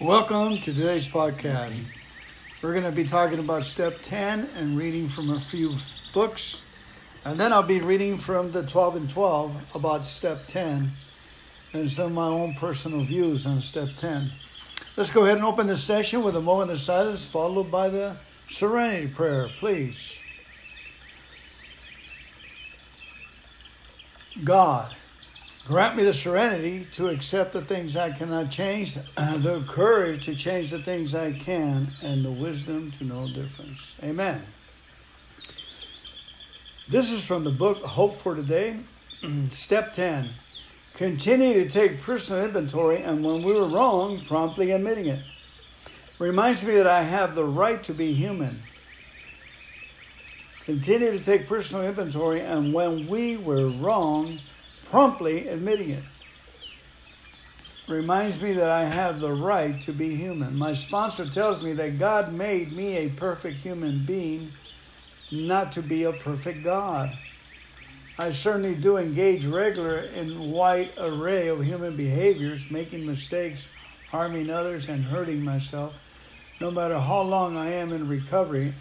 Welcome 0.00 0.56
to 0.62 0.72
today's 0.72 1.06
podcast. 1.06 1.74
We're 2.62 2.72
going 2.72 2.84
to 2.84 2.90
be 2.90 3.04
talking 3.06 3.38
about 3.38 3.64
step 3.64 4.00
10 4.00 4.48
and 4.56 4.78
reading 4.78 5.10
from 5.10 5.28
a 5.28 5.38
few 5.38 5.76
books. 6.14 6.62
And 7.26 7.38
then 7.38 7.52
I'll 7.52 7.62
be 7.62 7.82
reading 7.82 8.16
from 8.16 8.50
the 8.50 8.62
12 8.62 8.96
and 8.96 9.10
12 9.10 9.74
about 9.74 10.02
step 10.02 10.46
10 10.46 10.90
and 11.74 11.90
some 11.90 12.06
of 12.06 12.12
my 12.12 12.28
own 12.28 12.54
personal 12.54 13.04
views 13.04 13.44
on 13.44 13.60
step 13.60 13.90
10. 13.98 14.32
Let's 14.96 15.10
go 15.10 15.24
ahead 15.24 15.36
and 15.36 15.44
open 15.44 15.66
the 15.66 15.76
session 15.76 16.22
with 16.22 16.34
a 16.34 16.40
moment 16.40 16.70
of 16.70 16.80
silence 16.80 17.28
followed 17.28 17.70
by 17.70 17.90
the 17.90 18.16
serenity 18.48 19.08
prayer, 19.08 19.50
please. 19.58 20.18
God, 24.44 24.96
grant 25.66 25.96
me 25.96 26.04
the 26.04 26.14
serenity 26.14 26.84
to 26.92 27.08
accept 27.08 27.52
the 27.52 27.62
things 27.62 27.96
I 27.96 28.10
cannot 28.10 28.50
change, 28.50 28.94
the 29.16 29.64
courage 29.68 30.24
to 30.26 30.34
change 30.34 30.70
the 30.70 30.80
things 30.80 31.14
I 31.14 31.32
can, 31.32 31.88
and 32.02 32.24
the 32.24 32.32
wisdom 32.32 32.90
to 32.92 33.04
know 33.04 33.28
difference. 33.28 33.96
Amen. 34.02 34.42
This 36.88 37.12
is 37.12 37.24
from 37.24 37.44
the 37.44 37.52
book 37.52 37.82
Hope 37.82 38.16
for 38.16 38.34
Today, 38.34 38.80
Step 39.50 39.92
10. 39.92 40.28
Continue 40.94 41.54
to 41.64 41.70
take 41.70 42.00
personal 42.00 42.44
inventory, 42.44 43.02
and 43.02 43.24
when 43.24 43.42
we 43.42 43.52
were 43.52 43.68
wrong, 43.68 44.22
promptly 44.26 44.72
admitting 44.72 45.06
it. 45.06 45.22
Reminds 46.18 46.62
me 46.64 46.74
that 46.74 46.86
I 46.86 47.02
have 47.02 47.34
the 47.34 47.44
right 47.44 47.82
to 47.84 47.94
be 47.94 48.12
human. 48.12 48.60
Continue 50.64 51.12
to 51.12 51.20
take 51.20 51.46
personal 51.46 51.86
inventory, 51.86 52.40
and 52.40 52.74
when 52.74 53.08
we 53.08 53.38
were 53.38 53.68
wrong, 53.68 54.38
promptly 54.90 55.48
admitting 55.48 55.90
it. 55.90 56.02
Reminds 57.88 58.40
me 58.40 58.52
that 58.52 58.68
I 58.68 58.84
have 58.84 59.20
the 59.20 59.32
right 59.32 59.80
to 59.82 59.92
be 59.92 60.14
human. 60.14 60.56
My 60.56 60.74
sponsor 60.74 61.28
tells 61.28 61.62
me 61.62 61.72
that 61.74 61.98
God 61.98 62.32
made 62.32 62.72
me 62.72 62.96
a 62.96 63.08
perfect 63.10 63.58
human 63.58 64.04
being 64.04 64.50
not 65.32 65.72
to 65.72 65.82
be 65.82 66.04
a 66.04 66.12
perfect 66.12 66.64
God. 66.64 67.16
I 68.18 68.32
certainly 68.32 68.74
do 68.74 68.96
engage 68.96 69.46
regular 69.46 69.98
in 69.98 70.50
wide 70.50 70.90
array 70.98 71.48
of 71.48 71.64
human 71.64 71.96
behaviors, 71.96 72.70
making 72.70 73.06
mistakes, 73.06 73.68
harming 74.10 74.50
others, 74.50 74.88
and 74.88 75.04
hurting 75.04 75.42
myself. 75.42 75.94
No 76.60 76.70
matter 76.70 76.98
how 76.98 77.22
long 77.22 77.56
I 77.56 77.68
am 77.72 77.92
in 77.92 78.08
recovery, 78.08 78.74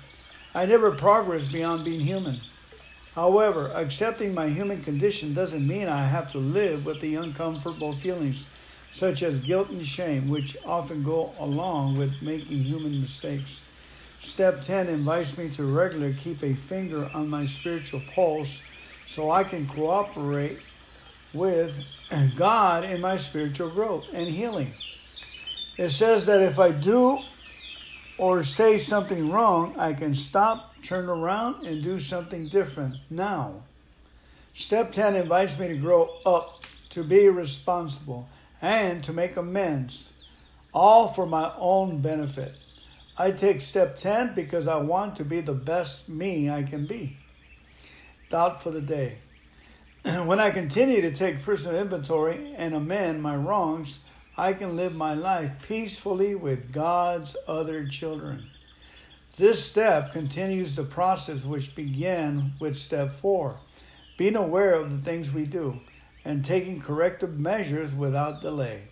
I 0.53 0.65
never 0.65 0.91
progress 0.91 1.45
beyond 1.45 1.85
being 1.85 2.01
human. 2.01 2.41
However, 3.19 3.69
accepting 3.75 4.33
my 4.33 4.47
human 4.47 4.81
condition 4.81 5.33
doesn't 5.33 5.67
mean 5.67 5.89
I 5.89 6.07
have 6.07 6.31
to 6.31 6.37
live 6.37 6.85
with 6.85 7.01
the 7.01 7.15
uncomfortable 7.15 7.91
feelings, 7.91 8.45
such 8.93 9.23
as 9.23 9.41
guilt 9.41 9.71
and 9.71 9.85
shame, 9.85 10.29
which 10.29 10.55
often 10.65 11.03
go 11.03 11.33
along 11.37 11.97
with 11.97 12.21
making 12.21 12.63
human 12.63 13.01
mistakes. 13.01 13.61
Step 14.21 14.63
10 14.63 14.87
invites 14.87 15.37
me 15.37 15.49
to 15.49 15.65
regularly 15.65 16.13
keep 16.13 16.41
a 16.43 16.53
finger 16.53 17.11
on 17.13 17.27
my 17.27 17.45
spiritual 17.45 18.01
pulse 18.15 18.61
so 19.05 19.31
I 19.31 19.43
can 19.43 19.67
cooperate 19.67 20.59
with 21.33 21.77
God 22.37 22.85
in 22.85 23.01
my 23.01 23.17
spiritual 23.17 23.69
growth 23.69 24.05
and 24.13 24.29
healing. 24.29 24.71
It 25.77 25.89
says 25.89 26.25
that 26.27 26.41
if 26.41 26.57
I 26.57 26.71
do 26.71 27.19
or 28.19 28.43
say 28.43 28.77
something 28.77 29.31
wrong, 29.31 29.73
I 29.77 29.93
can 29.93 30.13
stop, 30.13 30.75
turn 30.83 31.07
around, 31.07 31.65
and 31.65 31.81
do 31.81 31.99
something 31.99 32.49
different 32.49 32.97
now. 33.09 33.63
Step 34.53 34.91
10 34.91 35.15
invites 35.15 35.57
me 35.57 35.69
to 35.69 35.77
grow 35.77 36.09
up, 36.25 36.65
to 36.89 37.03
be 37.03 37.29
responsible, 37.29 38.27
and 38.61 39.01
to 39.05 39.13
make 39.13 39.37
amends, 39.37 40.11
all 40.73 41.07
for 41.07 41.25
my 41.25 41.51
own 41.57 42.01
benefit. 42.01 42.53
I 43.17 43.31
take 43.31 43.61
step 43.61 43.97
10 43.97 44.35
because 44.35 44.67
I 44.67 44.77
want 44.77 45.15
to 45.17 45.25
be 45.25 45.39
the 45.39 45.53
best 45.53 46.09
me 46.09 46.49
I 46.49 46.63
can 46.63 46.85
be. 46.85 47.17
Thought 48.29 48.61
for 48.61 48.69
the 48.69 48.81
day. 48.81 49.17
when 50.25 50.41
I 50.41 50.51
continue 50.51 51.01
to 51.01 51.11
take 51.11 51.41
personal 51.41 51.79
inventory 51.79 52.53
and 52.57 52.73
amend 52.73 53.23
my 53.23 53.35
wrongs, 53.35 53.99
I 54.39 54.53
can 54.53 54.77
live 54.77 54.95
my 54.95 55.15
life 55.15 55.67
peacefully 55.67 56.33
with 56.33 56.71
God's 56.71 57.35
other 57.45 57.85
children. 57.85 58.49
This 59.35 59.61
step 59.61 60.13
continues 60.13 60.77
the 60.77 60.85
process 60.85 61.43
which 61.43 61.75
began 61.75 62.53
with 62.57 62.77
step 62.77 63.11
four 63.11 63.57
being 64.17 64.37
aware 64.37 64.75
of 64.75 64.91
the 64.91 65.03
things 65.03 65.33
we 65.33 65.45
do 65.45 65.81
and 66.23 66.45
taking 66.45 66.79
corrective 66.79 67.37
measures 67.37 67.93
without 67.93 68.41
delay. 68.41 68.87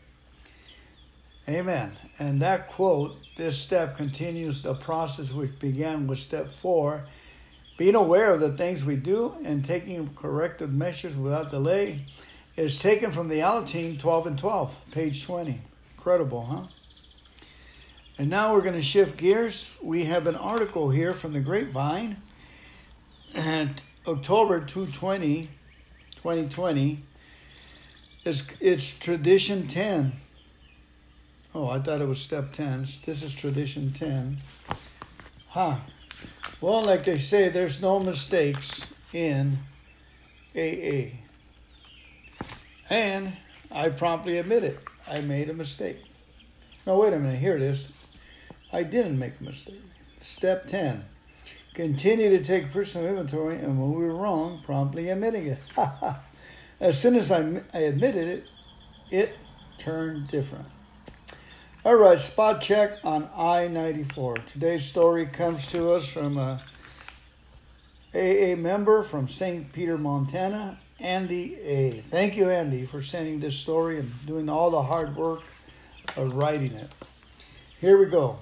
Amen. 1.47 1.97
And 2.19 2.41
that 2.41 2.67
quote, 2.67 3.15
this 3.37 3.57
step 3.57 3.95
continues 3.95 4.63
the 4.63 4.75
process 4.75 5.31
which 5.31 5.59
began 5.59 6.07
with 6.07 6.19
step 6.19 6.51
four, 6.51 7.07
being 7.77 7.95
aware 7.95 8.31
of 8.31 8.41
the 8.41 8.51
things 8.51 8.83
we 8.83 8.97
do 8.97 9.33
and 9.45 9.63
taking 9.63 10.13
corrective 10.13 10.73
measures 10.73 11.15
without 11.15 11.51
delay, 11.51 12.05
is 12.57 12.79
taken 12.79 13.12
from 13.12 13.29
the 13.29 13.35
Alateen 13.35 13.97
12 13.97 14.28
and 14.28 14.38
12, 14.38 14.75
page 14.91 15.23
20. 15.23 15.62
Incredible, 15.95 16.44
huh? 16.44 16.63
And 18.18 18.29
now 18.29 18.53
we're 18.53 18.62
going 18.62 18.75
to 18.75 18.81
shift 18.81 19.16
gears. 19.16 19.73
We 19.81 20.06
have 20.06 20.28
an 20.28 20.35
article 20.35 20.90
here 20.90 21.13
from 21.13 21.31
the 21.31 21.40
Grapevine 21.40 22.18
at 23.34 23.84
October 24.06 24.59
220, 24.59 25.44
2020. 26.16 27.00
It's, 28.25 28.44
it's 28.59 28.91
Tradition 28.91 29.68
10 29.68 30.12
Oh, 31.59 31.69
I 31.69 31.79
thought 31.79 32.01
it 32.01 32.07
was 32.07 32.22
step 32.22 32.53
10. 32.53 32.81
This 33.03 33.24
is 33.24 33.34
tradition 33.34 33.89
10. 33.89 34.38
Huh. 35.47 35.78
Well, 36.62 36.84
like 36.84 37.06
they 37.06 37.18
say, 37.18 37.50
there's 37.50 37.81
no 37.81 38.00
mistakes 38.00 38.94
in 39.12 39.57
AA. 40.56 41.18
And 42.89 43.33
I 43.71 43.89
promptly 43.89 44.37
admit 44.37 44.63
it. 44.63 44.79
I 45.07 45.21
made 45.21 45.49
a 45.49 45.53
mistake. 45.53 45.97
No, 46.85 46.99
wait 46.99 47.13
a 47.13 47.19
minute. 47.19 47.39
Here 47.39 47.55
it 47.55 47.61
is. 47.61 47.91
I 48.71 48.83
didn't 48.83 49.19
make 49.19 49.33
a 49.39 49.43
mistake. 49.43 49.81
Step 50.19 50.67
10. 50.67 51.03
Continue 51.73 52.29
to 52.29 52.43
take 52.43 52.71
personal 52.71 53.07
inventory, 53.07 53.57
and 53.57 53.79
when 53.79 53.91
we 53.91 54.05
were 54.05 54.15
wrong, 54.15 54.61
promptly 54.65 55.09
admitting 55.09 55.47
it. 55.47 55.59
as 56.79 56.99
soon 56.99 57.15
as 57.15 57.31
I, 57.31 57.61
I 57.73 57.79
admitted 57.79 58.27
it, 58.27 58.43
it 59.11 59.37
turned 59.77 60.27
different. 60.29 60.65
All 61.85 61.95
right, 61.95 62.17
spot 62.17 62.61
check 62.61 62.97
on 63.03 63.29
I 63.35 63.67
94. 63.67 64.39
Today's 64.39 64.83
story 64.83 65.27
comes 65.27 65.67
to 65.71 65.91
us 65.91 66.11
from 66.11 66.37
a 66.37 66.59
AA 68.13 68.55
member 68.55 69.03
from 69.03 69.27
St. 69.27 69.71
Peter, 69.71 69.97
Montana, 69.97 70.79
Andy 70.99 71.57
A. 71.61 72.03
Thank 72.09 72.37
you, 72.37 72.49
Andy, 72.49 72.85
for 72.85 73.03
sending 73.03 73.39
this 73.39 73.55
story 73.55 73.99
and 73.99 74.11
doing 74.25 74.49
all 74.49 74.71
the 74.71 74.81
hard 74.81 75.15
work 75.15 75.41
of 76.15 76.33
writing 76.33 76.73
it. 76.73 76.89
Here 77.79 77.97
we 77.97 78.05
go. 78.05 78.39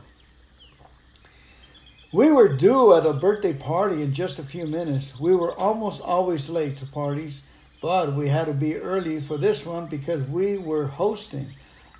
We 2.13 2.31
were 2.31 2.47
due 2.47 2.93
at 2.93 3.05
a 3.05 3.11
birthday 3.11 3.51
party 3.51 4.01
in 4.01 4.13
just 4.13 4.39
a 4.39 4.43
few 4.43 4.65
minutes. 4.65 5.19
We 5.19 5.35
were 5.35 5.53
almost 5.53 6.01
always 6.01 6.49
late 6.49 6.77
to 6.77 6.85
parties, 6.85 7.41
but 7.81 8.15
we 8.15 8.29
had 8.29 8.45
to 8.45 8.53
be 8.53 8.77
early 8.77 9.19
for 9.19 9.37
this 9.37 9.65
one 9.65 9.87
because 9.87 10.25
we 10.25 10.57
were 10.57 10.87
hosting. 10.87 11.49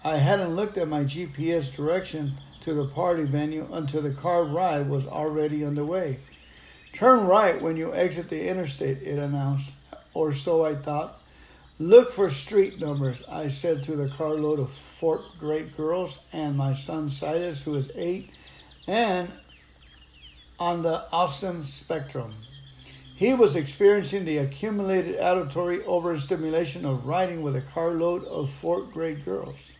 I 0.06 0.18
hadn't 0.18 0.56
looked 0.56 0.78
at 0.78 0.88
my 0.88 1.04
GPS 1.04 1.76
direction 1.76 2.38
to 2.62 2.74
the 2.74 2.88
party 2.88 3.26
venue 3.26 3.68
until 3.74 4.02
the 4.02 4.14
car 4.14 4.46
ride 4.46 4.90
was 4.90 5.06
already 5.06 5.66
underway. 5.66 6.20
Turn 6.94 7.28
right 7.28 7.62
when 7.62 7.76
you 7.76 7.94
exit 7.94 8.30
the 8.30 8.48
interstate, 8.48 9.02
it 9.02 9.20
announced, 9.20 9.74
or 10.16 10.32
so 10.32 10.66
I 10.66 10.74
thought. 10.74 11.22
Look 11.78 12.12
for 12.12 12.30
street 12.30 12.80
numbers, 12.80 13.22
I 13.30 13.50
said 13.50 13.84
to 13.84 13.96
the 13.96 14.08
carload 14.08 14.60
of 14.60 14.72
four 14.72 15.24
great 15.38 15.76
girls 15.76 16.20
and 16.32 16.58
my 16.58 16.74
son 16.74 17.10
Silas, 17.10 17.64
who 17.64 17.76
is 17.76 17.92
eight, 17.96 18.32
and 18.88 19.30
on 20.58 20.84
the 20.84 21.06
awesome 21.12 21.66
spectrum. 21.66 22.34
He 23.16 23.34
was 23.34 23.56
experiencing 23.56 24.26
the 24.26 24.38
accumulated 24.38 25.18
auditory 25.20 25.84
overstimulation 25.84 26.86
of 26.86 27.06
riding 27.06 27.42
with 27.42 27.56
a 27.56 27.62
carload 27.62 28.24
of 28.26 28.50
four 28.50 28.82
great 28.82 29.24
girls. 29.26 29.74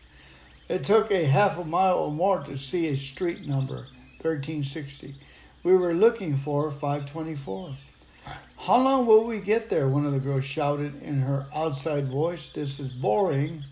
It 0.68 0.84
took 0.84 1.10
a 1.10 1.24
half 1.24 1.58
a 1.58 1.64
mile 1.64 1.98
or 1.98 2.12
more 2.12 2.42
to 2.44 2.56
see 2.56 2.88
a 2.88 2.96
street 2.96 3.46
number, 3.46 3.86
1360. 4.20 5.14
We 5.62 5.76
were 5.76 5.94
looking 5.94 6.36
for 6.36 6.70
524. 6.70 7.74
How 8.58 8.82
long 8.82 9.06
will 9.06 9.24
we 9.24 9.38
get 9.38 9.68
there? 9.68 9.86
One 9.86 10.06
of 10.06 10.12
the 10.12 10.18
girls 10.18 10.44
shouted 10.44 11.02
in 11.02 11.20
her 11.20 11.46
outside 11.54 12.08
voice. 12.08 12.50
This 12.50 12.80
is 12.80 12.88
boring. 12.88 13.64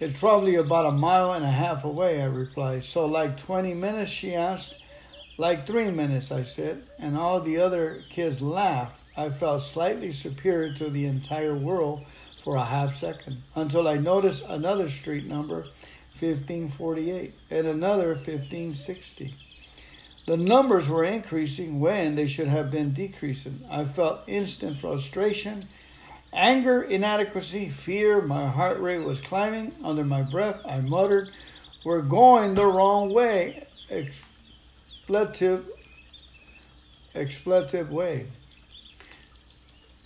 It's 0.00 0.18
probably 0.18 0.56
about 0.56 0.86
a 0.86 0.92
mile 0.92 1.32
and 1.32 1.44
a 1.44 1.50
half 1.50 1.84
away, 1.84 2.20
I 2.20 2.26
replied. 2.26 2.82
So, 2.84 3.06
like 3.06 3.36
20 3.36 3.74
minutes, 3.74 4.10
she 4.10 4.34
asked. 4.34 4.76
Like 5.36 5.66
three 5.66 5.90
minutes, 5.90 6.30
I 6.30 6.42
said, 6.42 6.84
and 6.98 7.16
all 7.16 7.40
the 7.40 7.58
other 7.58 8.02
kids 8.10 8.42
laughed. 8.42 9.00
I 9.16 9.30
felt 9.30 9.62
slightly 9.62 10.12
superior 10.12 10.74
to 10.74 10.90
the 10.90 11.06
entire 11.06 11.54
world 11.54 12.04
for 12.42 12.56
a 12.56 12.64
half 12.64 12.94
second 12.94 13.42
until 13.54 13.88
I 13.88 13.96
noticed 13.96 14.44
another 14.48 14.88
street 14.88 15.26
number 15.26 15.66
1548, 16.18 17.32
and 17.50 17.66
another 17.66 18.08
1560. 18.08 19.34
The 20.30 20.36
numbers 20.36 20.88
were 20.88 21.02
increasing 21.02 21.80
when 21.80 22.14
they 22.14 22.28
should 22.28 22.46
have 22.46 22.70
been 22.70 22.92
decreasing. 22.92 23.64
I 23.68 23.82
felt 23.82 24.20
instant 24.28 24.76
frustration, 24.76 25.66
anger, 26.32 26.80
inadequacy, 26.80 27.68
fear. 27.68 28.20
My 28.20 28.46
heart 28.46 28.78
rate 28.78 29.02
was 29.02 29.20
climbing. 29.20 29.74
Under 29.82 30.04
my 30.04 30.22
breath, 30.22 30.60
I 30.64 30.82
muttered, 30.82 31.30
We're 31.84 32.02
going 32.02 32.54
the 32.54 32.66
wrong 32.66 33.12
way. 33.12 33.66
Expletive, 33.90 35.66
expletive 37.12 37.90
way. 37.90 38.28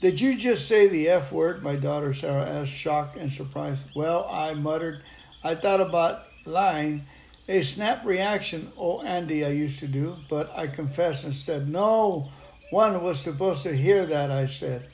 Did 0.01 0.23
you 0.23 0.35
just 0.37 0.67
say 0.67 0.89
the 0.89 1.07
F 1.11 1.33
word? 1.33 1.63
My 1.63 1.77
daughter 1.77 2.15
Sarah 2.15 2.47
asked, 2.47 2.73
shocked 2.73 3.19
and 3.19 3.31
surprised. 3.31 3.85
Well, 3.95 4.27
I 4.31 4.55
muttered. 4.55 5.03
I 5.43 5.55
thought 5.55 5.83
about 5.83 6.23
lying 6.47 7.05
a 7.47 7.61
snap 7.61 8.05
reaction, 8.05 8.73
oh 8.79 9.03
Andy, 9.03 9.45
I 9.45 9.51
used 9.51 9.81
to 9.81 9.89
do, 9.89 10.17
but 10.29 10.51
I 10.57 10.67
confessed 10.67 11.25
and 11.25 11.35
said, 11.35 11.69
No 11.69 12.31
one 12.71 13.03
was 13.03 13.21
supposed 13.21 13.63
to 13.65 13.77
hear 13.77 14.07
that, 14.07 14.31
I 14.31 14.47
said. 14.47 14.89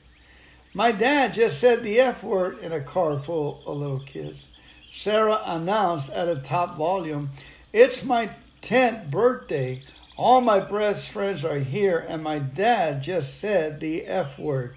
My 0.74 0.92
dad 0.92 1.34
just 1.34 1.60
said 1.60 1.82
the 1.82 2.00
F 2.00 2.22
word 2.22 2.58
in 2.58 2.72
a 2.72 2.80
car 2.80 3.18
full 3.18 3.62
of 3.66 3.76
little 3.76 4.00
kids. 4.00 4.48
Sarah 4.90 5.40
announced 5.44 6.10
at 6.10 6.28
a 6.28 6.36
top 6.36 6.76
volume, 6.76 7.30
It's 7.72 8.04
my 8.04 8.30
10th 8.62 9.10
birthday. 9.10 9.82
All 10.16 10.40
my 10.40 10.60
best 10.60 11.12
friends 11.12 11.44
are 11.44 11.58
here, 11.58 12.04
and 12.06 12.22
my 12.22 12.40
dad 12.40 13.02
just 13.02 13.40
said 13.40 13.80
the 13.80 14.06
F 14.06 14.38
word. 14.38 14.74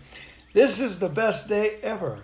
This 0.53 0.79
is 0.79 0.99
the 0.99 1.09
best 1.09 1.49
day 1.49 1.79
ever. 1.81 2.23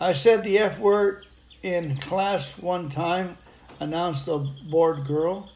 I 0.00 0.12
said 0.12 0.42
the 0.42 0.58
F 0.58 0.78
word 0.78 1.24
in 1.62 1.96
class 1.96 2.58
one 2.58 2.88
time 2.90 3.38
announced 3.80 4.26
the 4.26 4.38
bored 4.38 5.06
girl. 5.06 5.50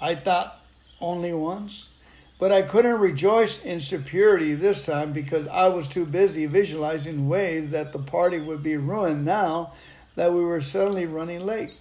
I 0.00 0.14
thought 0.14 0.60
only 1.00 1.32
once. 1.32 1.90
But 2.38 2.52
I 2.52 2.62
couldn't 2.62 3.00
rejoice 3.00 3.62
in 3.62 3.80
security 3.80 4.54
this 4.54 4.86
time 4.86 5.12
because 5.12 5.46
I 5.48 5.68
was 5.68 5.86
too 5.86 6.06
busy 6.06 6.46
visualizing 6.46 7.28
ways 7.28 7.70
that 7.72 7.92
the 7.92 7.98
party 7.98 8.40
would 8.40 8.62
be 8.62 8.78
ruined 8.78 9.26
now 9.26 9.72
that 10.14 10.32
we 10.32 10.42
were 10.42 10.62
suddenly 10.62 11.04
running 11.04 11.44
late. 11.44 11.74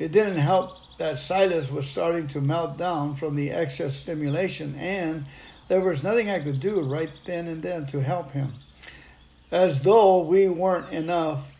It 0.00 0.10
didn't 0.10 0.38
help 0.38 0.72
that 0.98 1.18
Silas 1.18 1.70
was 1.70 1.88
starting 1.88 2.26
to 2.28 2.40
melt 2.40 2.76
down 2.76 3.14
from 3.14 3.36
the 3.36 3.52
excess 3.52 3.94
stimulation, 3.94 4.74
and 4.76 5.26
there 5.68 5.80
was 5.80 6.02
nothing 6.02 6.30
I 6.30 6.40
could 6.40 6.58
do 6.58 6.80
right 6.80 7.10
then 7.26 7.46
and 7.46 7.62
then 7.62 7.86
to 7.86 8.02
help 8.02 8.32
him. 8.32 8.54
As 9.52 9.82
though 9.82 10.22
we 10.22 10.48
weren't 10.48 10.92
enough, 10.92 11.52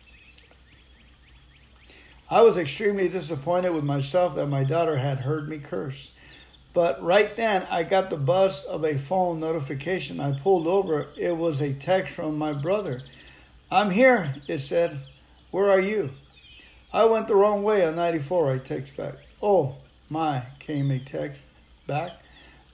I 2.29 2.43
was 2.43 2.59
extremely 2.59 3.09
disappointed 3.09 3.73
with 3.73 3.85
myself 3.85 4.35
that 4.35 4.49
my 4.49 4.65
daughter 4.65 4.97
had 4.97 5.21
heard 5.21 5.49
me 5.49 5.59
curse. 5.59 6.11
But 6.75 7.03
right 7.03 7.35
then, 7.37 7.67
I 7.71 7.85
got 7.85 8.11
the 8.11 8.17
buzz 8.17 8.65
of 8.65 8.85
a 8.85 8.99
phone 8.99 9.41
notification. 9.41 10.19
I 10.21 10.39
pulled 10.39 10.67
over. 10.67 11.07
It 11.17 11.37
was 11.37 11.61
a 11.61 11.73
text 11.73 12.15
from 12.15 12.37
my 12.37 12.53
brother. 12.53 13.03
I'm 13.71 13.91
here, 13.91 14.35
it 14.49 14.59
said. 14.59 14.99
Where 15.53 15.71
are 15.71 15.81
you? 15.81 16.11
I 16.93 17.05
went 17.05 17.29
the 17.29 17.37
wrong 17.37 17.63
way 17.63 17.87
on 17.87 17.97
94, 17.97 18.53
I 18.53 18.59
text 18.59 18.97
back. 18.97 19.15
Oh, 19.41 19.77
my, 20.11 20.47
came 20.59 20.91
a 20.91 20.99
text 20.99 21.43
back. 21.87 22.13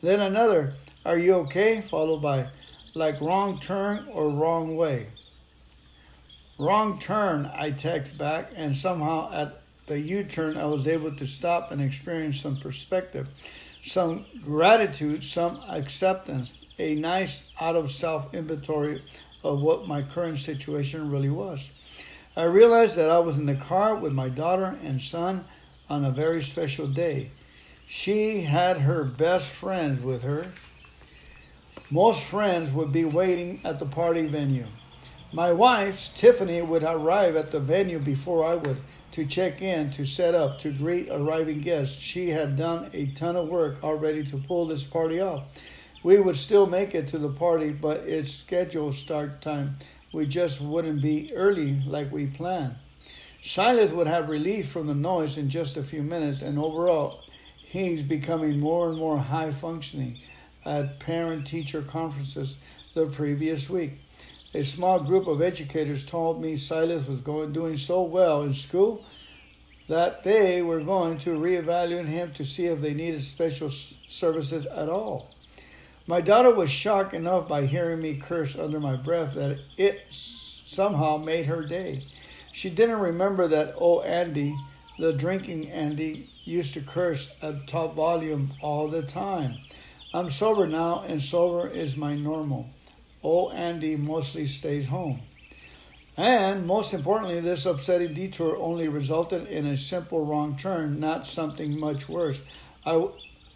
Then 0.01 0.21
another, 0.21 0.75
Are 1.05 1.19
you 1.19 1.35
okay? 1.35 1.81
followed 1.81 2.23
by, 2.23 2.49
like 2.95 3.21
wrong 3.21 3.61
turn 3.61 4.09
or 4.13 4.31
wrong 4.31 4.77
way. 4.77 5.09
Wrong 6.59 6.99
turn, 6.99 7.51
I 7.55 7.71
text 7.71 8.19
back, 8.19 8.51
and 8.55 8.77
somehow 8.77 9.33
at 9.33 9.63
the 9.87 9.99
U 9.99 10.23
turn, 10.25 10.59
I 10.59 10.67
was 10.67 10.87
able 10.87 11.17
to 11.17 11.27
stop 11.27 11.73
and 11.73 11.81
experience 11.81 12.41
some 12.41 12.59
perspective, 12.59 13.27
some 13.83 14.27
gratitude, 14.45 15.25
some 15.25 15.61
acceptance, 15.69 16.61
a 16.79 16.95
nice 16.95 17.51
out 17.59 17.75
of 17.75 17.91
self 17.91 18.35
inventory 18.35 19.03
of 19.43 19.61
what 19.61 19.89
my 19.89 20.03
current 20.03 20.39
situation 20.39 21.11
really 21.11 21.31
was. 21.31 21.71
I 22.37 22.45
realized 22.45 22.97
that 22.97 23.11
I 23.11 23.19
was 23.19 23.39
in 23.39 23.47
the 23.47 23.55
car 23.55 23.95
with 23.95 24.13
my 24.13 24.29
daughter 24.29 24.79
and 24.85 25.01
son 25.01 25.47
on 25.89 26.05
a 26.05 26.11
very 26.11 26.43
special 26.43 26.87
day. 26.87 27.31
She 27.87 28.43
had 28.43 28.79
her 28.79 29.05
best 29.05 29.51
friends 29.51 30.01
with 30.01 30.23
her. 30.23 30.53
Most 31.91 32.25
friends 32.25 32.73
would 32.73 32.93
be 32.93 33.05
waiting 33.05 33.61
at 33.65 33.79
the 33.79 33.87
party 33.87 34.27
venue. 34.27 34.67
My 35.34 35.50
wife, 35.50 36.14
Tiffany, 36.14 36.61
would 36.61 36.82
arrive 36.82 37.37
at 37.37 37.52
the 37.52 37.61
venue 37.61 37.99
before 37.99 38.44
I 38.44 38.55
would 38.55 38.76
to 39.12 39.25
check 39.25 39.62
in, 39.62 39.90
to 39.93 40.05
set 40.05 40.34
up, 40.34 40.58
to 40.58 40.70
greet 40.70 41.08
arriving 41.11 41.62
guests. 41.62 41.99
She 41.99 42.29
had 42.29 42.55
done 42.55 42.90
a 42.93 43.06
ton 43.06 43.37
of 43.37 43.49
work 43.49 43.82
already 43.82 44.25
to 44.25 44.37
pull 44.37 44.67
this 44.67 44.84
party 44.84 45.23
off. 45.23 45.44
We 46.02 46.20
would 46.20 46.37
still 46.37 46.67
make 46.67 46.94
it 46.94 47.08
to 47.08 47.19
the 47.19 47.31
party, 47.31 47.70
but 47.70 48.00
its 48.00 48.31
scheduled 48.31 48.94
start 48.94 49.40
time, 49.40 49.76
we 50.12 50.26
just 50.26 50.61
wouldn't 50.61 51.00
be 51.00 51.32
early 51.34 51.81
like 51.87 52.12
we 52.12 52.26
planned. 52.26 52.75
Silas 53.40 53.90
would 53.90 54.06
have 54.06 54.29
relief 54.29 54.69
from 54.69 54.87
the 54.87 54.94
noise 54.94 55.38
in 55.38 55.49
just 55.49 55.79
a 55.79 55.82
few 55.82 56.02
minutes, 56.02 56.43
and 56.43 56.58
overall, 56.58 57.23
he's 57.56 58.02
becoming 58.02 58.61
more 58.61 58.90
and 58.90 58.99
more 58.99 59.17
high 59.17 59.50
functioning 59.50 60.19
at 60.67 61.00
parent 61.00 61.46
teacher 61.46 61.81
conferences 61.81 62.58
the 62.93 63.06
previous 63.06 63.70
week. 63.70 64.02
A 64.55 64.63
small 64.63 65.01
group 65.01 65.29
of 65.29 65.41
educators 65.41 66.05
told 66.05 66.41
me 66.41 66.57
Silas 66.57 67.07
was 67.07 67.23
going 67.23 67.53
doing 67.53 67.77
so 67.77 68.03
well 68.03 68.43
in 68.43 68.53
school 68.53 69.03
that 69.89 70.25
they 70.25 70.61
were 70.61 70.81
going 70.81 71.19
to 71.21 71.31
reevaluate 71.31 72.07
him 72.07 72.33
to 72.33 72.45
see 72.45 72.67
if 72.67 72.81
they 72.81 72.93
needed 72.93 73.23
special 73.23 73.71
services 73.71 74.67
at 74.67 74.91
all. 74.91 75.31
My 76.07 76.21
daughter 76.21 76.55
was 76.55 76.71
shocked 76.71 77.15
enough 77.15 77.49
by 77.49 77.65
hearing 77.65 78.03
me 78.03 78.17
curse 78.19 78.59
under 78.59 78.79
my 78.79 78.95
breath 78.97 79.35
that 79.35 79.59
it 79.79 80.03
somehow 80.11 81.17
made 81.17 81.47
her 81.47 81.65
day. 81.65 82.07
She 82.53 82.69
didn't 82.69 83.01
remember 83.01 83.49
that 83.49 83.75
old 83.77 84.05
Andy, 84.05 84.55
the 84.99 85.15
drinking 85.15 85.71
Andy, 85.71 86.29
used 86.45 86.75
to 86.75 86.83
curse 86.83 87.35
at 87.41 87.67
top 87.67 87.95
volume 87.95 88.53
all 88.61 88.89
the 88.89 89.03
time. 89.03 89.59
I'm 90.13 90.29
sober 90.29 90.67
now, 90.67 91.05
and 91.09 91.23
sober 91.23 91.69
is 91.69 91.97
my 91.97 92.15
normal. 92.15 92.69
Oh, 93.25 93.51
Andy 93.51 93.97
mostly 93.97 94.47
stays 94.47 94.89
home. 94.89 95.21
And 96.17 96.67
most 96.67 96.93
importantly, 96.93 97.41
this 97.41 97.65
upsetting 97.65 98.15
detour 98.15 98.57
only 98.57 98.89
resulted 98.89 99.46
in 99.46 99.67
a 99.67 99.77
simple 99.77 100.25
wrong 100.27 100.56
turn, 100.56 101.01
not 101.01 101.27
something 101.27 101.79
much 101.79 102.08
worse. 102.08 102.43
I 102.85 103.08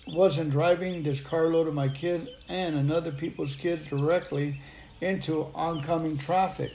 wasn't 0.07 0.53
driving 0.53 1.03
this 1.03 1.21
carload 1.21 1.67
of 1.69 1.75
my 1.75 1.89
kids 1.89 2.29
and 2.49 2.77
another 2.77 3.13
people's 3.13 3.57
kids 3.57 3.87
directly 3.89 4.61
into 5.01 5.51
oncoming 5.55 6.17
traffic. 6.17 6.73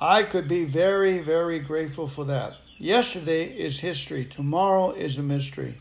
I 0.00 0.24
could 0.24 0.48
be 0.48 0.64
very, 0.64 1.20
very 1.20 1.60
grateful 1.60 2.08
for 2.08 2.24
that. 2.24 2.54
Yesterday 2.78 3.44
is 3.44 3.78
history, 3.78 4.24
tomorrow 4.24 4.90
is 4.90 5.18
a 5.18 5.22
mystery. 5.22 5.78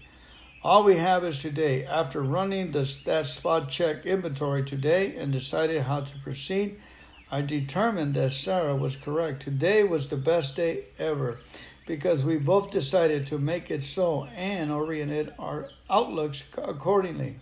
All 0.64 0.84
we 0.84 0.98
have 0.98 1.24
is 1.24 1.40
today. 1.40 1.86
After 1.86 2.22
running 2.22 2.72
the, 2.72 2.88
that 3.06 3.26
spot 3.26 3.68
check 3.68 4.06
inventory 4.06 4.64
today 4.64 5.16
and 5.16 5.32
decided 5.32 5.82
how 5.82 6.02
to 6.02 6.20
proceed, 6.20 6.80
I 7.32 7.42
determined 7.42 8.14
that 8.14 8.32
Sarah 8.32 8.76
was 8.76 8.96
correct. 8.96 9.42
Today 9.42 9.84
was 9.84 10.10
the 10.10 10.18
best 10.18 10.56
day 10.56 10.84
ever 11.00 11.40
because 11.88 12.24
we 12.24 12.38
both 12.38 12.70
decided 12.70 13.26
to 13.28 13.40
make 13.40 13.72
it 13.72 13.84
so 13.84 14.26
and 14.36 14.72
oriented 14.72 15.34
our 15.40 15.72
outlooks 15.90 16.44
accordingly. 16.56 17.38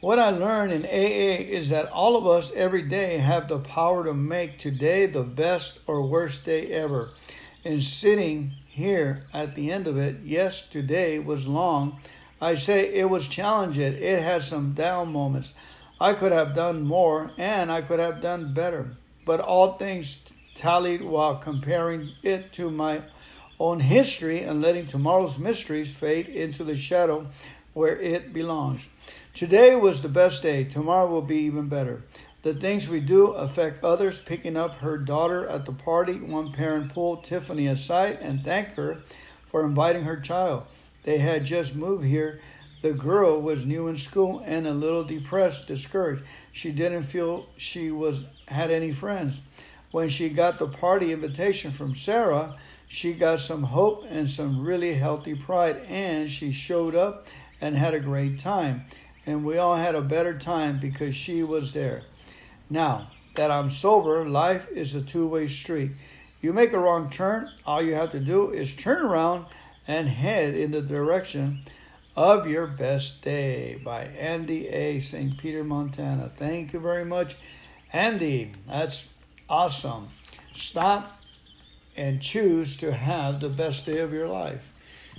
What 0.00 0.18
I 0.18 0.30
learned 0.30 0.72
in 0.72 0.86
AA 0.86 1.44
is 1.44 1.68
that 1.68 1.92
all 1.92 2.16
of 2.16 2.26
us 2.26 2.52
every 2.52 2.88
day 2.88 3.18
have 3.18 3.48
the 3.48 3.58
power 3.58 4.02
to 4.04 4.14
make 4.14 4.58
today 4.58 5.04
the 5.04 5.24
best 5.24 5.78
or 5.86 6.06
worst 6.06 6.46
day 6.46 6.68
ever. 6.68 7.10
And 7.66 7.82
sitting 7.82 8.52
here 8.66 9.26
at 9.34 9.56
the 9.56 9.70
end 9.70 9.86
of 9.86 9.98
it, 9.98 10.20
yes, 10.24 10.66
today 10.66 11.18
was 11.18 11.46
long 11.46 12.00
I 12.40 12.54
say 12.54 12.94
it 12.94 13.10
was 13.10 13.28
challenging. 13.28 13.94
It 13.94 14.22
had 14.22 14.42
some 14.42 14.72
down 14.72 15.12
moments. 15.12 15.52
I 16.00 16.14
could 16.14 16.32
have 16.32 16.54
done 16.54 16.82
more 16.82 17.32
and 17.36 17.70
I 17.70 17.82
could 17.82 17.98
have 17.98 18.22
done 18.22 18.54
better. 18.54 18.92
But 19.26 19.40
all 19.40 19.74
things 19.74 20.18
tallied 20.54 21.02
while 21.02 21.36
comparing 21.36 22.12
it 22.22 22.52
to 22.54 22.70
my 22.70 23.02
own 23.58 23.80
history 23.80 24.40
and 24.40 24.62
letting 24.62 24.86
tomorrow's 24.86 25.38
mysteries 25.38 25.94
fade 25.94 26.28
into 26.28 26.64
the 26.64 26.76
shadow 26.76 27.28
where 27.74 27.98
it 27.98 28.32
belongs. 28.32 28.88
Today 29.34 29.76
was 29.76 30.00
the 30.00 30.08
best 30.08 30.42
day. 30.42 30.64
Tomorrow 30.64 31.08
will 31.08 31.22
be 31.22 31.40
even 31.40 31.68
better. 31.68 32.02
The 32.42 32.54
things 32.54 32.88
we 32.88 33.00
do 33.00 33.32
affect 33.32 33.84
others. 33.84 34.18
Picking 34.18 34.56
up 34.56 34.76
her 34.76 34.96
daughter 34.96 35.46
at 35.46 35.66
the 35.66 35.72
party, 35.72 36.14
one 36.14 36.52
parent 36.52 36.94
pulled 36.94 37.24
Tiffany 37.24 37.66
aside 37.66 38.18
and 38.22 38.42
thanked 38.42 38.76
her 38.76 39.02
for 39.44 39.64
inviting 39.64 40.04
her 40.04 40.18
child. 40.18 40.64
They 41.04 41.18
had 41.18 41.44
just 41.44 41.74
moved 41.74 42.04
here. 42.04 42.40
The 42.82 42.92
girl 42.92 43.40
was 43.40 43.66
new 43.66 43.88
in 43.88 43.96
school 43.96 44.42
and 44.44 44.66
a 44.66 44.72
little 44.72 45.04
depressed, 45.04 45.66
discouraged. 45.66 46.22
She 46.52 46.72
didn't 46.72 47.02
feel 47.04 47.46
she 47.56 47.90
was 47.90 48.24
had 48.48 48.70
any 48.70 48.92
friends. 48.92 49.40
When 49.90 50.08
she 50.08 50.28
got 50.28 50.58
the 50.58 50.68
party 50.68 51.12
invitation 51.12 51.72
from 51.72 51.94
Sarah, 51.94 52.56
She 52.92 53.12
got 53.12 53.38
some 53.38 53.62
hope 53.62 54.04
and 54.10 54.28
some 54.28 54.64
really 54.64 54.94
healthy 54.94 55.36
pride, 55.36 55.76
and 55.88 56.28
she 56.28 56.50
showed 56.50 56.96
up 56.96 57.28
and 57.60 57.76
had 57.76 57.94
a 57.94 58.00
great 58.00 58.40
time. 58.40 58.84
And 59.24 59.44
we 59.44 59.58
all 59.58 59.76
had 59.76 59.94
a 59.94 60.02
better 60.02 60.36
time 60.36 60.80
because 60.80 61.14
she 61.14 61.44
was 61.44 61.72
there. 61.72 62.02
Now 62.68 63.12
that 63.36 63.48
I'm 63.52 63.70
sober, 63.70 64.28
life 64.28 64.68
is 64.72 64.96
a 64.96 65.02
two 65.02 65.28
way 65.28 65.46
street. 65.46 65.92
You 66.40 66.52
make 66.52 66.72
a 66.72 66.80
wrong 66.80 67.10
turn, 67.10 67.48
all 67.64 67.80
you 67.80 67.94
have 67.94 68.10
to 68.10 68.18
do 68.18 68.50
is 68.50 68.74
turn 68.74 69.06
around 69.06 69.46
and 69.86 70.08
head 70.08 70.54
in 70.54 70.70
the 70.70 70.82
direction 70.82 71.62
of 72.16 72.48
your 72.48 72.66
best 72.66 73.22
day 73.22 73.80
by 73.84 74.04
Andy 74.04 74.68
A. 74.68 75.00
St. 75.00 75.38
Peter, 75.38 75.64
Montana. 75.64 76.30
Thank 76.36 76.72
you 76.72 76.80
very 76.80 77.04
much, 77.04 77.36
Andy. 77.92 78.52
That's 78.66 79.06
awesome. 79.48 80.08
Stop 80.52 81.22
and 81.96 82.20
choose 82.20 82.76
to 82.78 82.92
have 82.92 83.40
the 83.40 83.48
best 83.48 83.86
day 83.86 83.98
of 83.98 84.12
your 84.12 84.28
life. 84.28 84.72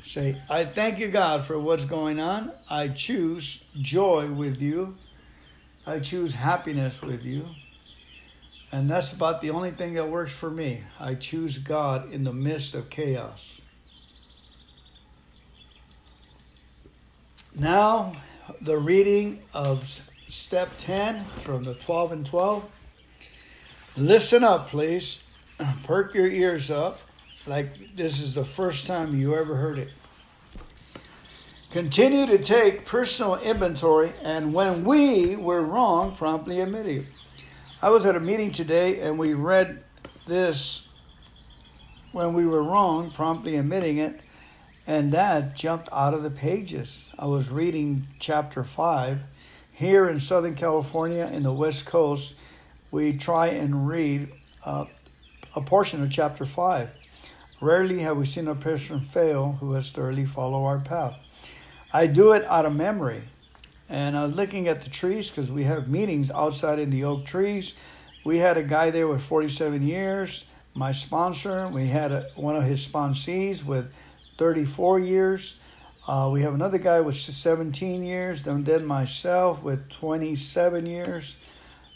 Say, 0.04 0.42
I 0.50 0.66
thank 0.66 1.00
you, 1.00 1.10
God, 1.10 1.44
for 1.44 1.60
what's 1.60 1.86
going 1.86 2.20
on. 2.20 2.52
I 2.70 2.88
choose 2.88 3.64
joy 3.78 4.32
with 4.32 4.62
you. 4.62 4.98
I 5.86 6.00
choose 6.00 6.34
happiness 6.34 7.02
with 7.02 7.24
you. 7.24 7.48
And 8.72 8.90
that's 8.90 9.14
about 9.14 9.42
the 9.42 9.52
only 9.52 9.72
thing 9.72 9.94
that 9.96 10.10
works 10.10 10.34
for 10.34 10.50
me. 10.50 10.84
I 11.00 11.16
choose 11.16 11.60
God 11.60 12.12
in 12.12 12.24
the 12.24 12.34
midst 12.34 12.74
of 12.74 12.90
chaos. 12.90 13.61
Now, 17.60 18.14
the 18.62 18.78
reading 18.78 19.44
of 19.54 20.08
step 20.30 20.70
10 20.78 21.26
from 21.40 21.66
the 21.66 21.74
12 21.74 22.12
and 22.14 22.26
12. 22.26 22.64
Listen 23.98 24.44
up, 24.44 24.70
please. 24.70 25.24
Perk 25.84 26.14
your 26.14 26.28
ears 26.28 26.72
up 26.72 27.02
like 27.46 27.96
this 27.96 28.22
is 28.22 28.36
the 28.36 28.46
first 28.46 28.88
time 28.88 29.20
you 29.20 29.36
ever 29.36 29.56
heard 29.56 29.80
it. 29.80 29.90
Continue 31.72 32.26
to 32.26 32.38
take 32.38 32.86
personal 32.86 33.36
inventory, 33.36 34.14
and 34.24 34.54
when 34.54 34.86
we 34.86 35.36
were 35.36 35.62
wrong, 35.62 36.16
promptly 36.16 36.62
admit 36.62 36.86
it. 36.86 37.06
I 37.82 37.90
was 37.90 38.06
at 38.06 38.16
a 38.16 38.20
meeting 38.20 38.52
today 38.52 39.02
and 39.02 39.18
we 39.18 39.34
read 39.34 39.84
this 40.26 40.88
when 42.12 42.34
we 42.34 42.46
were 42.46 42.64
wrong, 42.64 43.12
promptly 43.12 43.56
admitting 43.58 43.98
it, 43.98 44.22
and 44.88 45.12
that 45.12 45.56
jumped 45.56 45.90
out 45.92 46.14
of 46.14 46.24
the 46.24 46.32
pages. 46.32 47.12
I 47.18 47.28
was 47.28 47.50
reading 47.50 48.08
chapter 48.20 48.64
5. 48.64 49.20
Here 49.74 50.10
in 50.10 50.20
Southern 50.20 50.56
California, 50.56 51.30
in 51.32 51.44
the 51.44 51.54
West 51.54 51.86
Coast, 51.86 52.36
we 52.90 53.18
try 53.18 53.48
and 53.48 53.88
read 53.88 54.30
uh, 54.66 54.86
a 55.56 55.62
portion 55.62 56.04
of 56.04 56.12
chapter 56.12 56.46
5. 56.46 56.90
Rarely 57.62 58.00
have 58.00 58.18
we 58.18 58.26
seen 58.26 58.48
a 58.48 58.56
person 58.56 59.02
fail 59.02 59.58
who 59.60 59.74
has 59.74 59.92
thoroughly 59.92 60.26
followed 60.26 60.66
our 60.66 60.80
path. 60.80 61.16
I 61.94 62.08
do 62.08 62.32
it 62.32 62.44
out 62.46 62.66
of 62.66 62.76
memory. 62.76 63.24
And 63.88 64.18
I 64.18 64.26
was 64.26 64.36
looking 64.36 64.68
at 64.68 64.84
the 64.84 64.90
trees 64.90 65.30
because 65.30 65.52
we 65.52 65.64
have 65.66 65.90
meetings 65.90 66.32
outside 66.32 66.80
in 66.80 66.90
the 66.90 67.04
oak 67.04 67.26
trees. 67.26 67.76
We 68.24 68.38
had 68.38 68.58
a 68.58 68.64
guy 68.64 68.90
there 68.90 69.08
with 69.08 69.22
47 69.22 69.84
years, 69.84 70.46
my 70.74 70.92
sponsor. 70.92 71.68
We 71.68 71.88
had 71.88 72.12
a, 72.12 72.30
one 72.36 72.56
of 72.56 72.64
his 72.64 72.88
sponsees 72.88 73.66
with 73.66 73.94
34 74.42 74.98
years. 74.98 75.60
Uh, 76.08 76.28
we 76.34 76.42
have 76.42 76.56
another 76.56 76.80
guy 76.80 77.00
with 77.00 77.16
17 77.16 78.02
years, 78.02 78.48
and 78.48 78.66
then 78.66 78.84
myself 78.84 79.62
with 79.62 79.88
27 79.90 80.88
years, 80.88 81.38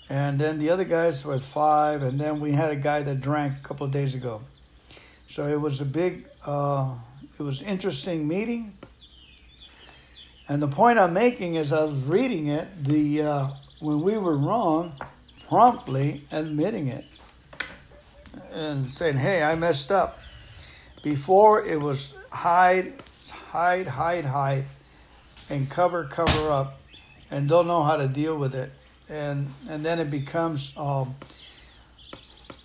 and 0.09 0.37
then 0.37 0.59
the 0.59 0.69
other 0.69 0.83
guys 0.83 1.25
with 1.25 1.43
five, 1.43 2.03
and 2.03 2.21
then 2.21 2.39
we 2.39 2.51
had 2.51 2.69
a 2.69 2.75
guy 2.75 3.01
that 3.01 3.19
drank 3.19 3.57
a 3.57 3.67
couple 3.67 3.83
of 3.83 3.91
days 3.91 4.13
ago. 4.13 4.43
So 5.27 5.47
it 5.47 5.59
was 5.59 5.81
a 5.81 5.85
big, 5.85 6.27
uh, 6.45 6.93
it 7.39 7.41
was 7.41 7.63
interesting 7.63 8.27
meeting. 8.27 8.77
And 10.47 10.61
the 10.61 10.67
point 10.67 10.99
I'm 10.99 11.13
making 11.13 11.55
is 11.55 11.73
I 11.73 11.85
was 11.85 12.03
reading 12.03 12.45
it, 12.45 12.67
the 12.83 13.23
uh, 13.23 13.47
when 13.79 14.01
we 14.01 14.19
were 14.19 14.37
wrong, 14.37 14.93
promptly 15.49 16.27
admitting 16.31 16.89
it 16.89 17.05
and 18.51 18.93
saying, 18.93 19.17
"Hey, 19.17 19.41
I 19.41 19.55
messed 19.55 19.89
up." 19.91 20.19
Before 21.01 21.63
it 21.63 21.79
was 21.79 22.15
hide, 22.35 22.93
hide, 23.31 23.87
hide, 23.87 24.25
hide, 24.25 24.65
and 25.49 25.69
cover, 25.69 26.05
cover 26.05 26.51
up, 26.51 26.79
and 27.31 27.47
don't 27.47 27.67
know 27.67 27.81
how 27.83 27.95
to 27.95 28.07
deal 28.07 28.37
with 28.37 28.53
it, 28.53 28.71
and 29.09 29.53
and 29.69 29.85
then 29.85 29.99
it 29.99 30.11
becomes 30.11 30.73
um, 30.77 31.15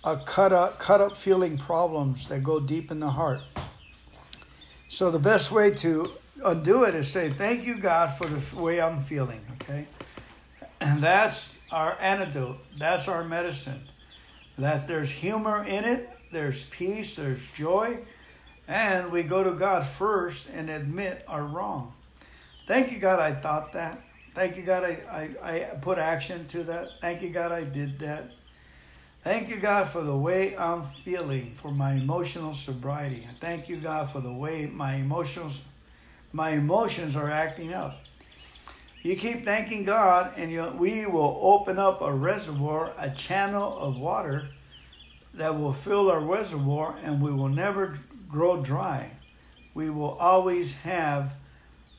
a 0.03 0.17
cut 0.17 0.51
up, 0.51 0.79
cut 0.79 1.01
up 1.01 1.15
feeling 1.15 1.57
problems 1.57 2.27
that 2.27 2.43
go 2.43 2.59
deep 2.59 2.91
in 2.91 2.99
the 2.99 3.09
heart. 3.09 3.41
So 4.87 5.09
the 5.09 5.19
best 5.19 5.51
way 5.51 5.71
to 5.71 6.11
undo 6.43 6.83
it 6.83 6.95
is 6.95 7.07
say, 7.07 7.29
Thank 7.29 7.65
you, 7.65 7.77
God, 7.79 8.11
for 8.11 8.27
the 8.27 8.61
way 8.61 8.81
I'm 8.81 8.99
feeling. 8.99 9.41
Okay? 9.61 9.87
And 10.79 11.01
that's 11.01 11.55
our 11.71 11.97
antidote. 12.01 12.57
That's 12.77 13.07
our 13.07 13.23
medicine. 13.23 13.87
That 14.57 14.87
there's 14.87 15.11
humor 15.11 15.63
in 15.63 15.85
it, 15.85 16.09
there's 16.31 16.65
peace, 16.65 17.15
there's 17.15 17.39
joy, 17.55 17.99
and 18.71 19.11
we 19.11 19.21
go 19.21 19.43
to 19.43 19.51
God 19.51 19.85
first 19.85 20.49
and 20.49 20.69
admit 20.69 21.25
our 21.27 21.43
wrong. 21.43 21.93
Thank 22.67 22.93
you, 22.93 22.99
God, 22.99 23.19
I 23.19 23.33
thought 23.33 23.73
that. 23.73 24.01
Thank 24.33 24.55
you, 24.55 24.63
God, 24.63 24.85
I, 24.85 25.29
I, 25.43 25.49
I 25.51 25.59
put 25.81 25.97
action 25.97 26.47
to 26.47 26.63
that. 26.63 26.87
Thank 27.01 27.21
you, 27.21 27.31
God, 27.31 27.51
I 27.51 27.65
did 27.65 27.99
that. 27.99 28.31
Thank 29.23 29.49
you, 29.49 29.57
God, 29.57 29.89
for 29.89 30.01
the 30.01 30.15
way 30.15 30.55
I'm 30.57 30.83
feeling, 31.03 31.51
for 31.51 31.69
my 31.69 31.95
emotional 31.95 32.53
sobriety. 32.53 33.27
Thank 33.41 33.67
you, 33.67 33.75
God, 33.75 34.09
for 34.09 34.21
the 34.21 34.33
way 34.33 34.67
my 34.67 34.95
emotions 34.95 35.63
my 36.31 36.51
emotions 36.51 37.17
are 37.17 37.29
acting 37.29 37.73
up. 37.73 37.99
You 39.01 39.17
keep 39.17 39.43
thanking 39.43 39.83
God, 39.83 40.31
and 40.37 40.49
you, 40.49 40.73
we 40.77 41.05
will 41.05 41.37
open 41.41 41.77
up 41.77 42.01
a 42.01 42.13
reservoir, 42.13 42.93
a 42.97 43.09
channel 43.09 43.77
of 43.77 43.99
water 43.99 44.47
that 45.33 45.59
will 45.59 45.73
fill 45.73 46.09
our 46.09 46.21
reservoir, 46.21 46.97
and 47.03 47.21
we 47.21 47.33
will 47.33 47.49
never 47.49 47.95
grow 48.31 48.61
dry. 48.61 49.11
We 49.73 49.89
will 49.89 50.11
always 50.11 50.75
have 50.81 51.35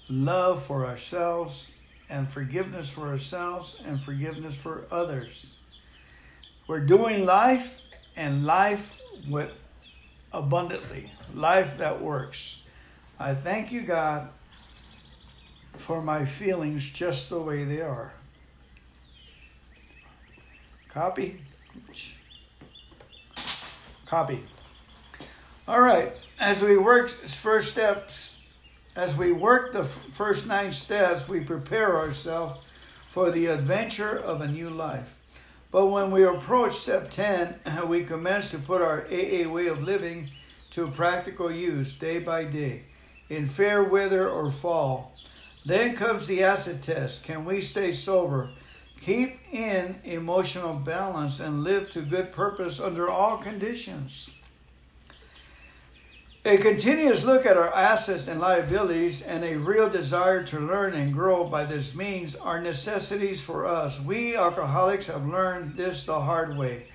love 0.08 0.64
for 0.64 0.86
ourselves 0.86 1.70
and 2.08 2.28
forgiveness 2.28 2.90
for 2.90 3.08
ourselves 3.08 3.82
and 3.86 4.00
forgiveness 4.00 4.56
for 4.56 4.84
others. 4.90 5.56
We're 6.66 6.84
doing 6.84 7.24
life 7.24 7.78
and 8.16 8.44
life 8.44 8.94
with 9.28 9.50
abundantly, 10.32 11.12
life 11.34 11.78
that 11.78 12.00
works. 12.00 12.62
I 13.18 13.34
thank 13.34 13.72
you, 13.72 13.82
God, 13.82 14.28
for 15.76 16.02
my 16.02 16.24
feelings 16.24 16.90
just 16.90 17.30
the 17.30 17.40
way 17.40 17.64
they 17.64 17.80
are. 17.80 18.12
Copy. 20.88 21.40
Copy. 24.06 24.44
All 25.66 25.80
right. 25.80 26.12
As 26.42 26.60
we 26.60 26.76
work 26.76 27.08
first 27.08 27.70
steps, 27.70 28.42
as 28.96 29.16
we 29.16 29.30
work 29.30 29.72
the 29.72 29.84
first 29.84 30.44
nine 30.44 30.72
steps, 30.72 31.28
we 31.28 31.38
prepare 31.38 31.96
ourselves 31.96 32.60
for 33.08 33.30
the 33.30 33.46
adventure 33.46 34.18
of 34.18 34.40
a 34.40 34.48
new 34.48 34.68
life. 34.68 35.16
But 35.70 35.86
when 35.86 36.10
we 36.10 36.24
approach 36.24 36.72
step 36.72 37.12
10, 37.12 37.60
we 37.86 38.02
commence 38.02 38.50
to 38.50 38.58
put 38.58 38.82
our 38.82 39.02
AA 39.02 39.48
way 39.48 39.68
of 39.68 39.84
living 39.84 40.30
to 40.72 40.88
practical 40.88 41.48
use 41.48 41.92
day 41.92 42.18
by 42.18 42.42
day 42.42 42.86
in 43.28 43.46
fair 43.46 43.84
weather 43.84 44.28
or 44.28 44.50
fall. 44.50 45.14
Then 45.64 45.94
comes 45.94 46.26
the 46.26 46.42
acid 46.42 46.82
test. 46.82 47.22
Can 47.22 47.44
we 47.44 47.60
stay 47.60 47.92
sober? 47.92 48.50
Keep 49.00 49.38
in 49.52 50.00
emotional 50.02 50.74
balance 50.74 51.38
and 51.38 51.62
live 51.62 51.88
to 51.90 52.00
good 52.00 52.32
purpose 52.32 52.80
under 52.80 53.08
all 53.08 53.36
conditions. 53.36 54.32
A 56.44 56.56
continuous 56.56 57.22
look 57.22 57.46
at 57.46 57.56
our 57.56 57.72
assets 57.72 58.26
and 58.26 58.40
liabilities 58.40 59.22
and 59.22 59.44
a 59.44 59.56
real 59.56 59.88
desire 59.88 60.42
to 60.44 60.58
learn 60.58 60.92
and 60.92 61.12
grow 61.14 61.44
by 61.44 61.64
this 61.64 61.94
means 61.94 62.34
are 62.34 62.60
necessities 62.60 63.40
for 63.40 63.64
us. 63.64 64.00
We 64.00 64.36
alcoholics 64.36 65.06
have 65.06 65.24
learned 65.24 65.76
this 65.76 66.02
the 66.02 66.20
hard 66.20 66.56
way. 66.58 66.88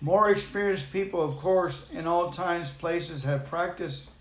More 0.00 0.30
experienced 0.30 0.92
people, 0.92 1.20
of 1.20 1.38
course, 1.38 1.84
in 1.92 2.06
all 2.06 2.30
times, 2.30 2.70
places 2.70 3.24
have 3.24 3.46
practiced 3.46 4.12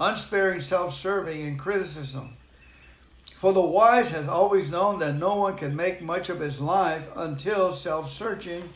unsparing 0.00 0.60
self 0.60 0.94
serving, 0.94 1.42
and 1.46 1.58
criticism. 1.58 2.36
For 3.36 3.52
the 3.52 3.60
wise 3.60 4.10
has 4.10 4.26
always 4.26 4.70
known 4.70 4.98
that 5.00 5.16
no 5.16 5.36
one 5.36 5.56
can 5.56 5.76
make 5.76 6.00
much 6.00 6.30
of 6.30 6.40
his 6.40 6.62
life 6.62 7.08
until 7.14 7.72
self 7.72 8.08
searching 8.08 8.70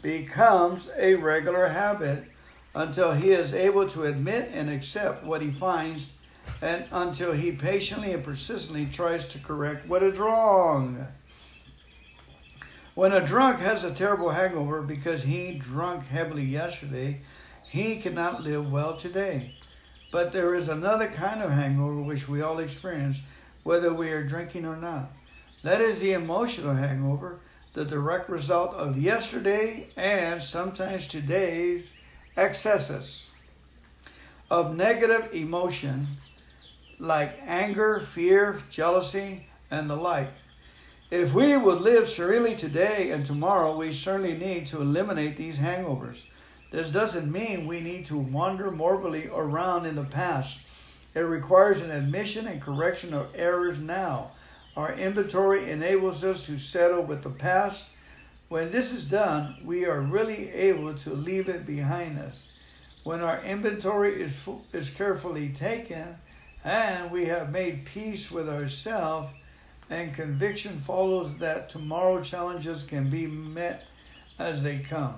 becomes 0.00 0.90
a 0.96 1.14
regular 1.14 1.68
habit, 1.68 2.24
until 2.74 3.12
he 3.12 3.30
is 3.30 3.54
able 3.54 3.88
to 3.88 4.04
admit 4.04 4.50
and 4.52 4.68
accept 4.68 5.24
what 5.24 5.42
he 5.42 5.50
finds, 5.50 6.12
and 6.60 6.84
until 6.90 7.32
he 7.32 7.52
patiently 7.52 8.12
and 8.12 8.24
persistently 8.24 8.86
tries 8.86 9.28
to 9.28 9.38
correct 9.38 9.86
what 9.86 10.02
is 10.02 10.18
wrong. 10.18 11.06
When 12.94 13.12
a 13.12 13.26
drunk 13.26 13.58
has 13.60 13.82
a 13.82 13.92
terrible 13.92 14.30
hangover 14.30 14.80
because 14.82 15.24
he 15.24 15.58
drank 15.58 16.06
heavily 16.06 16.44
yesterday, 16.44 17.20
he 17.68 17.96
cannot 17.96 18.44
live 18.44 18.70
well 18.70 18.96
today. 18.96 19.54
But 20.12 20.32
there 20.32 20.54
is 20.54 20.68
another 20.68 21.08
kind 21.08 21.42
of 21.42 21.50
hangover 21.50 22.00
which 22.00 22.28
we 22.28 22.40
all 22.40 22.60
experience, 22.60 23.20
whether 23.64 23.92
we 23.92 24.10
are 24.10 24.22
drinking 24.22 24.64
or 24.64 24.76
not. 24.76 25.10
That 25.64 25.80
is 25.80 26.00
the 26.00 26.12
emotional 26.12 26.74
hangover, 26.74 27.40
the 27.72 27.84
direct 27.84 28.28
result 28.28 28.74
of 28.74 28.96
yesterday 28.96 29.88
and 29.96 30.40
sometimes 30.40 31.08
today's 31.08 31.92
excesses 32.36 33.30
of 34.50 34.76
negative 34.76 35.34
emotion 35.34 36.06
like 36.98 37.38
anger, 37.46 38.00
fear, 38.00 38.60
jealousy, 38.70 39.46
and 39.70 39.90
the 39.90 39.96
like. 39.96 40.32
If 41.10 41.34
we 41.34 41.56
would 41.56 41.80
live 41.80 42.06
serenely 42.06 42.56
today 42.56 43.10
and 43.10 43.24
tomorrow, 43.24 43.76
we 43.76 43.92
certainly 43.92 44.36
need 44.36 44.66
to 44.68 44.80
eliminate 44.80 45.36
these 45.36 45.58
hangovers. 45.58 46.24
This 46.70 46.90
doesn't 46.90 47.30
mean 47.30 47.66
we 47.66 47.80
need 47.80 48.06
to 48.06 48.18
wander 48.18 48.70
morbidly 48.70 49.28
around 49.28 49.86
in 49.86 49.94
the 49.94 50.04
past. 50.04 50.60
It 51.14 51.20
requires 51.20 51.80
an 51.80 51.90
admission 51.90 52.48
and 52.48 52.60
correction 52.60 53.14
of 53.14 53.28
errors 53.34 53.78
now. 53.78 54.32
Our 54.76 54.92
inventory 54.94 55.70
enables 55.70 56.24
us 56.24 56.42
to 56.46 56.58
settle 56.58 57.04
with 57.04 57.22
the 57.22 57.30
past. 57.30 57.90
When 58.54 58.70
this 58.70 58.92
is 58.92 59.04
done, 59.06 59.56
we 59.64 59.84
are 59.84 60.00
really 60.00 60.48
able 60.50 60.94
to 60.94 61.10
leave 61.10 61.48
it 61.48 61.66
behind 61.66 62.20
us. 62.20 62.44
When 63.02 63.20
our 63.20 63.42
inventory 63.42 64.10
is, 64.14 64.48
is 64.72 64.90
carefully 64.90 65.48
taken 65.48 66.18
and 66.62 67.10
we 67.10 67.24
have 67.24 67.50
made 67.50 67.84
peace 67.84 68.30
with 68.30 68.48
ourselves, 68.48 69.32
and 69.90 70.14
conviction 70.14 70.78
follows 70.78 71.34
that 71.38 71.68
tomorrow 71.68 72.22
challenges 72.22 72.84
can 72.84 73.10
be 73.10 73.26
met 73.26 73.86
as 74.38 74.62
they 74.62 74.78
come. 74.78 75.16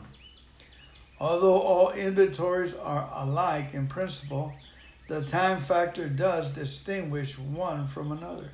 Although 1.20 1.60
all 1.60 1.90
inventories 1.90 2.72
are 2.72 3.06
alike 3.12 3.74
in 3.74 3.86
principle, 3.86 4.54
the 5.08 5.22
time 5.22 5.60
factor 5.60 6.08
does 6.08 6.54
distinguish 6.54 7.38
one 7.38 7.86
from 7.86 8.12
another. 8.12 8.52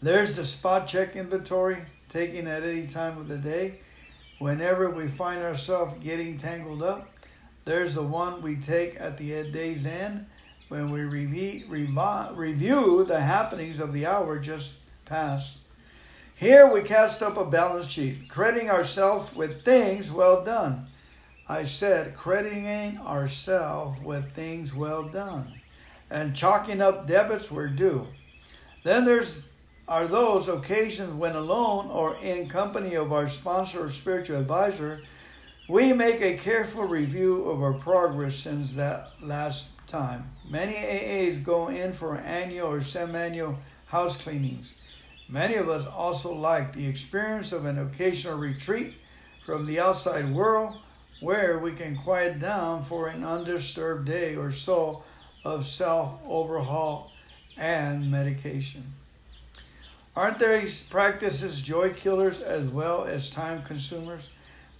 There's 0.00 0.36
the 0.36 0.44
spot 0.46 0.88
check 0.88 1.16
inventory 1.16 1.82
taken 2.08 2.46
at 2.46 2.62
any 2.62 2.86
time 2.86 3.18
of 3.18 3.28
the 3.28 3.36
day. 3.36 3.80
Whenever 4.40 4.90
we 4.90 5.06
find 5.06 5.40
ourselves 5.40 5.94
getting 6.02 6.36
tangled 6.36 6.82
up, 6.82 7.08
there's 7.64 7.94
the 7.94 8.02
one 8.02 8.42
we 8.42 8.56
take 8.56 9.00
at 9.00 9.16
the 9.16 9.48
day's 9.52 9.86
end 9.86 10.26
when 10.66 10.90
we 10.90 11.02
review, 11.02 11.64
review 12.34 13.04
the 13.04 13.20
happenings 13.20 13.78
of 13.78 13.92
the 13.92 14.04
hour 14.04 14.40
just 14.40 14.74
past. 15.04 15.58
Here 16.34 16.66
we 16.66 16.82
cast 16.82 17.22
up 17.22 17.36
a 17.36 17.44
balance 17.44 17.86
sheet, 17.86 18.28
crediting 18.28 18.68
ourselves 18.68 19.32
with 19.32 19.62
things 19.62 20.10
well 20.10 20.42
done 20.44 20.88
I 21.50 21.64
said, 21.64 22.14
crediting 22.14 22.98
ourselves 22.98 23.98
with 24.00 24.34
things 24.34 24.72
well 24.72 25.08
done 25.08 25.60
and 26.08 26.36
chalking 26.36 26.80
up 26.80 27.08
debits 27.08 27.50
where 27.50 27.66
due. 27.66 28.06
Then 28.84 29.04
there's 29.04 29.42
are 29.90 30.06
those 30.06 30.48
occasions 30.48 31.12
when 31.14 31.34
alone 31.34 31.90
or 31.90 32.14
in 32.22 32.48
company 32.48 32.94
of 32.94 33.12
our 33.12 33.26
sponsor 33.26 33.86
or 33.86 33.90
spiritual 33.90 34.38
advisor, 34.38 35.02
we 35.68 35.92
make 35.92 36.20
a 36.20 36.38
careful 36.38 36.84
review 36.84 37.42
of 37.46 37.60
our 37.60 37.72
progress 37.72 38.36
since 38.36 38.74
that 38.74 39.10
last 39.20 39.68
time. 39.88 40.30
Many 40.48 40.74
AAs 40.74 41.42
go 41.42 41.68
in 41.68 41.92
for 41.92 42.16
annual 42.18 42.68
or 42.68 42.80
semi-annual 42.82 43.58
house 43.86 44.16
cleanings. 44.16 44.76
Many 45.28 45.56
of 45.56 45.68
us 45.68 45.84
also 45.86 46.32
like 46.34 46.72
the 46.72 46.86
experience 46.86 47.50
of 47.50 47.64
an 47.64 47.78
occasional 47.78 48.38
retreat 48.38 48.94
from 49.44 49.66
the 49.66 49.80
outside 49.80 50.32
world 50.32 50.76
where 51.18 51.58
we 51.58 51.72
can 51.72 51.96
quiet 51.96 52.38
down 52.38 52.84
for 52.84 53.08
an 53.08 53.24
undisturbed 53.24 54.06
day 54.06 54.36
or 54.36 54.52
so 54.52 55.02
of 55.44 55.66
self 55.66 56.20
overhaul 56.24 57.10
and 57.56 58.08
medication. 58.08 58.84
Aren't 60.16 60.40
these 60.40 60.82
practices 60.82 61.62
joy 61.62 61.92
killers 61.92 62.40
as 62.40 62.66
well 62.66 63.04
as 63.04 63.30
time 63.30 63.62
consumers? 63.62 64.30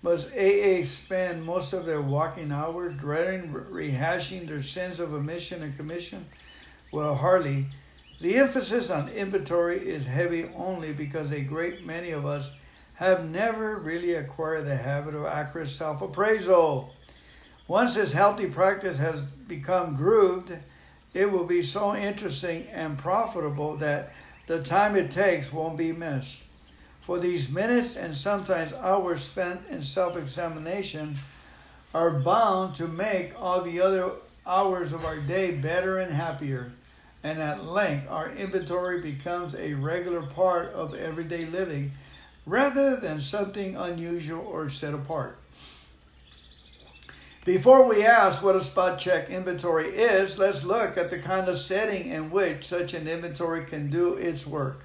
Must 0.02 0.28
AA 0.32 0.82
spend 0.82 1.44
most 1.44 1.72
of 1.72 1.86
their 1.86 2.00
walking 2.00 2.50
hours 2.50 2.96
dreading 2.98 3.52
rehashing 3.52 4.48
their 4.48 4.62
sins 4.62 4.98
of 4.98 5.14
omission 5.14 5.62
and 5.62 5.76
commission? 5.76 6.26
Well, 6.90 7.14
hardly. 7.14 7.66
The 8.20 8.36
emphasis 8.36 8.90
on 8.90 9.08
inventory 9.08 9.78
is 9.78 10.06
heavy 10.06 10.50
only 10.56 10.92
because 10.92 11.30
a 11.30 11.40
great 11.40 11.86
many 11.86 12.10
of 12.10 12.26
us 12.26 12.52
have 12.94 13.30
never 13.30 13.76
really 13.76 14.14
acquired 14.14 14.66
the 14.66 14.76
habit 14.76 15.14
of 15.14 15.26
accurate 15.26 15.68
self 15.68 16.02
appraisal. 16.02 16.92
Once 17.68 17.94
this 17.94 18.12
healthy 18.12 18.46
practice 18.46 18.98
has 18.98 19.26
become 19.26 19.96
grooved, 19.96 20.58
it 21.14 21.30
will 21.30 21.46
be 21.46 21.62
so 21.62 21.94
interesting 21.94 22.66
and 22.72 22.98
profitable 22.98 23.76
that 23.76 24.12
the 24.50 24.60
time 24.60 24.96
it 24.96 25.12
takes 25.12 25.52
won't 25.52 25.78
be 25.78 25.92
missed. 25.92 26.42
For 27.02 27.20
these 27.20 27.52
minutes 27.52 27.94
and 27.94 28.12
sometimes 28.12 28.72
hours 28.72 29.22
spent 29.22 29.60
in 29.70 29.80
self 29.80 30.16
examination 30.16 31.18
are 31.94 32.18
bound 32.18 32.74
to 32.74 32.88
make 32.88 33.40
all 33.40 33.62
the 33.62 33.80
other 33.80 34.10
hours 34.44 34.92
of 34.92 35.04
our 35.04 35.18
day 35.18 35.52
better 35.52 35.98
and 35.98 36.12
happier. 36.12 36.72
And 37.22 37.38
at 37.40 37.64
length, 37.64 38.10
our 38.10 38.28
inventory 38.32 39.00
becomes 39.00 39.54
a 39.54 39.74
regular 39.74 40.22
part 40.22 40.72
of 40.72 40.96
everyday 40.96 41.44
living 41.44 41.92
rather 42.44 42.96
than 42.96 43.20
something 43.20 43.76
unusual 43.76 44.44
or 44.44 44.68
set 44.68 44.94
apart. 44.94 45.38
Before 47.44 47.88
we 47.88 48.04
ask 48.04 48.42
what 48.42 48.54
a 48.54 48.60
spot 48.60 48.98
check 48.98 49.30
inventory 49.30 49.88
is, 49.88 50.38
let's 50.38 50.62
look 50.62 50.98
at 50.98 51.08
the 51.08 51.18
kind 51.18 51.48
of 51.48 51.56
setting 51.56 52.10
in 52.10 52.30
which 52.30 52.66
such 52.66 52.92
an 52.92 53.08
inventory 53.08 53.64
can 53.64 53.88
do 53.88 54.14
its 54.14 54.46
work. 54.46 54.84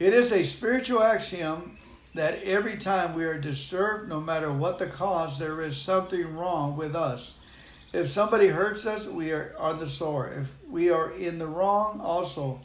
It 0.00 0.12
is 0.12 0.32
a 0.32 0.42
spiritual 0.42 1.02
axiom 1.02 1.78
that 2.14 2.42
every 2.42 2.76
time 2.76 3.14
we 3.14 3.24
are 3.24 3.38
disturbed, 3.38 4.08
no 4.08 4.20
matter 4.20 4.52
what 4.52 4.78
the 4.78 4.88
cause, 4.88 5.38
there 5.38 5.60
is 5.60 5.76
something 5.76 6.36
wrong 6.36 6.76
with 6.76 6.96
us. 6.96 7.34
If 7.92 8.08
somebody 8.08 8.48
hurts 8.48 8.84
us, 8.84 9.06
we 9.06 9.30
are 9.30 9.54
on 9.58 9.78
the 9.78 9.86
sore. 9.86 10.28
If 10.28 10.52
we 10.68 10.90
are 10.90 11.12
in 11.12 11.38
the 11.38 11.46
wrong, 11.46 12.00
also 12.00 12.60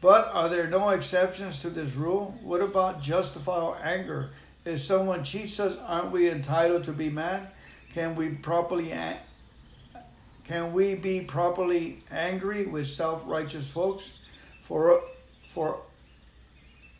but 0.00 0.30
are 0.32 0.48
there 0.48 0.68
no 0.68 0.90
exceptions 0.90 1.60
to 1.62 1.70
this 1.70 1.94
rule? 1.94 2.38
What 2.42 2.60
about 2.60 3.02
justifiable 3.02 3.76
anger? 3.82 4.30
If 4.66 4.80
someone 4.80 5.22
cheats 5.22 5.60
us, 5.60 5.78
aren't 5.86 6.10
we 6.10 6.28
entitled 6.28 6.82
to 6.84 6.92
be 6.92 7.08
mad? 7.08 7.48
Can 7.94 8.16
we 8.16 8.30
properly 8.30 8.92
can 10.44 10.72
we 10.72 10.96
be 10.96 11.22
properly 11.22 12.02
angry 12.10 12.66
with 12.66 12.88
self-righteous 12.88 13.70
folks? 13.70 14.18
For 14.60 15.02
for 15.48 15.80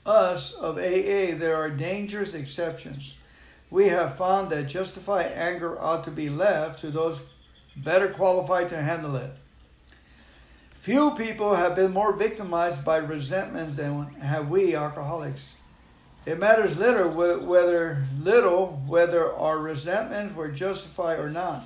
us 0.07 0.55
of 0.55 0.79
AA, 0.79 1.35
there 1.37 1.57
are 1.57 1.69
dangerous 1.69 2.35
exceptions. 2.35 3.17
We 3.69 3.89
have 3.89 4.17
found 4.17 4.51
that 4.51 4.69
justified 4.69 5.33
anger 5.33 5.77
ought 5.81 6.05
to 6.05 6.13
be 6.13 6.29
left 6.29 6.79
to 6.81 6.91
those 6.93 7.21
better 7.77 8.09
qualified 8.09 8.69
to 8.69 8.81
handle 8.81 9.17
it. 9.17 9.33
Few 10.71 11.11
people 11.17 11.57
have 11.57 11.75
been 11.75 11.93
more 11.93 12.13
victimized 12.13 12.85
by 12.85 12.99
resentments 12.99 13.75
than 13.75 14.07
have 14.21 14.49
we 14.49 14.77
alcoholics. 14.77 15.57
It 16.27 16.41
matters 16.41 16.77
little 16.77 17.09
whether 17.09 18.05
little 18.21 18.83
whether 18.89 19.33
our 19.33 19.59
resentments 19.59 20.35
were 20.35 20.49
justified 20.49 21.21
or 21.21 21.31
not. 21.31 21.65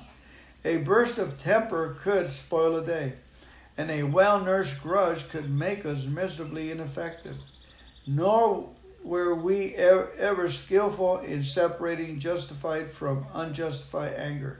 A 0.63 0.77
burst 0.77 1.17
of 1.17 1.39
temper 1.39 1.97
could 1.99 2.31
spoil 2.31 2.75
a 2.75 2.85
day, 2.85 3.13
and 3.75 3.89
a 3.89 4.03
well-nursed 4.03 4.79
grudge 4.79 5.27
could 5.29 5.49
make 5.49 5.83
us 5.83 6.05
miserably 6.05 6.69
ineffective. 6.69 7.37
Nor 8.05 8.69
were 9.03 9.33
we 9.33 9.73
ever, 9.73 10.11
ever 10.19 10.47
skillful 10.47 11.17
in 11.21 11.43
separating 11.43 12.19
justified 12.19 12.91
from 12.91 13.25
unjustified 13.33 14.13
anger. 14.13 14.59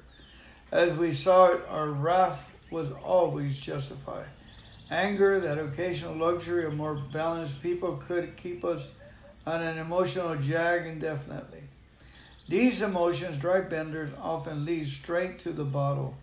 As 0.71 0.97
we 0.97 1.13
saw 1.13 1.49
it, 1.49 1.61
our 1.69 1.89
wrath 1.89 2.49
was 2.71 2.89
always 3.03 3.61
justified. 3.61 4.25
Anger, 4.89 5.39
that 5.39 5.59
occasional 5.59 6.15
luxury 6.15 6.65
of 6.65 6.73
more 6.73 6.95
balanced 7.13 7.61
people, 7.61 7.97
could 8.07 8.35
keep 8.35 8.65
us 8.65 8.91
on 9.45 9.62
an 9.62 9.77
emotional 9.77 10.36
jag 10.36 10.86
indefinitely. 10.86 11.63
These 12.47 12.82
emotions, 12.82 13.38
dry 13.38 13.62
benders, 13.62 14.12
often 14.21 14.65
lead 14.65 14.86
straight 14.86 15.39
to 15.39 15.51
the 15.51 15.63
bottle. 15.63 16.15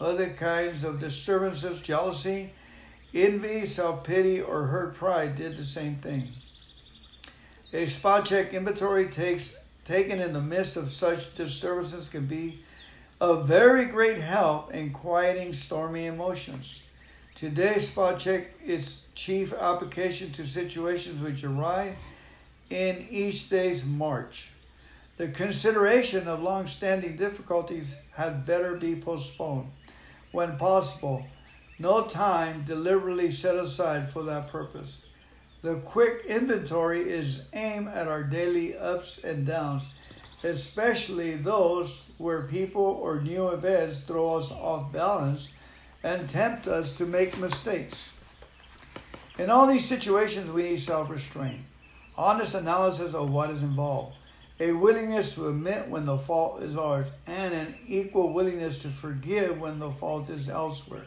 Other 0.00 0.30
kinds 0.30 0.82
of 0.82 0.98
disturbances, 0.98 1.80
jealousy, 1.80 2.52
envy, 3.14 3.66
self 3.66 4.02
pity, 4.04 4.40
or 4.40 4.66
hurt 4.66 4.94
pride 4.94 5.36
did 5.36 5.56
the 5.56 5.64
same 5.64 5.96
thing. 5.96 6.28
A 7.72 7.86
spot 7.86 8.26
check 8.26 8.52
inventory 8.52 9.08
takes, 9.08 9.56
taken 9.84 10.20
in 10.20 10.32
the 10.32 10.40
midst 10.40 10.76
of 10.76 10.90
such 10.90 11.34
disturbances 11.34 12.08
can 12.08 12.26
be 12.26 12.62
of 13.20 13.46
very 13.46 13.84
great 13.84 14.18
help 14.18 14.74
in 14.74 14.90
quieting 14.90 15.52
stormy 15.52 16.06
emotions. 16.06 16.82
Today's 17.34 17.88
spot 17.88 18.18
check 18.18 18.48
is 18.64 19.06
chief 19.14 19.52
application 19.52 20.32
to 20.32 20.44
situations 20.44 21.20
which 21.20 21.44
arise 21.44 21.94
in 22.72 23.06
each 23.10 23.48
day's 23.50 23.84
march. 23.84 24.48
The 25.18 25.28
consideration 25.28 26.26
of 26.26 26.42
long 26.42 26.66
standing 26.66 27.16
difficulties 27.16 27.96
had 28.12 28.46
better 28.46 28.76
be 28.76 28.96
postponed. 28.96 29.70
when 30.32 30.56
possible, 30.56 31.26
no 31.78 32.06
time 32.06 32.64
deliberately 32.64 33.30
set 33.30 33.54
aside 33.54 34.10
for 34.10 34.22
that 34.22 34.48
purpose. 34.48 35.04
The 35.60 35.76
quick 35.80 36.24
inventory 36.26 37.00
is 37.00 37.42
aimed 37.52 37.88
at 37.88 38.08
our 38.08 38.24
daily 38.24 38.76
ups 38.76 39.18
and 39.18 39.46
downs, 39.46 39.90
especially 40.42 41.34
those 41.36 42.06
where 42.16 42.42
people 42.42 42.82
or 42.82 43.20
new 43.20 43.48
events 43.48 44.00
throw 44.00 44.36
us 44.36 44.50
off 44.50 44.90
balance 44.92 45.52
and 46.02 46.28
tempt 46.28 46.66
us 46.66 46.94
to 46.94 47.04
make 47.04 47.38
mistakes. 47.38 48.14
In 49.38 49.50
all 49.50 49.66
these 49.66 49.84
situations, 49.84 50.50
we 50.50 50.62
need 50.62 50.78
self 50.78 51.10
restraint, 51.10 51.60
honest 52.16 52.54
analysis 52.54 53.14
of 53.14 53.30
what 53.30 53.50
is 53.50 53.62
involved, 53.62 54.16
a 54.60 54.72
willingness 54.72 55.34
to 55.34 55.48
admit 55.48 55.88
when 55.88 56.04
the 56.06 56.18
fault 56.18 56.62
is 56.62 56.76
ours, 56.76 57.08
and 57.26 57.54
an 57.54 57.74
equal 57.86 58.32
willingness 58.32 58.78
to 58.78 58.88
forgive 58.88 59.60
when 59.60 59.78
the 59.78 59.90
fault 59.90 60.28
is 60.28 60.48
elsewhere. 60.48 61.06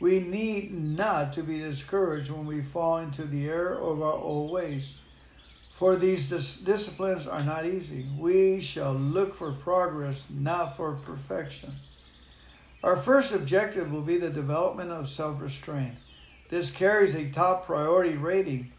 We 0.00 0.18
need 0.18 0.72
not 0.72 1.32
to 1.34 1.42
be 1.42 1.60
discouraged 1.60 2.30
when 2.30 2.46
we 2.46 2.60
fall 2.60 2.98
into 2.98 3.24
the 3.24 3.48
error 3.48 3.78
of 3.78 4.02
our 4.02 4.14
old 4.14 4.50
ways. 4.50 4.98
For 5.70 5.96
these 5.96 6.28
dis- 6.28 6.58
disciplines 6.58 7.26
are 7.26 7.42
not 7.42 7.66
easy. 7.66 8.06
We 8.18 8.60
shall 8.60 8.94
look 8.94 9.34
for 9.34 9.52
progress, 9.52 10.26
not 10.28 10.76
for 10.76 10.94
perfection. 10.94 11.74
Our 12.82 12.96
first 12.96 13.32
objective 13.32 13.92
will 13.92 14.02
be 14.02 14.16
the 14.16 14.30
development 14.30 14.90
of 14.90 15.08
self 15.08 15.40
restraint. 15.40 15.94
This 16.48 16.70
carries 16.70 17.14
a 17.14 17.30
top 17.30 17.64
priority 17.64 18.16
rating. 18.16 18.72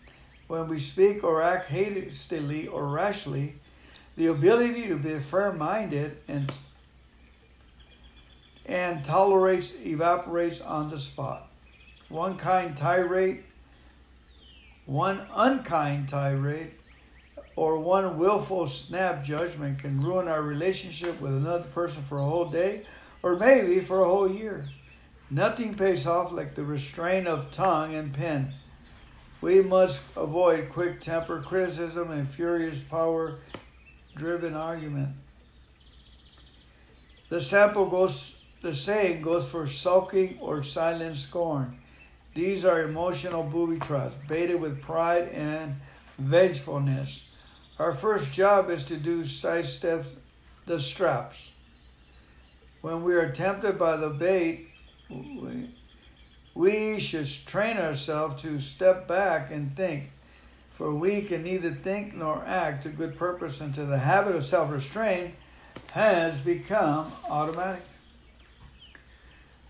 When 0.54 0.68
we 0.68 0.78
speak 0.78 1.24
or 1.24 1.42
act 1.42 1.70
hastily 1.70 2.68
or 2.68 2.88
rashly, 2.88 3.56
the 4.16 4.28
ability 4.28 4.88
to 4.88 4.98
be 4.98 5.18
firm 5.18 5.58
minded 5.58 6.16
and 6.28 6.54
and 8.68 9.04
tolerates 9.04 9.74
evaporates 9.84 10.62
on 10.62 10.92
the 10.92 11.00
spot. 11.00 11.50
One 12.08 12.38
kind 12.38 12.78
tirade, 12.78 13.46
one 14.86 15.26
unkind 15.34 16.10
tirade, 16.10 16.74
or 17.56 17.80
one 17.80 18.20
willful 18.20 18.68
snap 18.68 19.24
judgment 19.24 19.80
can 19.80 20.04
ruin 20.04 20.28
our 20.28 20.44
relationship 20.44 21.20
with 21.20 21.36
another 21.36 21.68
person 21.70 22.04
for 22.04 22.20
a 22.20 22.26
whole 22.26 22.52
day 22.52 22.84
or 23.24 23.38
maybe 23.38 23.80
for 23.80 24.02
a 24.02 24.06
whole 24.06 24.30
year. 24.30 24.70
Nothing 25.32 25.74
pays 25.74 26.06
off 26.06 26.32
like 26.32 26.54
the 26.54 26.64
restraint 26.64 27.26
of 27.26 27.50
tongue 27.50 27.96
and 27.96 28.14
pen. 28.14 28.54
We 29.44 29.62
must 29.62 30.02
avoid 30.16 30.70
quick 30.70 31.02
temper, 31.02 31.42
criticism, 31.42 32.12
and 32.12 32.26
furious 32.26 32.80
power 32.80 33.40
driven 34.16 34.54
argument. 34.54 35.10
The 37.28 37.42
sample 37.42 37.88
goes 37.88 38.38
the 38.62 38.74
saying 38.74 39.22
goes 39.22 39.50
for 39.50 39.68
sulking 39.68 40.38
or 40.40 40.64
silent 40.64 41.18
scorn. 41.18 41.78
These 42.34 42.64
are 42.64 42.84
emotional 42.84 43.44
booby 43.44 43.80
traps, 43.80 44.16
baited 44.30 44.62
with 44.62 44.82
pride 44.82 45.28
and 45.34 45.76
vengefulness. 46.18 47.26
Our 47.80 47.94
first 47.94 48.32
job 48.32 48.70
is 48.70 48.86
to 48.86 48.96
do 48.96 49.26
sidestep 49.26 50.06
the 50.66 50.80
straps. 50.80 51.52
When 52.80 53.04
we 53.04 53.14
are 53.16 53.30
tempted 53.30 53.78
by 53.78 53.98
the 53.98 54.10
bait, 54.10 54.70
we, 55.10 55.76
we 56.56 57.00
should 57.00 57.28
train 57.46 57.78
ourselves 57.78 58.42
to 58.44 58.60
step 58.60 59.08
back 59.08 59.52
and 59.52 59.76
think, 59.76 60.12
for 60.72 60.94
we 60.94 61.22
can 61.22 61.44
neither 61.44 61.72
think 61.72 62.16
nor 62.16 62.44
act 62.46 62.84
to 62.84 62.90
good 62.90 63.18
purpose 63.18 63.62
until 63.62 63.88
the 63.88 63.98
habit 63.98 64.36
of 64.36 64.46
self 64.46 64.72
restraint 64.72 65.34
has 65.92 66.38
become 66.40 67.12
automatic. 67.30 67.82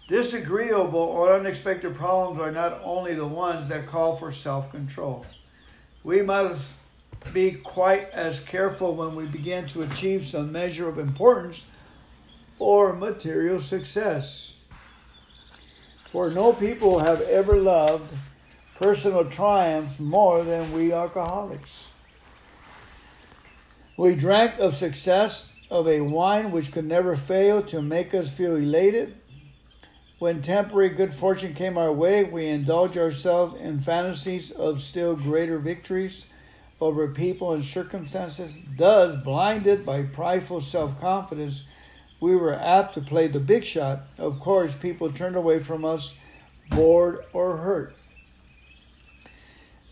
Disagreeable 0.07 0.99
or 0.99 1.33
unexpected 1.33 1.95
problems 1.95 2.39
are 2.39 2.51
not 2.51 2.79
only 2.83 3.13
the 3.13 3.27
ones 3.27 3.69
that 3.69 3.87
call 3.87 4.17
for 4.17 4.31
self 4.31 4.69
control. 4.69 5.25
We 6.03 6.21
must 6.21 6.73
be 7.31 7.51
quite 7.51 8.09
as 8.09 8.41
careful 8.41 8.95
when 8.95 9.15
we 9.15 9.25
begin 9.25 9.65
to 9.67 9.83
achieve 9.83 10.25
some 10.25 10.51
measure 10.51 10.89
of 10.89 10.99
importance 10.99 11.65
or 12.59 12.93
material 12.93 13.61
success. 13.61 14.52
For 16.13 16.29
no 16.29 16.53
people 16.53 16.99
have 16.99 17.19
ever 17.21 17.57
loved 17.57 18.09
personal 18.75 19.25
triumphs 19.25 19.99
more 19.99 20.43
than 20.43 20.71
we 20.71 20.93
alcoholics. 20.93 21.89
We 23.97 24.15
drank 24.15 24.57
of 24.59 24.75
success 24.75 25.51
of 25.69 25.89
a 25.89 25.99
wine 25.99 26.51
which 26.51 26.71
could 26.71 26.85
never 26.85 27.17
fail 27.17 27.61
to 27.63 27.81
make 27.81 28.13
us 28.13 28.31
feel 28.31 28.55
elated 28.55 29.17
when 30.23 30.41
temporary 30.41 30.87
good 30.87 31.13
fortune 31.13 31.53
came 31.53 31.77
our 31.77 31.91
way, 31.91 32.23
we 32.23 32.47
indulged 32.47 32.97
ourselves 32.97 33.59
in 33.59 33.81
fantasies 33.81 34.51
of 34.51 34.79
still 34.79 35.17
greater 35.17 35.57
victories 35.57 36.27
over 36.79 37.09
people 37.09 37.51
and 37.51 37.61
circumstances. 37.65 38.53
Thus, 38.77 39.21
blinded 39.21 39.85
by 39.85 40.03
prideful 40.03 40.61
self 40.61 40.97
confidence, 41.01 41.63
we 42.23 42.37
were 42.37 42.53
apt 42.53 42.93
to 42.93 43.01
play 43.01 43.27
the 43.27 43.39
big 43.41 43.65
shot. 43.65 44.03
Of 44.17 44.39
course, 44.39 44.73
people 44.73 45.11
turned 45.11 45.35
away 45.35 45.59
from 45.59 45.83
us, 45.83 46.15
bored 46.69 47.25
or 47.33 47.57
hurt. 47.57 47.97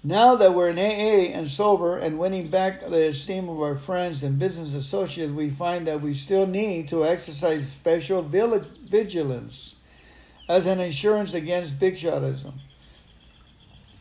Now 0.01 0.37
that 0.37 0.53
we're 0.53 0.69
in 0.69 0.79
AA 0.79 1.37
and 1.37 1.49
sober 1.49 1.97
and 1.97 2.17
winning 2.17 2.47
back 2.47 2.79
the 2.79 3.09
esteem 3.09 3.49
of 3.49 3.61
our 3.61 3.77
friends 3.77 4.23
and 4.23 4.39
business 4.39 4.73
associates, 4.73 5.33
we 5.33 5.49
find 5.49 5.85
that 5.87 5.99
we 5.99 6.13
still 6.13 6.47
need 6.47 6.87
to 6.87 7.05
exercise 7.05 7.69
special 7.69 8.21
vigilance 8.21 9.75
as 10.47 10.65
an 10.67 10.79
insurance 10.79 11.33
against 11.33 11.81
big 11.81 11.97
shotism. 11.97 12.53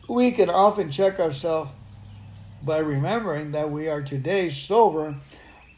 We 0.07 0.31
can 0.31 0.49
often 0.49 0.89
check 0.89 1.19
ourselves 1.19 1.71
by 2.63 2.77
remembering 2.77 3.51
that 3.51 3.71
we 3.71 3.89
are 3.89 4.01
today 4.01 4.47
sober 4.49 5.17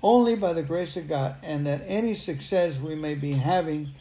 only 0.04 0.36
by 0.36 0.52
the 0.52 0.62
grace 0.62 0.98
of 0.98 1.08
God 1.08 1.38
and 1.42 1.66
that 1.66 1.82
any 1.88 2.14
success 2.14 2.78
we 2.78 2.94
may 2.94 3.16
be 3.16 3.32
having 3.32 3.92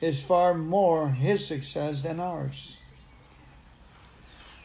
is 0.00 0.20
far 0.20 0.52
more 0.52 1.08
His 1.08 1.46
success 1.46 2.02
than 2.02 2.18
ours. 2.18 2.76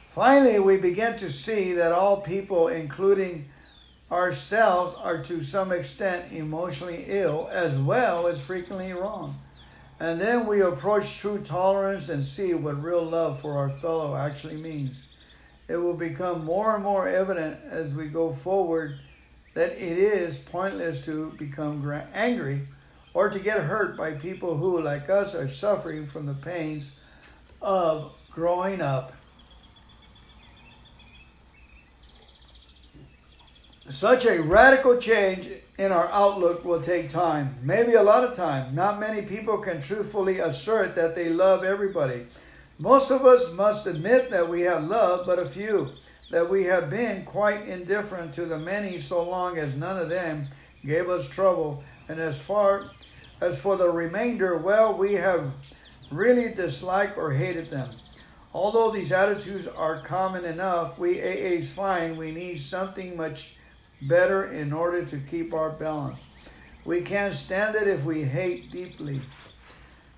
Finally, 0.08 0.60
we 0.60 0.78
begin 0.78 1.15
to 1.17 1.30
see 1.30 1.73
that 1.73 1.91
all 1.91 2.19
people, 2.19 2.67
including 2.67 3.47
ourselves, 4.12 4.95
are 4.97 5.21
to 5.21 5.39
some 5.39 5.71
extent 5.71 6.34
emotionally 6.34 7.06
ill 7.08 7.47
as 7.52 7.78
well 7.78 8.25
as 8.25 8.41
frequently 8.41 8.91
wrong. 8.91 9.39
And 9.99 10.19
then 10.19 10.47
we 10.47 10.62
approach 10.62 11.19
true 11.19 11.39
tolerance 11.39 12.10
and 12.10 12.23
see 12.23 12.54
what 12.56 12.82
real 12.82 13.04
love 13.04 13.39
for 13.39 13.58
our 13.58 13.69
fellow 13.69 14.15
actually 14.15 14.58
means. 14.58 15.10
It 15.67 15.78
will 15.78 15.93
become 15.93 16.43
more 16.43 16.73
and 16.73 16.84
more 16.84 17.08
evident 17.08 17.60
as 17.69 17.93
we 17.93 18.08
go 18.08 18.32
forward 18.32 18.97
that 19.54 19.72
it 19.72 19.98
is 19.98 20.38
pointless 20.38 21.02
to 21.06 21.32
become 21.38 21.92
angry 22.14 22.68
or 23.14 23.30
to 23.30 23.40
get 23.40 23.60
hurt 23.62 23.98
by 23.98 24.14
people 24.14 24.56
who, 24.56 24.82
like 24.82 25.10
us, 25.10 25.36
are 25.36 25.48
suffering 25.48 26.06
from 26.06 26.26
the 26.26 26.34
pains 26.34 26.92
of 27.62 28.12
growing 28.32 28.82
up. 28.82 29.14
Such 33.90 34.26
a 34.26 34.42
radical 34.42 34.98
change 34.98 35.50
in 35.80 35.92
our 35.92 36.08
outlook 36.12 36.64
will 36.64 36.82
take 36.82 37.10
time, 37.10 37.56
maybe 37.64 37.94
a 37.94 38.04
lot 38.04 38.24
of 38.24 38.36
time. 38.36 38.76
Not 38.76 39.00
many 39.00 39.24
people 39.24 39.58
can 39.58 39.82
truthfully 39.82 40.40
assert 40.40 40.94
that 40.96 41.16
they 41.16 41.30
love 41.30 41.64
everybody. 41.64 42.28
Most 42.78 43.12
of 43.12 43.26
us 43.26 43.52
must 43.54 43.88
admit 43.88 44.30
that 44.30 44.48
we 44.48 44.62
have 44.62 44.84
loved 44.84 45.26
but 45.26 45.40
a 45.40 45.46
few, 45.46 45.90
that 46.30 46.50
we 46.50 46.63
have 46.63 46.89
been 46.89 47.26
quite 47.26 47.68
indifferent 47.68 48.34
to 48.34 48.46
the 48.46 48.58
many 48.58 48.98
so 48.98 49.28
long 49.28 49.58
as 49.58 49.76
none 49.76 49.98
of 49.98 50.10
them 50.10 50.48
gave 50.86 51.10
us 51.10 51.28
trouble. 51.28 51.84
And 52.08 52.20
as 52.20 52.39
far 52.42 52.92
as 53.42 53.60
for 53.60 53.76
the 53.78 53.89
remainder, 53.89 54.58
well, 54.58 54.94
we 54.94 55.13
have 55.13 55.52
really 56.12 56.54
disliked 56.54 57.18
or 57.18 57.32
hated 57.32 57.70
them. 57.70 57.89
Although 58.54 58.92
these 58.92 59.12
attitudes 59.12 59.68
are 59.68 60.02
common 60.02 60.46
enough, 60.46 60.98
we 60.98 61.20
AAs 61.22 61.70
find 61.70 62.18
we 62.18 62.32
need 62.32 62.60
something 62.60 63.15
much 63.15 63.56
better 64.04 64.46
in 64.46 64.74
order 64.74 65.06
to 65.06 65.18
keep 65.18 65.54
our 65.54 65.70
balance. 65.72 66.26
We 66.86 67.02
can't 67.02 67.34
stand 67.34 67.76
it 67.76 67.88
if 67.88 68.06
we 68.06 68.24
hate 68.24 68.72
deeply. 68.72 69.22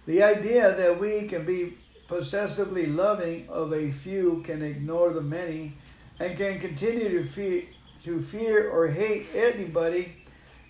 The 0.06 0.24
idea 0.24 0.76
that 0.76 1.00
we 1.00 1.28
can 1.28 1.46
be 1.46 1.74
possessively 2.08 2.86
loving 2.86 3.48
of 3.50 3.74
a 3.74 3.92
few 3.92 4.42
can 4.46 4.62
ignore 4.62 5.12
the 5.12 5.22
many 5.22 5.74
and 6.22 6.38
can 6.38 6.60
continue 6.60 7.10
to 7.10 7.24
fear, 7.24 7.64
to 8.04 8.22
fear 8.22 8.70
or 8.70 8.88
hate 8.88 9.26
anybody 9.34 10.14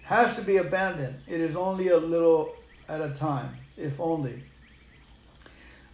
has 0.04 0.38
to 0.38 0.42
be 0.42 0.58
abandoned. 0.58 1.16
It 1.28 1.42
is 1.42 1.58
only 1.58 1.90
a 1.90 1.98
little 1.98 2.56
at 2.88 3.02
a 3.02 3.10
time, 3.10 3.58
if 3.76 4.00
only. 4.00 4.44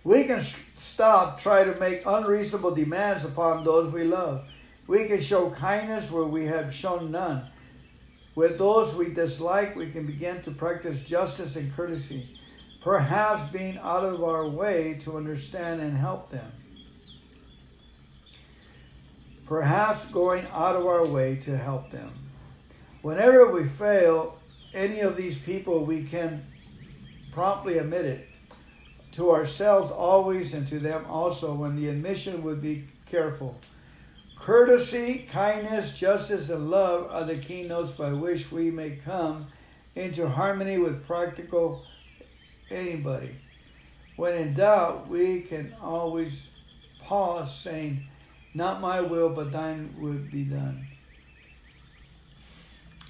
We 0.03 0.25
can 0.25 0.43
stop 0.75 1.39
trying 1.39 1.73
to 1.73 1.79
make 1.79 2.03
unreasonable 2.05 2.75
demands 2.75 3.25
upon 3.25 3.63
those 3.63 3.91
we 3.91 4.03
love. 4.03 4.45
We 4.85 5.05
can 5.07 5.19
show 5.19 5.49
kindness 5.49 6.11
where 6.11 6.23
we 6.23 6.45
have 6.45 6.73
shown 6.73 7.11
none. 7.11 7.49
With 8.35 8.59
those 8.59 8.93
we 8.93 9.09
dislike, 9.09 9.75
we 9.75 9.89
can 9.89 10.05
begin 10.05 10.43
to 10.43 10.51
practice 10.51 11.01
justice 11.03 11.55
and 11.55 11.75
courtesy. 11.75 12.37
perhaps 12.87 13.49
being 13.49 13.77
out 13.79 14.05
of 14.05 14.23
our 14.23 14.47
way 14.47 14.97
to 15.01 15.17
understand 15.17 15.81
and 15.81 15.97
help 15.97 16.29
them. 16.29 16.49
Perhaps 19.47 20.09
going 20.09 20.45
out 20.51 20.75
of 20.75 20.85
our 20.85 21.05
way 21.05 21.37
to 21.37 21.57
help 21.57 21.89
them. 21.89 22.11
Whenever 23.01 23.51
we 23.51 23.65
fail 23.65 24.37
any 24.73 24.99
of 24.99 25.15
these 25.15 25.37
people, 25.37 25.85
we 25.85 26.03
can 26.03 26.45
promptly 27.31 27.77
admit 27.77 28.05
it 28.05 28.27
to 29.13 29.31
ourselves 29.31 29.91
always 29.91 30.53
and 30.53 30.67
to 30.67 30.79
them 30.79 31.05
also 31.07 31.53
when 31.53 31.75
the 31.75 31.87
admission 31.87 32.43
would 32.43 32.61
be 32.61 32.85
careful. 33.05 33.55
Courtesy, 34.37 35.27
kindness, 35.31 35.97
justice, 35.97 36.49
and 36.49 36.69
love 36.69 37.09
are 37.11 37.25
the 37.25 37.37
keynotes 37.37 37.91
by 37.93 38.13
which 38.13 38.51
we 38.51 38.69
may 38.69 38.91
come 38.91 39.47
into 39.95 40.27
harmony 40.27 40.77
with 40.77 41.05
practical 41.07 41.83
anybody. 42.69 43.35
When 44.15 44.33
in 44.35 44.53
doubt, 44.53 45.07
we 45.07 45.41
can 45.41 45.75
always 45.81 46.49
pause 47.01 47.55
saying, 47.55 48.07
Not 48.57 48.81
my 48.81 49.01
will, 49.01 49.29
but 49.29 49.51
thine 49.51 49.93
would 49.99 50.31
be 50.31 50.43
done. 50.43 50.87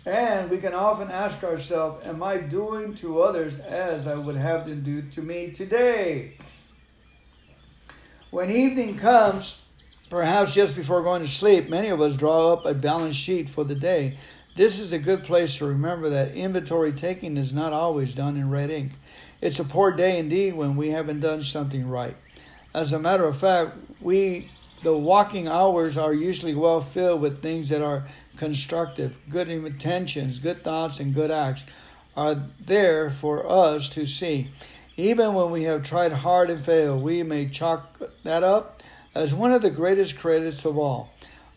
And 0.06 0.50
we 0.50 0.58
can 0.58 0.74
often 0.74 1.10
ask 1.10 1.42
ourselves, 1.42 2.06
Am 2.06 2.22
I 2.22 2.36
doing 2.36 2.96
to 2.96 3.22
others 3.22 3.58
as 3.60 4.08
I 4.08 4.16
would 4.16 4.36
have 4.36 4.68
them 4.68 4.84
do 4.84 5.04
to 5.04 5.22
me 5.22 5.52
today? 5.52 6.36
When 8.30 8.52
evening 8.52 8.98
comes, 8.98 9.64
perhaps 10.10 10.54
just 10.54 10.76
before 10.76 11.02
going 11.02 11.22
to 11.22 11.30
sleep, 11.30 11.70
many 11.70 11.88
of 11.88 12.02
us 12.02 12.18
draw 12.18 12.52
up 12.52 12.66
a 12.66 12.74
balance 12.74 13.16
sheet 13.16 13.50
for 13.50 13.64
the 13.64 13.76
day. 13.76 14.18
This 14.58 14.80
is 14.80 14.92
a 14.92 15.00
good 15.00 15.24
place 15.24 15.58
to 15.60 15.66
remember 15.66 16.10
that 16.10 16.36
inventory 16.36 16.92
taking 16.92 17.38
is 17.38 17.54
not 17.54 17.72
always 17.72 18.14
done 18.14 18.36
in 18.36 18.50
red 18.50 18.70
ink. 18.70 18.92
It's 19.40 19.62
a 19.62 19.64
poor 19.64 19.94
day 19.94 20.20
indeed 20.20 20.56
when 20.56 20.76
we 20.76 20.90
haven't 20.90 21.22
done 21.22 21.42
something 21.42 21.88
right. 21.88 22.18
As 22.74 22.92
a 22.92 23.00
matter 23.00 23.24
of 23.24 23.38
fact, 23.38 23.78
we 24.02 24.50
the 24.84 24.96
walking 24.96 25.48
hours 25.48 25.98
are 25.98 26.14
usually 26.14 26.56
well 26.56 26.82
filled 26.82 27.22
with 27.22 27.42
things 27.42 27.70
that 27.70 27.82
are 27.82 28.06
constructive, 28.38 29.18
good 29.30 29.50
intentions, 29.50 30.40
good 30.40 30.64
thoughts, 30.64 31.00
and 31.00 31.14
good 31.14 31.32
acts 31.32 31.66
are 32.16 32.36
there 32.60 33.10
for 33.10 33.50
us 33.50 33.90
to 33.90 34.06
see. 34.06 34.50
Even 34.96 35.34
when 35.34 35.52
we 35.52 35.64
have 35.64 35.84
tried 35.84 36.12
hard 36.12 36.50
and 36.50 36.64
failed, 36.64 37.02
we 37.02 37.24
may 37.24 37.48
chalk 37.48 38.00
that 38.24 38.44
up 38.44 38.82
as 39.14 39.34
one 39.34 39.52
of 39.52 39.62
the 39.62 39.70
greatest 39.70 40.18
credits 40.18 40.66
of 40.66 40.78
all. 40.78 41.12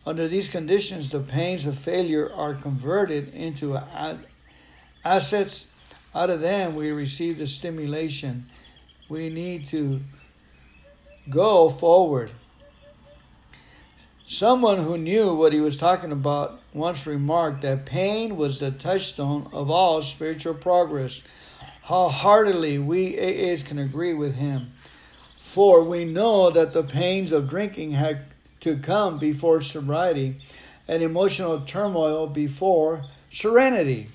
Under 0.06 0.28
these 0.28 0.48
conditions, 0.48 1.10
the 1.10 1.20
pains 1.20 1.66
of 1.66 1.76
failure 1.76 2.32
are 2.32 2.54
converted 2.54 3.34
into 3.34 3.78
assets 5.04 5.66
out 6.14 6.28
of 6.30 6.40
them, 6.40 6.74
we 6.74 6.90
receive 6.90 7.38
the 7.38 7.46
stimulation. 7.46 8.46
We 9.08 9.28
need 9.28 9.68
to 9.68 10.00
go 11.28 11.68
forward. 11.68 12.32
Someone 14.32 14.78
who 14.78 14.96
knew 14.96 15.34
what 15.34 15.52
he 15.52 15.58
was 15.58 15.76
talking 15.76 16.12
about 16.12 16.60
once 16.72 17.04
remarked 17.04 17.62
that 17.62 17.84
pain 17.84 18.36
was 18.36 18.60
the 18.60 18.70
touchstone 18.70 19.48
of 19.52 19.72
all 19.72 20.02
spiritual 20.02 20.54
progress. 20.54 21.20
How 21.82 22.08
heartily 22.08 22.78
we 22.78 23.16
AAs 23.16 23.64
can 23.64 23.80
agree 23.80 24.14
with 24.14 24.36
him. 24.36 24.70
For 25.40 25.82
we 25.82 26.04
know 26.04 26.48
that 26.48 26.72
the 26.72 26.84
pains 26.84 27.32
of 27.32 27.48
drinking 27.48 27.90
had 27.90 28.26
to 28.60 28.76
come 28.76 29.18
before 29.18 29.62
sobriety 29.62 30.36
and 30.86 31.02
emotional 31.02 31.62
turmoil 31.62 32.28
before 32.28 33.06
serenity. 33.30 34.10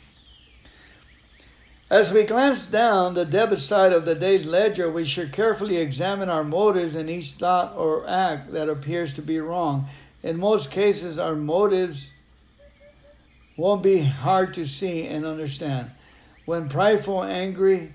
As 1.89 2.11
we 2.11 2.23
glance 2.23 2.65
down 2.65 3.13
the 3.13 3.25
debit 3.25 3.59
side 3.59 3.93
of 3.93 4.05
the 4.05 4.15
day's 4.15 4.45
ledger, 4.45 4.89
we 4.89 5.05
should 5.05 5.31
carefully 5.31 5.77
examine 5.77 6.29
our 6.29 6.43
motives 6.43 6.95
in 6.95 7.09
each 7.09 7.33
thought 7.33 7.75
or 7.75 8.09
act 8.09 8.53
that 8.53 8.69
appears 8.69 9.13
to 9.15 9.21
be 9.21 9.39
wrong. 9.39 9.87
In 10.25 10.39
most 10.39 10.71
cases, 10.71 11.19
our 11.19 11.35
motives 11.35 12.11
won't 13.57 13.83
be 13.83 13.99
hard 13.99 14.55
to 14.55 14.65
see 14.65 15.05
and 15.05 15.23
understand. 15.23 15.91
When 16.45 16.67
prideful, 16.67 17.23
angry, 17.23 17.93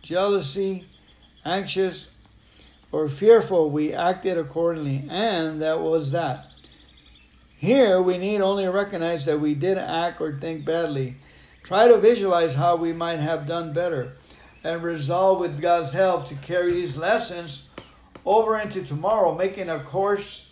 jealousy, 0.00 0.86
anxious, 1.44 2.08
or 2.90 3.06
fearful, 3.06 3.68
we 3.68 3.92
acted 3.92 4.38
accordingly, 4.38 5.04
and 5.10 5.60
that 5.60 5.80
was 5.80 6.12
that. 6.12 6.46
Here, 7.54 8.00
we 8.00 8.16
need 8.16 8.40
only 8.40 8.66
recognize 8.66 9.26
that 9.26 9.38
we 9.38 9.52
did 9.52 9.76
act 9.76 10.22
or 10.22 10.34
think 10.34 10.64
badly 10.64 11.16
Try 11.62 11.86
to 11.88 11.98
visualize 11.98 12.54
how 12.54 12.76
we 12.76 12.94
might 12.94 13.18
have 13.18 13.46
done 13.46 13.74
better 13.74 14.16
and 14.64 14.82
resolve 14.82 15.38
with 15.38 15.60
God's 15.60 15.92
help 15.92 16.24
to 16.28 16.34
carry 16.36 16.72
these 16.72 16.96
lessons 16.96 17.68
over 18.24 18.58
into 18.58 18.82
tomorrow, 18.82 19.34
making 19.34 19.68
a 19.68 19.80
course 19.80 20.47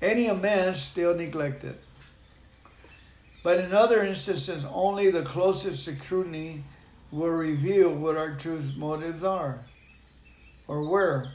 any 0.00 0.26
amends 0.26 0.80
still 0.80 1.14
neglected. 1.14 1.76
But 3.42 3.60
in 3.60 3.72
other 3.72 4.02
instances, 4.02 4.64
only 4.64 5.10
the 5.10 5.22
closest 5.22 5.84
scrutiny 5.84 6.64
will 7.10 7.30
reveal 7.30 7.90
what 7.90 8.16
our 8.16 8.34
true 8.34 8.60
motives 8.76 9.24
are 9.24 9.60
or 10.66 10.82
were. 10.82 11.28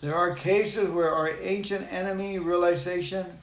There 0.00 0.14
are 0.14 0.34
cases 0.34 0.88
where 0.88 1.12
our 1.12 1.28
ancient 1.40 1.92
enemy 1.92 2.38
realization 2.38 3.40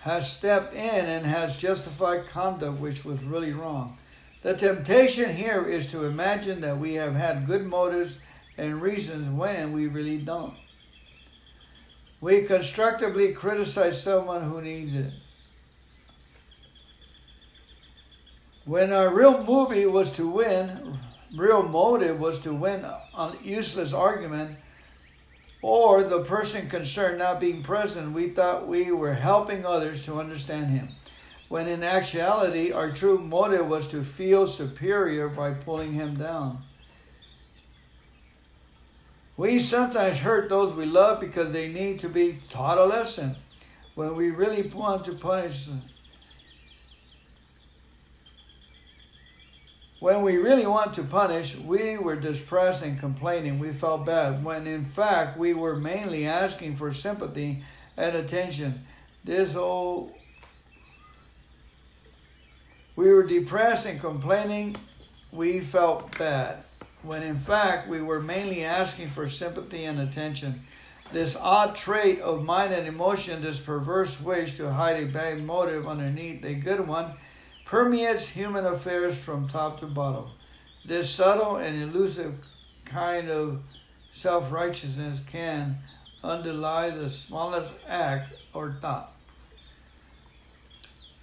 has 0.00 0.32
stepped 0.32 0.72
in 0.72 1.06
and 1.06 1.26
has 1.26 1.58
justified 1.58 2.26
conduct 2.28 2.80
which 2.80 3.04
was 3.04 3.24
really 3.24 3.52
wrong. 3.52 3.98
The 4.42 4.54
temptation 4.54 5.34
here 5.34 5.64
is 5.64 5.88
to 5.88 6.04
imagine 6.04 6.60
that 6.60 6.78
we 6.78 6.94
have 6.94 7.16
had 7.16 7.46
good 7.46 7.66
motives 7.66 8.20
and 8.56 8.80
reasons 8.80 9.28
when 9.28 9.72
we 9.72 9.88
really 9.88 10.18
don't. 10.18 10.54
We 12.20 12.42
constructively 12.42 13.32
criticize 13.32 14.02
someone 14.02 14.42
who 14.42 14.60
needs 14.60 14.94
it. 14.94 15.12
When 18.64 18.92
our 18.92 19.14
real 19.14 19.44
movie 19.44 19.86
was 19.86 20.10
to 20.12 20.28
win, 20.28 20.98
real 21.34 21.62
motive 21.62 22.18
was 22.18 22.38
to 22.40 22.52
win 22.52 22.84
a 22.84 23.32
useless 23.42 23.92
argument, 23.94 24.58
or 25.62 26.02
the 26.02 26.20
person 26.24 26.68
concerned 26.68 27.18
not 27.18 27.40
being 27.40 27.62
present, 27.62 28.12
we 28.12 28.28
thought 28.28 28.68
we 28.68 28.90
were 28.92 29.14
helping 29.14 29.64
others 29.64 30.04
to 30.04 30.20
understand 30.20 30.66
him, 30.66 30.88
when 31.48 31.66
in 31.66 31.82
actuality 31.82 32.70
our 32.72 32.90
true 32.90 33.18
motive 33.18 33.66
was 33.66 33.88
to 33.88 34.02
feel 34.02 34.46
superior 34.46 35.28
by 35.28 35.52
pulling 35.52 35.92
him 35.92 36.14
down. 36.16 36.62
We 39.38 39.60
sometimes 39.60 40.18
hurt 40.18 40.48
those 40.48 40.74
we 40.74 40.84
love 40.84 41.20
because 41.20 41.52
they 41.52 41.68
need 41.68 42.00
to 42.00 42.08
be 42.08 42.40
taught 42.50 42.76
a 42.76 42.84
lesson 42.84 43.36
when 43.94 44.16
we 44.16 44.30
really 44.30 44.62
want 44.62 45.04
to 45.04 45.12
punish 45.12 45.66
them. 45.66 45.82
When 50.00 50.22
we 50.22 50.38
really 50.38 50.66
want 50.66 50.92
to 50.94 51.04
punish, 51.04 51.56
we 51.56 51.96
were 51.96 52.16
distressed 52.16 52.82
and 52.82 52.98
complaining. 52.98 53.60
We 53.60 53.70
felt 53.70 54.04
bad, 54.04 54.44
when 54.44 54.66
in 54.66 54.84
fact 54.84 55.38
we 55.38 55.54
were 55.54 55.76
mainly 55.76 56.26
asking 56.26 56.74
for 56.74 56.92
sympathy 56.92 57.62
and 57.96 58.16
attention. 58.16 58.86
This 59.22 59.54
whole. 59.54 60.18
We 62.96 63.12
were 63.12 63.24
depressed 63.24 63.86
and 63.86 64.00
complaining. 64.00 64.74
We 65.30 65.60
felt 65.60 66.18
bad, 66.18 66.64
when 67.08 67.22
in 67.22 67.38
fact 67.38 67.88
we 67.88 68.02
were 68.02 68.20
mainly 68.20 68.62
asking 68.62 69.08
for 69.08 69.26
sympathy 69.26 69.84
and 69.84 69.98
attention. 69.98 70.62
This 71.10 71.36
odd 71.36 71.74
trait 71.74 72.20
of 72.20 72.44
mind 72.44 72.74
and 72.74 72.86
emotion, 72.86 73.40
this 73.40 73.60
perverse 73.60 74.20
wish 74.20 74.58
to 74.58 74.70
hide 74.70 75.02
a 75.02 75.06
bad 75.06 75.42
motive 75.42 75.88
underneath 75.88 76.44
a 76.44 76.52
good 76.52 76.86
one, 76.86 77.14
permeates 77.64 78.28
human 78.28 78.66
affairs 78.66 79.16
from 79.16 79.48
top 79.48 79.80
to 79.80 79.86
bottom. 79.86 80.26
This 80.84 81.08
subtle 81.08 81.56
and 81.56 81.82
elusive 81.82 82.34
kind 82.84 83.30
of 83.30 83.62
self 84.10 84.52
righteousness 84.52 85.22
can 85.26 85.78
underlie 86.22 86.90
the 86.90 87.08
smallest 87.08 87.72
act 87.88 88.34
or 88.52 88.76
thought. 88.82 89.14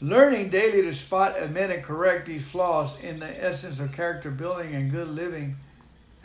Learning 0.01 0.49
daily 0.49 0.81
to 0.81 0.93
spot, 0.93 1.35
admit, 1.37 1.69
and 1.69 1.83
correct 1.83 2.25
these 2.25 2.45
flaws 2.45 2.99
in 3.01 3.19
the 3.19 3.43
essence 3.43 3.79
of 3.79 3.91
character 3.91 4.31
building 4.31 4.73
and 4.73 4.91
good 4.91 5.07
living, 5.07 5.55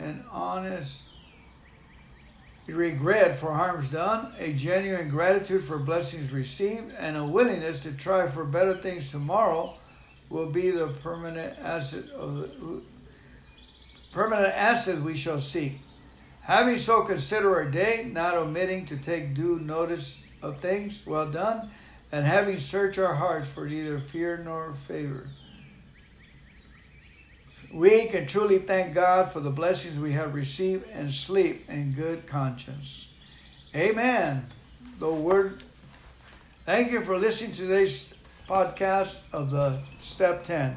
and 0.01 0.23
honest 0.31 1.09
regret 2.67 3.37
for 3.37 3.53
harms 3.53 3.89
done, 3.91 4.33
a 4.39 4.53
genuine 4.53 5.09
gratitude 5.09 5.61
for 5.61 5.77
blessings 5.77 6.31
received, 6.31 6.93
and 6.97 7.17
a 7.17 7.25
willingness 7.25 7.83
to 7.83 7.91
try 7.91 8.27
for 8.27 8.45
better 8.45 8.77
things 8.77 9.11
tomorrow 9.11 9.75
will 10.29 10.47
be 10.47 10.71
the 10.71 10.87
permanent 10.87 11.57
asset 11.59 12.09
of 12.11 12.35
the 12.37 12.81
permanent 14.13 14.53
asset 14.53 15.01
we 15.01 15.15
shall 15.15 15.39
seek. 15.39 15.79
Having 16.41 16.77
so 16.77 17.03
consider 17.03 17.55
our 17.55 17.65
day, 17.65 18.09
not 18.11 18.35
omitting 18.35 18.85
to 18.87 18.97
take 18.97 19.33
due 19.33 19.59
notice 19.59 20.23
of 20.41 20.59
things 20.59 21.05
well 21.05 21.29
done, 21.29 21.69
and 22.11 22.25
having 22.25 22.57
searched 22.57 22.99
our 22.99 23.15
hearts 23.15 23.49
for 23.49 23.67
neither 23.67 23.99
fear 23.99 24.37
nor 24.37 24.73
favor. 24.73 25.29
We 27.73 28.07
can 28.07 28.27
truly 28.27 28.59
thank 28.59 28.93
God 28.93 29.31
for 29.31 29.39
the 29.39 29.49
blessings 29.49 29.97
we 29.97 30.11
have 30.13 30.33
received 30.33 30.89
and 30.89 31.09
sleep 31.09 31.69
in 31.69 31.93
good 31.93 32.27
conscience. 32.27 33.09
Amen. 33.73 34.47
The 34.99 35.11
word. 35.11 35.63
Thank 36.65 36.91
you 36.91 37.01
for 37.01 37.17
listening 37.17 37.51
to 37.53 37.61
today's 37.61 38.13
podcast 38.47 39.19
of 39.31 39.51
the 39.51 39.79
Step 39.97 40.43
10. 40.43 40.75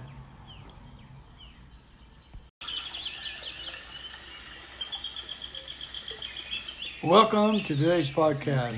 Welcome 7.02 7.60
to 7.60 7.76
today's 7.76 8.10
podcast. 8.10 8.76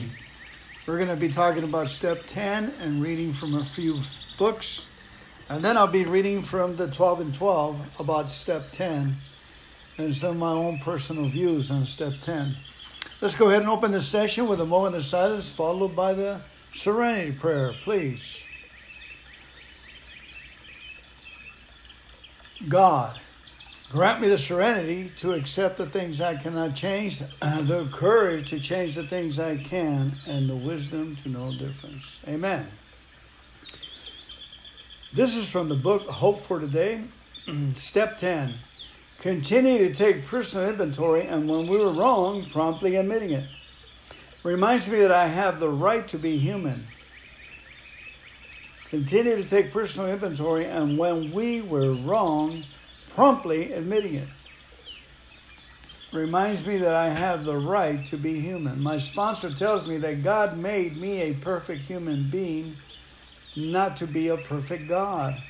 We're 0.87 0.97
going 0.97 1.11
to 1.11 1.17
be 1.17 1.29
talking 1.29 1.63
about 1.63 1.89
step 1.89 2.23
10 2.27 2.73
and 2.81 3.03
reading 3.03 3.33
from 3.33 3.55
a 3.55 3.65
few 3.65 4.01
books. 4.39 4.87
And 5.49 5.65
then 5.65 5.77
I'll 5.77 5.87
be 5.87 6.05
reading 6.05 6.43
from 6.43 6.77
the 6.77 6.89
12 6.91 7.21
and 7.21 7.35
12 7.35 8.01
about 8.01 8.29
step 8.29 8.73
10 8.73 9.15
and 9.99 10.15
some 10.15 10.31
of 10.31 10.37
my 10.37 10.51
own 10.51 10.79
personal 10.79 11.29
views 11.29 11.71
on 11.71 11.85
step 11.85 12.15
10. 12.23 12.57
Let's 13.21 13.35
go 13.35 13.49
ahead 13.49 13.63
and 13.63 13.71
open 13.71 13.93
the 13.93 14.01
session 14.01 14.49
with 14.49 14.61
a 14.61 14.67
moment 14.67 14.97
of 14.97 15.05
silence 15.05 15.55
followed 15.55 15.95
by 15.95 16.15
the 16.15 16.41
serenity 16.73 17.33
prayer, 17.33 17.73
please. 17.85 18.43
God, 22.69 23.19
Grant 23.91 24.21
me 24.21 24.29
the 24.29 24.37
serenity 24.37 25.11
to 25.19 25.35
accept 25.35 25.77
the 25.79 25.87
things 25.87 26.21
I 26.21 26.35
cannot 26.35 26.75
change, 26.75 27.19
the 27.41 27.89
courage 27.93 28.51
to 28.51 28.59
change 28.59 28.97
the 28.97 29.07
things 29.07 29.39
I 29.39 29.57
can, 29.57 30.13
and 30.27 30.51
the 30.51 30.57
wisdom 30.57 31.15
to 31.23 31.29
know 31.29 31.53
difference. 31.53 32.21
Amen. 32.27 32.67
This 35.17 35.35
is 35.35 35.49
from 35.49 35.71
the 35.71 35.77
book 35.77 36.07
Hope 36.07 36.43
for 36.43 36.61
Today, 36.61 37.01
Step 37.75 38.19
10. 38.19 38.53
Continue 39.19 39.79
to 39.89 39.95
take 39.95 40.27
personal 40.27 40.69
inventory, 40.69 41.23
and 41.23 41.49
when 41.49 41.67
we 41.67 41.79
were 41.79 41.91
wrong, 41.91 42.45
promptly 42.53 42.97
admitting 42.97 43.31
it. 43.31 43.49
Reminds 44.45 44.91
me 44.91 44.99
that 44.99 45.13
I 45.13 45.27
have 45.27 45.59
the 45.59 45.71
right 45.71 46.07
to 46.09 46.19
be 46.19 46.37
human. 46.37 46.87
Continue 48.91 49.37
to 49.37 49.45
take 49.47 49.73
personal 49.73 50.11
inventory, 50.11 50.67
and 50.67 50.99
when 50.99 51.33
we 51.33 51.63
were 51.63 51.95
wrong, 51.95 52.63
promptly 53.15 53.73
admitting 53.73 54.17
it. 54.17 54.29
Reminds 56.13 56.67
me 56.67 56.77
that 56.77 56.95
I 56.95 57.09
have 57.09 57.47
the 57.47 57.57
right 57.57 58.05
to 58.09 58.19
be 58.19 58.39
human. 58.39 58.83
My 58.83 58.99
sponsor 58.99 59.51
tells 59.51 59.87
me 59.87 59.97
that 59.97 60.23
God 60.23 60.59
made 60.59 60.99
me 60.99 61.23
a 61.23 61.33
perfect 61.37 61.85
human 61.85 62.29
being, 62.31 62.77
not 63.57 63.97
to 63.99 64.07
be 64.07 64.29
a 64.29 64.37
perfect 64.37 64.89
God. 64.89 65.41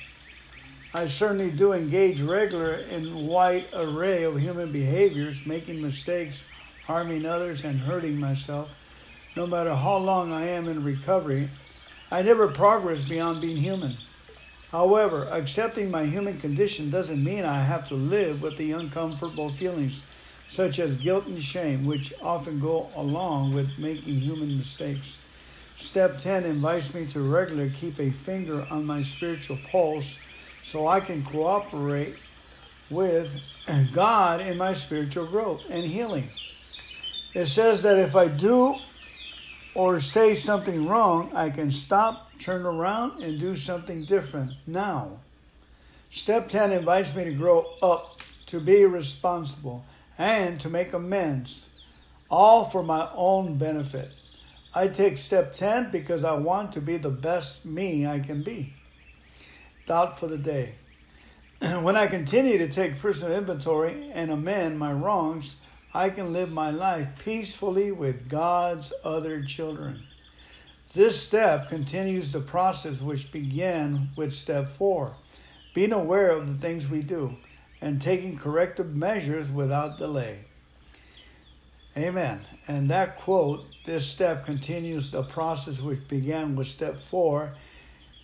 I 0.93 1.05
certainly 1.07 1.51
do 1.51 1.73
engage 1.73 2.21
regular 2.21 2.73
in 2.73 3.27
wide 3.27 3.65
array 3.73 4.23
of 4.23 4.39
human 4.39 4.71
behaviors, 4.71 5.45
making 5.45 5.81
mistakes, 5.81 6.45
harming 6.85 7.25
others, 7.25 7.65
and 7.65 7.79
hurting 7.79 8.19
myself. 8.19 8.69
No 9.35 9.45
matter 9.45 9.75
how 9.75 9.97
long 9.97 10.31
I 10.31 10.47
am 10.47 10.67
in 10.67 10.83
recovery, 10.83 11.49
I 12.09 12.21
never 12.21 12.47
progress 12.47 13.01
beyond 13.01 13.41
being 13.41 13.57
human. 13.57 13.97
However, 14.71 15.27
accepting 15.31 15.91
my 15.91 16.05
human 16.05 16.39
condition 16.39 16.89
doesn't 16.89 17.23
mean 17.23 17.45
I 17.45 17.61
have 17.61 17.87
to 17.89 17.95
live 17.95 18.41
with 18.41 18.57
the 18.57 18.71
uncomfortable 18.71 19.49
feelings 19.49 20.01
such 20.49 20.79
as 20.79 20.97
guilt 20.97 21.27
and 21.27 21.41
shame, 21.41 21.85
which 21.85 22.13
often 22.21 22.59
go 22.59 22.89
along 22.95 23.53
with 23.53 23.77
making 23.77 24.21
human 24.21 24.57
mistakes. 24.57 25.19
Step 25.77 26.19
10 26.19 26.43
invites 26.43 26.93
me 26.93 27.05
to 27.05 27.21
regularly 27.21 27.69
keep 27.69 27.99
a 27.99 28.11
finger 28.11 28.65
on 28.69 28.85
my 28.85 29.01
spiritual 29.01 29.57
pulse 29.71 30.17
so 30.63 30.87
I 30.87 30.99
can 30.99 31.23
cooperate 31.23 32.15
with 32.89 33.39
God 33.93 34.41
in 34.41 34.57
my 34.57 34.73
spiritual 34.73 35.27
growth 35.27 35.61
and 35.69 35.85
healing. 35.85 36.29
It 37.33 37.45
says 37.45 37.83
that 37.83 37.99
if 37.99 38.15
I 38.15 38.27
do 38.27 38.75
or 39.75 39.99
say 39.99 40.33
something 40.33 40.87
wrong, 40.87 41.31
I 41.33 41.49
can 41.49 41.69
stop 41.69 42.31
turn 42.39 42.65
around 42.65 43.21
and 43.23 43.39
do 43.39 43.55
something 43.55 44.05
different 44.05 44.53
now. 44.65 45.19
Step 46.09 46.49
10 46.49 46.71
invites 46.71 47.15
me 47.15 47.25
to 47.25 47.33
grow 47.33 47.65
up, 47.81 48.21
to 48.47 48.59
be 48.59 48.85
responsible, 48.85 49.85
and 50.17 50.59
to 50.61 50.69
make 50.69 50.93
amends, 50.93 51.69
all 52.29 52.63
for 52.63 52.81
my 52.81 53.09
own 53.13 53.57
benefit. 53.57 54.11
I 54.73 54.87
take 54.87 55.17
step 55.17 55.55
10 55.55 55.91
because 55.91 56.23
I 56.23 56.33
want 56.33 56.73
to 56.73 56.81
be 56.81 56.97
the 56.97 57.09
best 57.09 57.65
me 57.65 58.05
I 58.05 58.19
can 58.19 58.43
be. 58.43 58.73
Thought 59.85 60.19
for 60.19 60.27
the 60.27 60.37
day. 60.37 60.75
when 61.81 61.95
I 61.95 62.07
continue 62.07 62.57
to 62.59 62.67
take 62.67 62.99
personal 62.99 63.35
inventory 63.35 64.11
and 64.13 64.29
amend 64.29 64.77
my 64.77 64.93
wrongs, 64.93 65.55
I 65.93 66.09
can 66.09 66.33
live 66.33 66.51
my 66.51 66.69
life 66.69 67.23
peacefully 67.23 67.91
with 67.91 68.29
God's 68.29 68.93
other 69.03 69.43
children. 69.43 70.03
This 70.93 71.19
step 71.19 71.69
continues 71.69 72.31
the 72.31 72.41
process 72.41 73.01
which 73.01 73.31
began 73.31 74.09
with 74.15 74.33
step 74.33 74.69
four 74.69 75.15
being 75.73 75.93
aware 75.93 76.31
of 76.31 76.47
the 76.47 76.59
things 76.59 76.89
we 76.89 77.01
do 77.01 77.35
and 77.81 78.01
taking 78.01 78.37
corrective 78.37 78.95
measures 78.95 79.51
without 79.51 79.97
delay. 79.97 80.45
Amen. 81.95 82.41
And 82.67 82.89
that 82.91 83.17
quote, 83.17 83.65
this 83.85 84.05
step 84.05 84.45
continues 84.45 85.11
the 85.11 85.23
process 85.23 85.79
which 85.79 86.07
began 86.07 86.55
with 86.55 86.67
step 86.67 86.97
four 86.97 87.55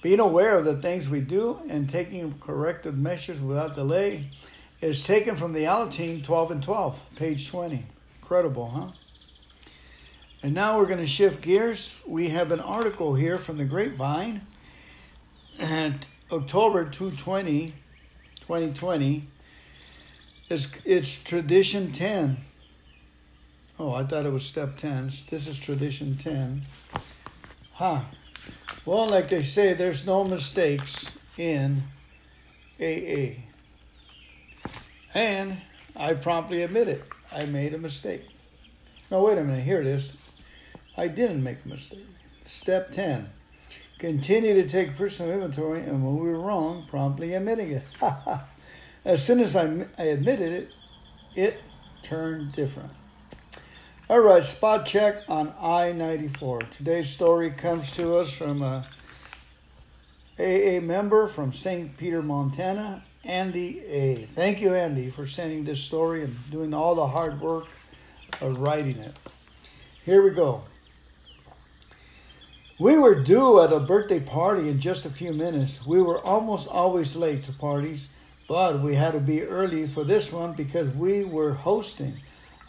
being 0.04 0.20
aware 0.20 0.58
of 0.58 0.66
the 0.66 0.76
things 0.76 1.10
we 1.10 1.22
do 1.22 1.62
and 1.70 1.90
taking 1.90 2.38
corrective 2.40 2.98
measures 2.98 3.40
without 3.40 3.74
delay 3.74 4.30
is 4.82 5.06
taken 5.06 5.38
from 5.38 5.54
the 5.54 5.64
Alateen 5.64 6.22
12 6.22 6.52
and 6.52 6.62
12, 6.62 7.00
page 7.16 7.48
20. 7.48 7.86
Incredible, 8.22 8.68
huh? 8.68 8.88
And 10.44 10.54
now 10.54 10.78
we're 10.78 10.88
going 10.88 11.00
to 11.00 11.06
shift 11.06 11.42
gears. 11.42 11.98
We 12.06 12.30
have 12.30 12.52
an 12.52 12.60
article 12.60 13.16
here 13.16 13.38
from 13.38 13.58
the 13.58 13.64
Grapevine 13.64 14.42
at 15.58 16.06
October 16.30 16.84
220, 16.84 17.68
2020. 18.42 19.24
It's, 20.50 20.68
it's 20.84 21.16
Tradition 21.16 21.94
10. 21.94 22.36
Oh, 23.86 23.92
I 23.92 24.06
thought 24.06 24.26
it 24.26 24.32
was 24.32 24.46
Step 24.46 24.78
10. 24.78 25.12
This 25.30 25.46
is 25.46 25.60
Tradition 25.60 26.16
10. 26.16 26.62
Huh. 27.74 28.04
Well, 28.86 29.08
like 29.08 29.28
they 29.28 29.42
say, 29.42 29.74
there's 29.74 30.06
no 30.06 30.24
mistakes 30.24 31.14
in 31.38 31.84
AA. 32.80 33.42
And 35.14 35.58
I 35.98 36.14
promptly 36.14 36.64
admit 36.64 36.88
it. 36.88 37.04
I 37.30 37.46
made 37.46 37.74
a 37.74 37.78
mistake. 37.78 38.24
No, 39.12 39.24
wait 39.24 39.38
a 39.38 39.44
minute. 39.44 39.66
Here 39.66 39.82
it 39.82 39.88
is. 39.88 40.14
I 40.96 41.10
didn't 41.10 41.44
make 41.44 41.58
a 41.66 41.68
mistake. 41.68 42.08
Step 42.46 42.94
10 42.94 43.32
continue 44.00 44.54
to 44.54 44.68
take 44.70 44.96
personal 44.96 45.34
inventory 45.34 45.82
and 45.82 46.06
when 46.06 46.24
we 46.24 46.30
were 46.30 46.40
wrong, 46.40 46.86
promptly 46.90 47.34
admitting 47.34 47.72
it. 47.72 47.84
as 49.04 49.26
soon 49.26 49.42
as 49.42 49.58
I, 49.58 49.88
I 49.98 50.04
admitted 50.04 50.54
it, 50.54 50.70
it 51.36 51.62
turned 52.02 52.54
different. 52.54 52.92
All 54.14 54.20
right, 54.20 54.44
spot 54.44 54.86
check 54.86 55.24
on 55.28 55.52
I 55.60 55.92
94. 55.92 56.62
Today's 56.78 57.10
story 57.10 57.50
comes 57.50 57.96
to 57.96 58.16
us 58.18 58.32
from 58.32 58.62
a 58.62 58.86
AA 60.38 60.80
member 60.82 61.28
from 61.28 61.52
St. 61.52 61.98
Peter, 61.98 62.22
Montana, 62.22 63.04
Andy 63.24 63.84
A. 63.88 64.28
Thank 64.36 64.62
you, 64.62 64.76
Andy, 64.76 65.10
for 65.10 65.26
sending 65.26 65.64
this 65.64 65.80
story 65.80 66.22
and 66.22 66.38
doing 66.52 66.76
all 66.76 66.94
the 66.94 67.08
hard 67.08 67.42
work 67.42 67.66
of 68.40 68.60
writing 68.60 68.98
it. 68.98 69.16
Here 70.06 70.22
we 70.22 70.30
go. 70.30 70.62
We 72.78 73.00
were 73.00 73.16
due 73.16 73.62
at 73.62 73.74
a 73.74 73.80
birthday 73.80 74.20
party 74.20 74.70
in 74.70 74.80
just 74.80 75.08
a 75.08 75.10
few 75.10 75.34
minutes. 75.34 75.84
We 75.88 76.04
were 76.04 76.20
almost 76.20 76.68
always 76.68 77.16
late 77.16 77.46
to 77.46 77.52
parties, 77.52 78.10
but 78.48 78.80
we 78.80 78.94
had 78.94 79.14
to 79.14 79.20
be 79.20 79.42
early 79.42 79.88
for 79.88 80.04
this 80.04 80.32
one 80.32 80.54
because 80.54 80.94
we 80.94 81.24
were 81.24 81.54
hosting. 81.54 82.20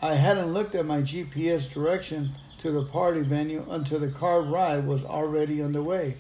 I 0.05 0.17
hadn't 0.17 0.53
looked 0.53 0.75
at 0.75 0.85
my 0.85 1.01
GPS 1.01 1.73
direction 1.73 2.33
to 2.59 2.71
the 2.71 2.85
party 2.85 3.23
venue 3.23 3.65
until 3.71 4.01
the 4.01 4.11
car 4.11 4.43
ride 4.43 4.87
was 4.87 5.03
already 5.03 5.63
underway. 5.63 6.19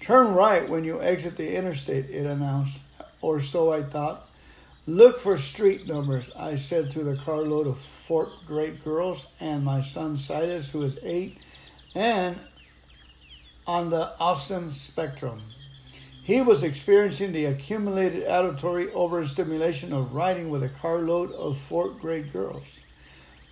Turn 0.00 0.34
right 0.34 0.68
when 0.68 0.82
you 0.82 1.00
exit 1.00 1.36
the 1.36 1.54
interstate, 1.54 2.10
it 2.10 2.26
announced, 2.26 2.80
or 3.20 3.38
so 3.38 3.72
I 3.72 3.84
thought. 3.84 4.28
Look 4.88 5.20
for 5.20 5.36
street 5.36 5.86
numbers, 5.86 6.32
I 6.34 6.56
said 6.56 6.90
to 6.90 7.04
the 7.04 7.14
carload 7.14 7.68
of 7.68 7.78
four 7.78 8.32
great 8.48 8.82
girls 8.82 9.28
and 9.38 9.64
my 9.64 9.80
son 9.80 10.16
Silas, 10.16 10.72
who 10.72 10.82
is 10.82 10.98
eight, 11.04 11.38
and 11.94 12.40
on 13.64 13.90
the 13.90 14.14
autism 14.20 14.72
spectrum. 14.72 15.40
He 16.24 16.42
was 16.42 16.64
experiencing 16.64 17.30
the 17.30 17.44
accumulated 17.44 18.24
auditory 18.26 18.90
overstimulation 18.90 19.92
of 19.92 20.14
riding 20.14 20.50
with 20.50 20.64
a 20.64 20.68
carload 20.68 21.30
of 21.30 21.58
fourth 21.58 22.00
grade 22.00 22.32
girls. 22.32 22.80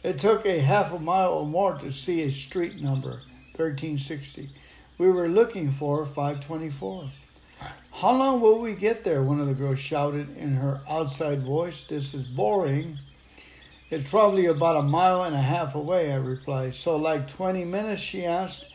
It 0.02 0.18
took 0.18 0.44
a 0.44 0.58
half 0.58 0.92
a 0.92 0.98
mile 0.98 1.32
or 1.32 1.46
more 1.46 1.78
to 1.78 1.92
see 1.92 2.22
a 2.22 2.30
street 2.30 2.80
number, 2.80 3.22
1360. 3.54 4.50
We 4.98 5.10
were 5.10 5.28
looking 5.28 5.70
for 5.70 6.04
524. 6.04 7.10
How 7.92 8.16
long 8.16 8.40
will 8.40 8.58
we 8.58 8.74
get 8.74 9.04
there? 9.04 9.22
One 9.22 9.40
of 9.40 9.46
the 9.46 9.54
girls 9.54 9.78
shouted 9.78 10.36
in 10.36 10.56
her 10.56 10.80
outside 10.88 11.42
voice. 11.42 11.84
This 11.84 12.14
is 12.14 12.24
boring. 12.24 12.98
It's 13.90 14.10
probably 14.10 14.46
about 14.46 14.76
a 14.76 14.82
mile 14.82 15.22
and 15.22 15.36
a 15.36 15.40
half 15.40 15.76
away, 15.76 16.10
I 16.10 16.16
replied. 16.16 16.74
So, 16.74 16.96
like 16.96 17.28
20 17.28 17.64
minutes, 17.64 18.00
she 18.00 18.24
asked. 18.24 18.66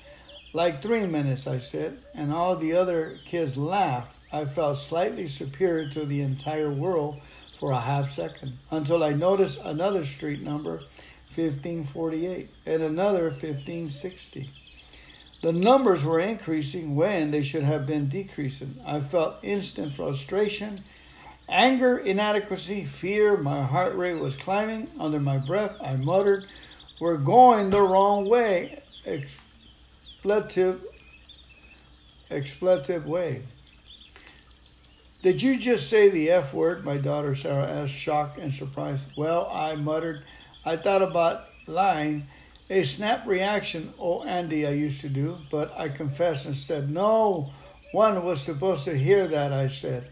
Like 0.54 0.82
three 0.82 1.06
minutes, 1.06 1.46
I 1.46 1.58
said, 1.58 2.00
and 2.14 2.34
all 2.34 2.56
the 2.56 2.74
other 2.74 3.20
kids 3.26 3.58
laughed. 3.58 4.16
I 4.32 4.46
felt 4.46 4.78
slightly 4.78 5.28
superior 5.28 5.90
to 5.90 6.06
the 6.06 6.22
entire 6.22 6.72
world 6.72 7.20
for 7.60 7.72
a 7.72 7.80
half 7.80 8.12
second 8.12 8.58
until 8.72 9.04
I 9.04 9.14
noticed 9.14 9.60
another 9.64 10.06
street 10.06 10.42
number, 10.42 10.84
1548, 11.38 12.50
and 12.66 12.82
another 12.82 13.26
1560. 13.26 14.50
The 15.42 15.54
numbers 15.54 16.04
were 16.04 16.20
increasing 16.20 16.96
when 16.96 17.32
they 17.32 17.44
should 17.44 17.64
have 17.64 17.86
been 17.86 18.10
decreasing. 18.10 18.80
I 18.86 19.00
felt 19.02 19.38
instant 19.44 19.94
frustration, 19.94 20.84
anger, 21.48 21.98
inadequacy, 21.98 22.86
fear. 22.86 23.38
My 23.38 23.64
heart 23.64 23.96
rate 23.96 24.16
was 24.20 24.36
climbing. 24.36 24.90
Under 25.00 25.20
my 25.20 25.38
breath, 25.38 25.76
I 25.80 25.96
muttered, 25.96 26.46
We're 27.00 27.18
going 27.18 27.70
the 27.70 27.82
wrong 27.82 28.28
way. 28.28 28.82
Expletive, 29.06 30.82
expletive 32.32 33.06
way. 33.06 33.44
Did 35.22 35.42
you 35.42 35.58
just 35.58 35.90
say 35.90 36.10
the 36.10 36.30
F 36.30 36.54
word? 36.54 36.86
My 36.86 36.98
daughter 36.98 37.36
Sarah 37.36 37.68
asked, 37.68 37.94
shocked 37.94 38.38
and 38.38 38.54
surprised. 38.54 39.08
Well, 39.16 39.50
I 39.52 39.76
muttered. 39.76 40.24
I 40.68 40.76
thought 40.76 41.02
about 41.02 41.46
lying 41.66 42.28
a 42.70 42.84
snap 42.84 43.26
reaction, 43.26 43.94
oh 43.98 44.24
Andy, 44.24 44.68
I 44.68 44.72
used 44.72 45.00
to 45.00 45.08
do, 45.08 45.38
but 45.50 45.72
I 45.80 45.88
confessed 45.88 46.46
and 46.46 46.54
said, 46.54 46.92
No 46.92 47.52
one 47.94 48.22
was 48.26 48.42
supposed 48.42 48.84
to 48.84 48.98
hear 48.98 49.28
that, 49.28 49.54
I 49.54 49.68
said. 49.68 50.10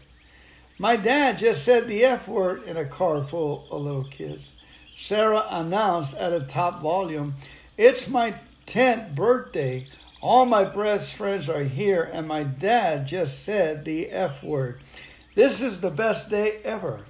My 0.78 0.96
dad 0.96 1.36
just 1.36 1.62
said 1.62 1.88
the 1.88 2.02
F 2.04 2.26
word 2.26 2.62
in 2.62 2.78
a 2.78 2.86
car 2.86 3.22
full 3.22 3.66
of 3.70 3.82
little 3.82 4.04
kids. 4.04 4.54
Sarah 4.94 5.44
announced 5.50 6.16
at 6.16 6.32
a 6.32 6.40
top 6.40 6.80
volume, 6.80 7.34
It's 7.76 8.08
my 8.08 8.36
10th 8.66 9.14
birthday. 9.14 9.86
All 10.22 10.46
my 10.46 10.64
best 10.64 11.18
friends 11.18 11.50
are 11.50 11.64
here, 11.64 12.08
and 12.10 12.26
my 12.26 12.44
dad 12.44 13.06
just 13.06 13.44
said 13.44 13.84
the 13.84 14.10
F 14.10 14.42
word. 14.42 14.80
This 15.34 15.60
is 15.60 15.82
the 15.82 15.90
best 15.90 16.30
day 16.30 16.60
ever. 16.64 17.04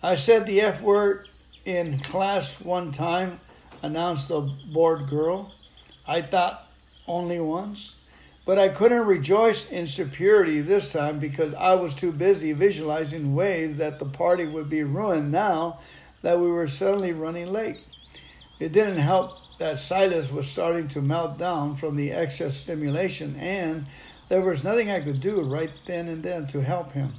I 0.00 0.14
said 0.14 0.46
the 0.46 0.60
F 0.60 0.80
word 0.80 1.27
in 1.68 1.98
class 1.98 2.58
one 2.62 2.90
time 2.90 3.38
announced 3.82 4.28
the 4.28 4.40
bored 4.40 5.06
girl. 5.06 5.52
I 6.06 6.22
thought 6.22 6.66
only 7.06 7.38
once. 7.38 7.96
But 8.46 8.58
I 8.58 8.70
couldn't 8.70 9.06
rejoice 9.06 9.70
in 9.70 9.86
security 9.86 10.62
this 10.62 10.90
time 10.90 11.18
because 11.18 11.52
I 11.52 11.74
was 11.74 11.92
too 11.92 12.10
busy 12.10 12.54
visualizing 12.54 13.34
ways 13.34 13.76
that 13.76 13.98
the 13.98 14.06
party 14.06 14.46
would 14.46 14.70
be 14.70 14.82
ruined 14.82 15.30
now 15.30 15.80
that 16.22 16.40
we 16.40 16.50
were 16.50 16.66
suddenly 16.66 17.12
running 17.12 17.52
late. 17.52 17.80
It 18.58 18.72
didn't 18.72 18.96
help 18.96 19.32
that 19.58 19.78
Silas 19.78 20.32
was 20.32 20.50
starting 20.50 20.88
to 20.88 21.02
melt 21.02 21.36
down 21.36 21.76
from 21.76 21.96
the 21.96 22.12
excess 22.12 22.56
stimulation, 22.56 23.36
and 23.36 23.84
there 24.30 24.40
was 24.40 24.64
nothing 24.64 24.90
I 24.90 25.02
could 25.02 25.20
do 25.20 25.42
right 25.42 25.70
then 25.86 26.08
and 26.08 26.22
then 26.22 26.46
to 26.46 26.62
help 26.62 26.92
him. 26.92 27.12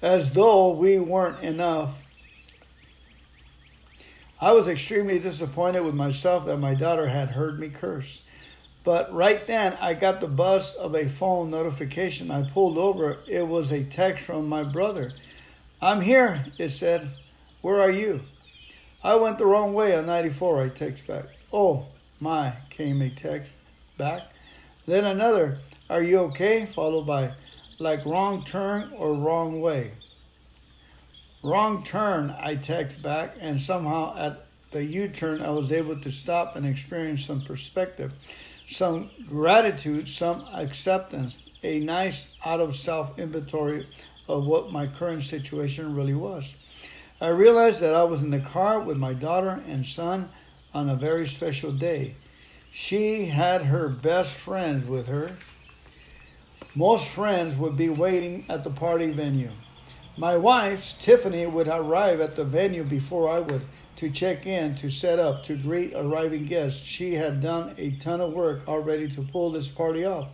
As 0.00 0.32
though 0.34 0.70
we 0.70 1.00
weren't 1.00 1.42
enough, 1.42 2.04
I 4.40 4.52
was 4.52 4.68
extremely 4.68 5.18
disappointed 5.18 5.82
with 5.82 5.94
myself 5.94 6.46
that 6.46 6.58
my 6.58 6.74
daughter 6.74 7.08
had 7.08 7.30
heard 7.30 7.58
me 7.58 7.68
curse. 7.70 8.22
But 8.84 9.12
right 9.12 9.44
then, 9.46 9.76
I 9.80 9.94
got 9.94 10.20
the 10.20 10.28
buzz 10.28 10.74
of 10.76 10.94
a 10.94 11.08
phone 11.08 11.50
notification. 11.50 12.30
I 12.30 12.48
pulled 12.48 12.78
over. 12.78 13.18
It 13.26 13.46
was 13.48 13.72
a 13.72 13.82
text 13.82 14.24
from 14.24 14.48
my 14.48 14.62
brother. 14.62 15.12
I'm 15.82 16.00
here, 16.00 16.46
it 16.56 16.68
said. 16.68 17.10
Where 17.60 17.80
are 17.80 17.90
you? 17.90 18.22
I 19.02 19.16
went 19.16 19.38
the 19.38 19.46
wrong 19.46 19.74
way 19.74 19.96
on 19.96 20.06
94, 20.06 20.62
I 20.62 20.68
text 20.68 21.06
back. 21.06 21.26
Oh, 21.52 21.86
my, 22.20 22.56
came 22.70 23.02
a 23.02 23.10
text 23.10 23.54
back. 23.96 24.22
Then 24.86 25.04
another, 25.04 25.58
Are 25.90 26.02
you 26.02 26.18
okay? 26.20 26.64
followed 26.64 27.06
by, 27.06 27.32
like 27.78 28.06
wrong 28.06 28.44
turn 28.44 28.92
or 28.96 29.14
wrong 29.14 29.60
way. 29.60 29.92
Wrong 31.42 31.84
turn, 31.84 32.34
I 32.36 32.56
text 32.56 33.00
back, 33.00 33.36
and 33.38 33.60
somehow 33.60 34.16
at 34.18 34.44
the 34.72 34.82
U 34.82 35.08
turn, 35.08 35.40
I 35.40 35.50
was 35.50 35.70
able 35.70 36.00
to 36.00 36.10
stop 36.10 36.56
and 36.56 36.66
experience 36.66 37.24
some 37.24 37.42
perspective, 37.42 38.12
some 38.66 39.10
gratitude, 39.28 40.08
some 40.08 40.44
acceptance, 40.52 41.46
a 41.62 41.78
nice 41.78 42.36
out 42.44 42.58
of 42.58 42.74
self 42.74 43.16
inventory 43.20 43.88
of 44.28 44.46
what 44.46 44.72
my 44.72 44.88
current 44.88 45.22
situation 45.22 45.94
really 45.94 46.14
was. 46.14 46.56
I 47.20 47.28
realized 47.28 47.80
that 47.82 47.94
I 47.94 48.02
was 48.02 48.24
in 48.24 48.30
the 48.30 48.40
car 48.40 48.80
with 48.80 48.96
my 48.96 49.14
daughter 49.14 49.62
and 49.68 49.86
son 49.86 50.30
on 50.74 50.88
a 50.88 50.96
very 50.96 51.26
special 51.28 51.70
day. 51.70 52.16
She 52.72 53.26
had 53.26 53.62
her 53.62 53.88
best 53.88 54.34
friends 54.34 54.84
with 54.84 55.06
her. 55.06 55.36
Most 56.74 57.08
friends 57.08 57.54
would 57.54 57.76
be 57.76 57.88
waiting 57.88 58.44
at 58.48 58.64
the 58.64 58.70
party 58.70 59.12
venue. 59.12 59.52
My 60.18 60.36
wife, 60.36 60.98
Tiffany, 60.98 61.46
would 61.46 61.68
arrive 61.68 62.20
at 62.20 62.34
the 62.34 62.44
venue 62.44 62.82
before 62.82 63.28
I 63.28 63.38
would 63.38 63.62
to 63.94 64.10
check 64.10 64.46
in, 64.46 64.74
to 64.74 64.88
set 64.88 65.20
up, 65.20 65.44
to 65.44 65.56
greet 65.56 65.92
arriving 65.94 66.44
guests. 66.44 66.82
She 66.82 67.14
had 67.14 67.40
done 67.40 67.76
a 67.78 67.92
ton 67.92 68.20
of 68.20 68.32
work 68.32 68.66
already 68.66 69.08
to 69.10 69.22
pull 69.22 69.52
this 69.52 69.68
party 69.68 70.04
off. 70.04 70.26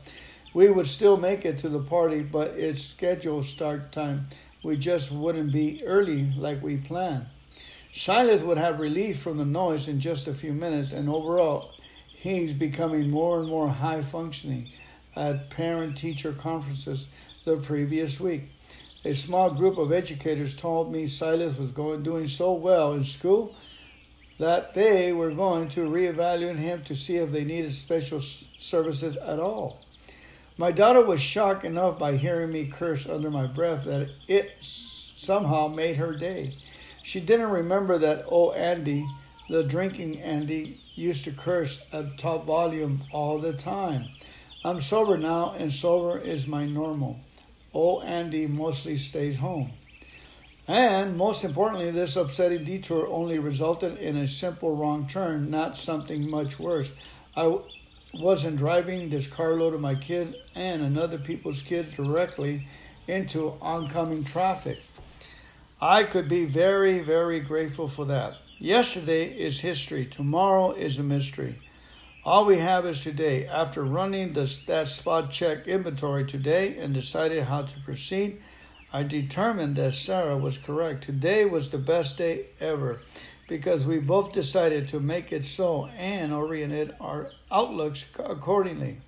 We 0.55 0.71
would 0.71 0.87
still 0.87 1.19
make 1.19 1.45
it 1.45 1.59
to 1.59 1.69
the 1.69 1.83
party, 1.83 2.23
but 2.23 2.53
its 2.53 2.83
scheduled 2.83 3.45
start 3.45 3.93
time, 3.93 4.25
we 4.63 4.79
just 4.79 5.13
wouldn't 5.13 5.53
be 5.53 5.83
early 5.85 6.31
like 6.33 6.63
we 6.63 6.79
planned. 6.79 7.27
Silas 7.93 8.41
would 8.41 8.57
have 8.57 8.81
relief 8.81 9.19
from 9.19 9.37
the 9.37 9.45
noise 9.45 9.87
in 9.87 10.01
just 10.01 10.27
a 10.27 10.33
few 10.33 10.55
minutes, 10.55 10.93
and 10.93 11.11
overall, 11.11 11.75
he's 12.09 12.55
becoming 12.55 13.11
more 13.11 13.41
and 13.41 13.51
more 13.51 13.69
high 13.69 14.01
functioning 14.01 14.71
at 15.15 15.51
parent 15.51 15.99
teacher 15.99 16.33
conferences 16.33 17.11
the 17.45 17.59
previous 17.59 18.19
week. 18.19 18.49
A 19.07 19.13
small 19.13 19.51
group 19.51 19.77
of 19.77 19.93
educators 19.93 20.57
told 20.57 20.91
me 20.91 21.07
Silas 21.07 21.59
was 21.59 21.73
going 21.73 22.03
doing 22.03 22.27
so 22.27 22.55
well 22.55 22.95
in 22.95 23.05
school 23.05 23.55
that 24.39 24.73
they 24.73 25.13
were 25.13 25.31
going 25.31 25.69
to 25.71 25.81
reevaluate 25.81 26.57
him 26.57 26.83
to 26.85 26.95
see 26.95 27.17
if 27.17 27.31
they 27.31 27.45
needed 27.45 27.71
special 27.73 28.21
services 28.21 29.15
at 29.17 29.39
all. 29.39 29.81
My 30.57 30.73
daughter 30.73 31.05
was 31.05 31.21
shocked 31.21 31.65
enough 31.65 31.99
by 31.99 32.17
hearing 32.17 32.51
me 32.51 32.67
curse 32.67 33.07
under 33.07 33.31
my 33.31 33.47
breath 33.47 33.85
that 33.85 34.09
it 34.27 34.53
somehow 34.61 35.69
made 35.69 35.97
her 35.97 36.17
day. 36.17 36.57
She 37.03 37.21
didn't 37.21 37.51
remember 37.51 37.99
that 37.99 38.25
oh 38.31 38.53
Andy, 38.53 39.07
the 39.51 39.65
drinking 39.65 40.19
Andy, 40.23 40.81
used 40.95 41.25
to 41.25 41.33
curse 41.33 41.85
at 41.93 42.17
top 42.17 42.47
volume 42.47 43.03
all 43.13 43.39
the 43.39 43.53
time. 43.53 44.07
I'm 44.65 44.81
sober 44.81 45.19
now, 45.19 45.51
and 45.59 45.71
sober 45.71 46.19
is 46.19 46.47
my 46.47 46.65
normal 46.65 47.21
old 47.75 48.05
Andy 48.05 48.47
mostly 48.47 48.97
stays 48.97 49.37
home. 49.37 49.73
And 50.67 51.17
most 51.17 51.45
importantly, 51.45 51.91
this 51.91 52.17
upsetting 52.17 52.65
detour 52.65 53.07
only 53.09 53.39
resulted 53.39 53.99
in 53.99 54.17
a 54.17 54.27
simple 54.27 54.75
wrong 54.75 55.07
turn, 55.07 55.51
not 55.51 55.77
something 55.77 56.31
much 56.31 56.59
worse. 56.59 56.93
I 57.37 57.59
wasn't 58.15 58.57
driving 58.57 59.11
this 59.11 59.27
carload 59.27 59.75
of 59.75 59.81
my 59.81 59.95
kids 59.95 60.35
and 60.55 60.81
another 60.83 61.19
people's 61.19 61.61
kids 61.61 61.93
directly 61.95 62.67
into 63.07 63.55
oncoming 63.61 64.25
traffic. 64.25 64.79
I 65.81 66.05
could 66.05 66.29
be 66.29 66.47
very, 66.47 67.01
very 67.01 67.41
grateful 67.41 67.89
for 67.89 68.07
that. 68.07 68.37
Yesterday 68.59 69.27
is 69.27 69.61
history, 69.61 70.07
tomorrow 70.07 70.71
is 70.73 70.99
a 70.99 71.03
mystery. 71.03 71.59
All 72.27 72.47
we 72.47 72.57
have 72.57 72.87
is 72.87 73.03
today. 73.03 73.47
After 73.47 73.85
running 73.85 74.33
the, 74.33 74.51
that 74.67 74.89
spot 74.89 75.31
check 75.31 75.69
inventory 75.69 76.25
today 76.25 76.79
and 76.79 76.95
decided 76.95 77.45
how 77.45 77.65
to 77.65 77.81
proceed, 77.81 78.41
I 78.91 79.03
determined 79.03 79.77
that 79.77 79.93
Sarah 79.93 80.39
was 80.39 80.57
correct. 80.57 81.05
Today 81.05 81.45
was 81.45 81.69
the 81.69 81.77
best 81.77 82.17
day 82.17 82.47
ever 82.61 83.03
because 83.47 83.85
we 83.85 83.99
both 83.99 84.33
decided 84.33 84.89
to 84.89 85.01
make 85.01 85.33
it 85.33 85.45
so 85.45 85.85
and 85.99 86.33
oriented 86.33 86.95
our 86.99 87.31
outlooks 87.53 88.07
accordingly. 88.19 89.03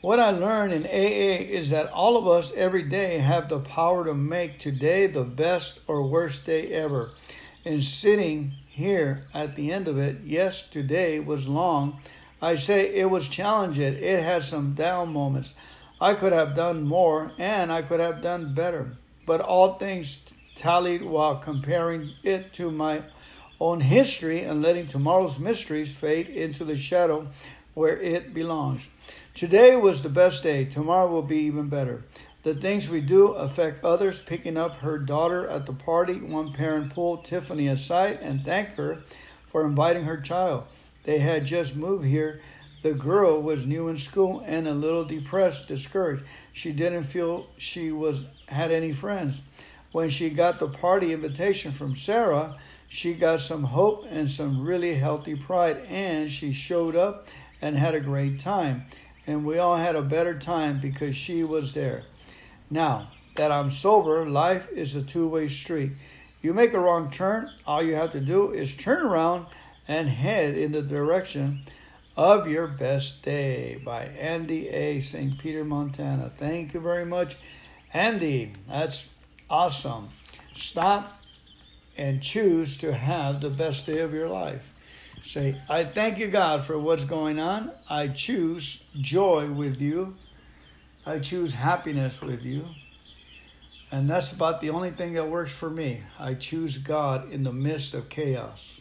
What 0.00 0.18
I 0.18 0.30
learned 0.30 0.72
in 0.72 0.84
AA 0.84 1.44
is 1.44 1.70
that 1.70 1.92
all 1.92 2.16
of 2.16 2.26
us 2.26 2.52
every 2.56 2.82
day 2.82 3.18
have 3.18 3.50
the 3.50 3.60
power 3.60 4.04
to 4.04 4.14
make 4.14 4.58
today 4.58 5.06
the 5.06 5.22
best 5.22 5.78
or 5.86 6.08
worst 6.08 6.44
day 6.44 6.72
ever. 6.72 7.12
And 7.64 7.84
sitting 7.84 8.54
here 8.66 9.26
at 9.32 9.54
the 9.54 9.70
end 9.70 9.86
of 9.86 9.96
it, 9.96 10.16
yes, 10.24 10.68
today 10.68 11.20
was 11.20 11.46
long 11.46 12.00
I 12.42 12.56
say 12.56 12.92
it 12.92 13.08
was 13.08 13.28
challenging. 13.28 13.94
It 13.94 14.20
had 14.20 14.42
some 14.42 14.74
down 14.74 15.12
moments. 15.12 15.54
I 16.00 16.14
could 16.14 16.32
have 16.32 16.56
done 16.56 16.82
more 16.82 17.30
and 17.38 17.72
I 17.72 17.82
could 17.82 18.00
have 18.00 18.20
done 18.20 18.52
better. 18.52 18.96
But 19.24 19.40
all 19.40 19.74
things 19.74 20.18
tallied 20.56 21.02
while 21.02 21.36
comparing 21.36 22.10
it 22.24 22.52
to 22.54 22.72
my 22.72 23.02
own 23.60 23.78
history 23.80 24.42
and 24.42 24.60
letting 24.60 24.88
tomorrow's 24.88 25.38
mysteries 25.38 25.94
fade 25.94 26.28
into 26.28 26.64
the 26.64 26.76
shadow 26.76 27.28
where 27.74 27.96
it 27.96 28.34
belongs. 28.34 28.88
Today 29.34 29.76
was 29.76 30.02
the 30.02 30.08
best 30.08 30.42
day. 30.42 30.64
Tomorrow 30.64 31.08
will 31.08 31.22
be 31.22 31.38
even 31.38 31.68
better. 31.68 32.02
The 32.42 32.56
things 32.56 32.88
we 32.88 33.00
do 33.00 33.28
affect 33.28 33.84
others. 33.84 34.18
Picking 34.18 34.56
up 34.56 34.78
her 34.78 34.98
daughter 34.98 35.46
at 35.46 35.66
the 35.66 35.72
party, 35.72 36.14
one 36.14 36.52
parent 36.52 36.92
pulled 36.92 37.24
Tiffany 37.24 37.68
aside 37.68 38.18
and 38.20 38.44
thanked 38.44 38.72
her 38.72 39.04
for 39.46 39.64
inviting 39.64 40.04
her 40.04 40.20
child. 40.20 40.64
They 41.04 41.18
had 41.18 41.46
just 41.46 41.74
moved 41.74 42.06
here. 42.06 42.40
The 42.82 42.94
girl 42.94 43.40
was 43.40 43.66
new 43.66 43.88
in 43.88 43.96
school 43.96 44.42
and 44.44 44.66
a 44.66 44.74
little 44.74 45.04
depressed, 45.04 45.68
discouraged. 45.68 46.24
She 46.52 46.72
didn't 46.72 47.04
feel 47.04 47.46
she 47.56 47.92
was 47.92 48.24
had 48.48 48.70
any 48.70 48.92
friends. 48.92 49.42
When 49.92 50.08
she 50.08 50.30
got 50.30 50.58
the 50.58 50.68
party 50.68 51.12
invitation 51.12 51.72
from 51.72 51.94
Sarah, 51.94 52.56
she 52.88 53.14
got 53.14 53.40
some 53.40 53.64
hope 53.64 54.04
and 54.10 54.28
some 54.28 54.62
really 54.62 54.94
healthy 54.94 55.34
pride, 55.34 55.78
and 55.88 56.30
she 56.30 56.52
showed 56.52 56.96
up 56.96 57.26
and 57.60 57.76
had 57.76 57.94
a 57.94 58.00
great 58.00 58.40
time. 58.40 58.86
And 59.26 59.44
we 59.44 59.58
all 59.58 59.76
had 59.76 59.94
a 59.94 60.02
better 60.02 60.38
time 60.38 60.80
because 60.80 61.14
she 61.14 61.44
was 61.44 61.74
there. 61.74 62.02
Now 62.68 63.12
that 63.36 63.52
I'm 63.52 63.70
sober, 63.70 64.28
life 64.28 64.68
is 64.72 64.96
a 64.96 65.02
two 65.02 65.28
way 65.28 65.48
street. 65.48 65.92
You 66.40 66.52
make 66.52 66.72
a 66.72 66.80
wrong 66.80 67.10
turn, 67.10 67.50
all 67.66 67.82
you 67.82 67.94
have 67.94 68.12
to 68.12 68.20
do 68.20 68.50
is 68.50 68.74
turn 68.74 69.06
around 69.06 69.46
and 69.92 70.08
head 70.08 70.56
in 70.56 70.72
the 70.72 70.82
direction 70.82 71.62
of 72.16 72.48
your 72.48 72.66
best 72.66 73.22
day 73.22 73.80
by 73.84 74.04
Andy 74.04 74.68
A. 74.68 75.00
St. 75.00 75.38
Peter, 75.38 75.64
Montana. 75.64 76.30
Thank 76.36 76.74
you 76.74 76.80
very 76.80 77.04
much, 77.04 77.36
Andy. 77.92 78.52
That's 78.68 79.06
awesome. 79.48 80.08
Stop 80.54 81.22
and 81.96 82.22
choose 82.22 82.76
to 82.78 82.92
have 82.92 83.40
the 83.40 83.50
best 83.50 83.86
day 83.86 84.00
of 84.00 84.12
your 84.12 84.28
life. 84.28 84.72
Say, 85.22 85.60
I 85.68 85.84
thank 85.84 86.18
you, 86.18 86.28
God, 86.28 86.62
for 86.62 86.78
what's 86.78 87.04
going 87.04 87.38
on. 87.38 87.70
I 87.88 88.08
choose 88.08 88.82
joy 89.00 89.50
with 89.50 89.80
you 89.80 90.16
I 91.04 91.18
choose 91.18 91.54
happiness 91.54 92.20
with 92.20 92.44
you. 92.44 92.68
And 93.90 94.08
that's 94.08 94.30
about 94.30 94.60
the 94.60 94.70
only 94.70 94.90
thing 94.90 95.14
that 95.14 95.28
works 95.28 95.52
for 95.52 95.68
me. 95.68 96.04
I 96.18 96.34
choose 96.34 96.78
God 96.78 97.30
in 97.32 97.42
the 97.42 97.52
midst 97.52 97.94
of 97.94 98.08
chaos. 98.08 98.80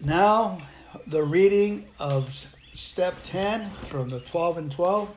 Now, 0.00 0.60
the 1.08 1.24
reading 1.24 1.86
of 1.98 2.54
step 2.72 3.16
10 3.24 3.68
from 3.86 4.10
the 4.10 4.20
12 4.20 4.58
and 4.58 4.70
12. 4.70 5.10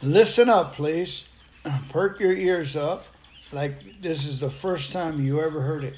Listen 0.00 0.48
up, 0.48 0.74
please. 0.74 1.28
Perk 1.88 2.20
your 2.20 2.32
ears 2.32 2.76
up 2.76 3.06
like 3.52 4.00
this 4.00 4.26
is 4.28 4.38
the 4.38 4.50
first 4.50 4.92
time 4.92 5.20
you 5.20 5.40
ever 5.40 5.62
heard 5.62 5.82
it. 5.82 5.94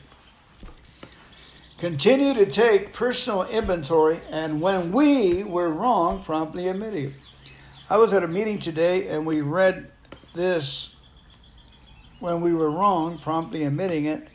Continue 1.79 2.33
to 2.33 2.47
take 2.47 2.95
personal 2.95 3.45
inventory, 3.45 4.21
and 4.31 4.63
when 4.63 4.91
we 4.91 5.45
were 5.45 5.69
wrong, 5.69 6.23
promptly 6.23 6.69
admit 6.69 6.95
it. 6.95 7.13
I 7.91 7.99
was 7.99 8.15
at 8.15 8.23
a 8.23 8.29
meeting 8.29 8.59
today 8.59 9.09
and 9.09 9.27
we 9.27 9.43
read 9.43 9.91
this 10.33 10.97
when 12.21 12.41
we 12.41 12.55
were 12.55 12.71
wrong, 12.71 13.19
promptly 13.19 13.65
admitting 13.65 14.07
it, 14.07 14.29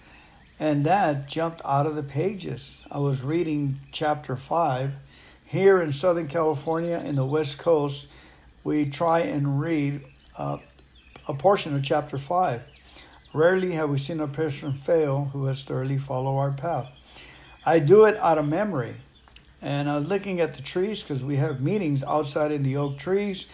and 0.59 0.85
that 0.85 1.27
jumped 1.27 1.61
out 1.65 1.85
of 1.85 1.95
the 1.95 2.03
pages. 2.03 2.83
I 2.89 2.99
was 2.99 3.21
reading 3.21 3.79
chapter 3.91 4.37
5. 4.37 4.93
Here 5.45 5.81
in 5.81 5.91
Southern 5.91 6.27
California, 6.27 7.01
in 7.05 7.15
the 7.15 7.25
West 7.25 7.57
Coast, 7.57 8.07
we 8.63 8.89
try 8.89 9.19
and 9.19 9.59
read 9.59 10.01
uh, 10.37 10.57
a 11.27 11.33
portion 11.33 11.75
of 11.75 11.83
chapter 11.83 12.17
5. 12.17 12.61
Rarely 13.33 13.73
have 13.73 13.89
we 13.89 13.97
seen 13.97 14.21
a 14.21 14.27
person 14.27 14.73
fail 14.73 15.25
who 15.33 15.45
has 15.45 15.61
thoroughly 15.61 15.97
followed 15.97 16.37
our 16.37 16.51
path. 16.51 16.87
I 17.65 17.79
do 17.79 18.05
it 18.05 18.15
out 18.17 18.37
of 18.37 18.47
memory. 18.47 18.95
And 19.61 19.89
I 19.89 19.99
was 19.99 20.07
looking 20.07 20.39
at 20.39 20.55
the 20.55 20.61
trees 20.61 21.01
because 21.01 21.23
we 21.23 21.35
have 21.37 21.59
meetings 21.59 22.03
outside 22.03 22.51
in 22.51 22.63
the 22.63 22.77
oak 22.77 22.97
trees. 22.97 23.47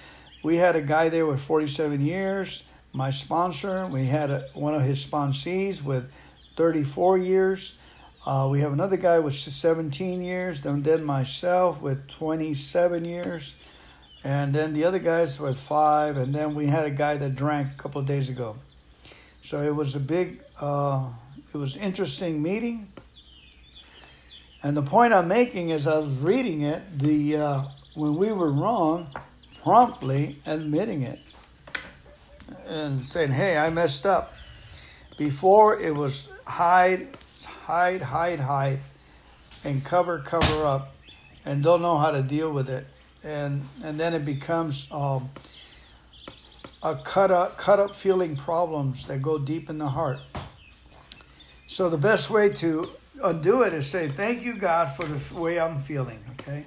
We 0.43 0.57
had 0.57 0.75
a 0.75 0.81
guy 0.81 1.09
there 1.09 1.25
with 1.25 1.41
47 1.41 2.01
years, 2.01 2.63
my 2.93 3.11
sponsor. 3.11 3.87
We 3.87 4.05
had 4.05 4.29
a, 4.29 4.47
one 4.53 4.75
of 4.75 4.81
his 4.81 5.03
sponsees 5.05 5.81
with 5.81 6.11
34 6.55 7.17
years. 7.17 7.77
Uh, 8.25 8.47
we 8.51 8.59
have 8.59 8.71
another 8.71 8.97
guy 8.97 9.19
with 9.19 9.33
17 9.33 10.21
years, 10.21 10.65
and 10.65 10.83
then 10.83 11.03
myself 11.03 11.81
with 11.81 12.07
27 12.07 13.03
years, 13.03 13.55
and 14.23 14.53
then 14.53 14.73
the 14.73 14.85
other 14.85 14.99
guys 14.99 15.39
with 15.39 15.59
five, 15.59 16.17
and 16.17 16.33
then 16.35 16.53
we 16.53 16.67
had 16.67 16.85
a 16.85 16.91
guy 16.91 17.17
that 17.17 17.35
drank 17.35 17.69
a 17.73 17.81
couple 17.81 17.99
of 17.99 18.07
days 18.07 18.29
ago. 18.29 18.55
So 19.43 19.61
it 19.61 19.75
was 19.75 19.95
a 19.95 19.99
big, 19.99 20.43
uh, 20.59 21.09
it 21.51 21.57
was 21.57 21.75
interesting 21.75 22.43
meeting. 22.43 22.91
And 24.61 24.77
the 24.77 24.83
point 24.83 25.13
I'm 25.13 25.27
making 25.27 25.69
is 25.69 25.87
I 25.87 25.97
was 25.97 26.15
reading 26.17 26.61
it, 26.61 26.99
the 26.99 27.37
uh, 27.37 27.63
when 27.95 28.15
we 28.15 28.31
were 28.31 28.51
wrong, 28.51 29.07
promptly 29.63 30.39
admitting 30.45 31.01
it 31.01 31.19
and 32.67 33.07
saying, 33.07 33.31
"Hey, 33.31 33.57
I 33.57 33.69
messed 33.71 34.05
up." 34.05 34.33
Before 35.17 35.79
it 35.79 35.95
was 35.95 36.29
hide, 36.51 37.07
hide, 37.63 38.01
hide, 38.01 38.39
hide, 38.39 38.79
and 39.63 39.83
cover, 39.83 40.19
cover 40.19 40.65
up, 40.65 40.93
and 41.45 41.63
don't 41.63 41.81
know 41.81 41.97
how 41.97 42.11
to 42.11 42.21
deal 42.21 42.51
with 42.51 42.69
it, 42.69 42.85
and 43.23 43.67
and 43.83 43.99
then 43.99 44.13
it 44.13 44.25
becomes 44.25 44.87
um, 44.91 45.29
a 46.83 46.95
cut 46.95 47.31
up, 47.31 47.57
cut 47.57 47.79
up 47.79 47.95
feeling 47.95 48.35
problems 48.35 49.07
that 49.07 49.21
go 49.21 49.37
deep 49.37 49.69
in 49.69 49.77
the 49.77 49.87
heart. 49.87 50.19
So 51.67 51.89
the 51.89 51.97
best 51.97 52.29
way 52.29 52.49
to 52.49 52.89
undo 53.23 53.63
it 53.63 53.73
is 53.73 53.87
say, 53.87 54.09
Thank 54.09 54.43
you, 54.43 54.57
God, 54.57 54.89
for 54.89 55.05
the 55.05 55.39
way 55.39 55.59
I'm 55.59 55.79
feeling. 55.79 56.19
Okay? 56.33 56.65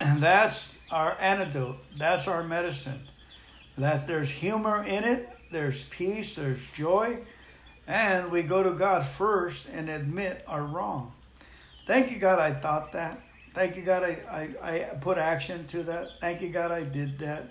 And 0.00 0.20
that's 0.20 0.76
our 0.90 1.16
antidote. 1.20 1.78
That's 1.96 2.28
our 2.28 2.42
medicine. 2.42 3.00
That 3.78 4.06
there's 4.06 4.30
humor 4.30 4.84
in 4.84 5.04
it, 5.04 5.28
there's 5.50 5.84
peace, 5.84 6.36
there's 6.36 6.60
joy, 6.74 7.20
and 7.86 8.30
we 8.30 8.42
go 8.42 8.62
to 8.62 8.72
God 8.72 9.06
first 9.06 9.68
and 9.68 9.88
admit 9.88 10.44
our 10.46 10.62
wrong. 10.62 11.12
Thank 11.86 12.12
you, 12.12 12.18
God, 12.18 12.38
I 12.38 12.52
thought 12.52 12.92
that. 12.92 13.20
Thank 13.54 13.76
you, 13.76 13.82
God, 13.82 14.02
I, 14.02 14.18
I, 14.62 14.68
I 14.70 14.78
put 15.00 15.18
action 15.18 15.66
to 15.68 15.82
that. 15.84 16.08
Thank 16.20 16.40
you, 16.40 16.48
God, 16.48 16.70
I 16.70 16.84
did 16.84 17.18
that. 17.18 17.50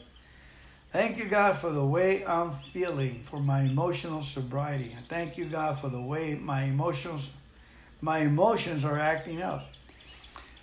Thank 0.91 1.17
you, 1.17 1.25
God, 1.25 1.55
for 1.55 1.69
the 1.69 1.85
way 1.85 2.25
I'm 2.25 2.51
feeling, 2.73 3.19
for 3.23 3.39
my 3.39 3.61
emotional 3.61 4.21
sobriety. 4.21 4.95
Thank 5.07 5.37
you, 5.37 5.45
God, 5.45 5.79
for 5.79 5.89
the 5.89 6.01
way 6.01 6.35
my 6.35 6.63
emotions 6.63 7.31
my 8.01 8.19
emotions 8.19 8.83
are 8.83 8.97
acting 8.97 9.41
up. 9.41 9.67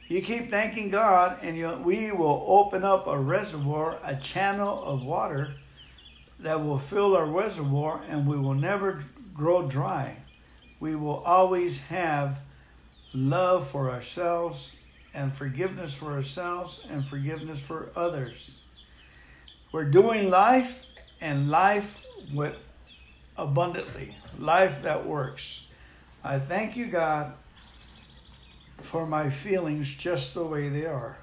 You 0.08 0.22
keep 0.22 0.50
thanking 0.50 0.90
God, 0.90 1.38
and 1.42 1.56
you, 1.56 1.70
we 1.84 2.10
will 2.10 2.44
open 2.48 2.82
up 2.82 3.06
a 3.06 3.18
reservoir, 3.18 4.00
a 4.02 4.16
channel 4.16 4.82
of 4.82 5.04
water 5.04 5.54
that 6.40 6.64
will 6.64 6.78
fill 6.78 7.16
our 7.16 7.26
reservoir, 7.26 8.02
and 8.08 8.26
we 8.26 8.36
will 8.36 8.54
never 8.54 9.00
grow 9.38 9.66
dry. 9.68 10.16
We 10.80 10.96
will 10.96 11.20
always 11.20 11.80
have 11.86 12.40
love 13.14 13.68
for 13.68 13.90
ourselves 13.90 14.74
and 15.14 15.32
forgiveness 15.32 15.94
for 15.94 16.12
ourselves 16.12 16.86
and 16.90 17.06
forgiveness 17.06 17.60
for 17.60 17.90
others. 17.96 18.62
We're 19.72 19.90
doing 19.90 20.28
life 20.28 20.82
and 21.20 21.48
life 21.50 21.98
with 22.34 22.56
abundantly, 23.36 24.16
life 24.38 24.82
that 24.82 25.06
works. 25.06 25.66
I 26.22 26.38
thank 26.38 26.76
you, 26.76 26.86
God, 26.86 27.32
for 28.80 29.06
my 29.06 29.30
feelings 29.30 29.94
just 29.94 30.34
the 30.34 30.44
way 30.44 30.68
they 30.68 30.86
are. 30.86 31.16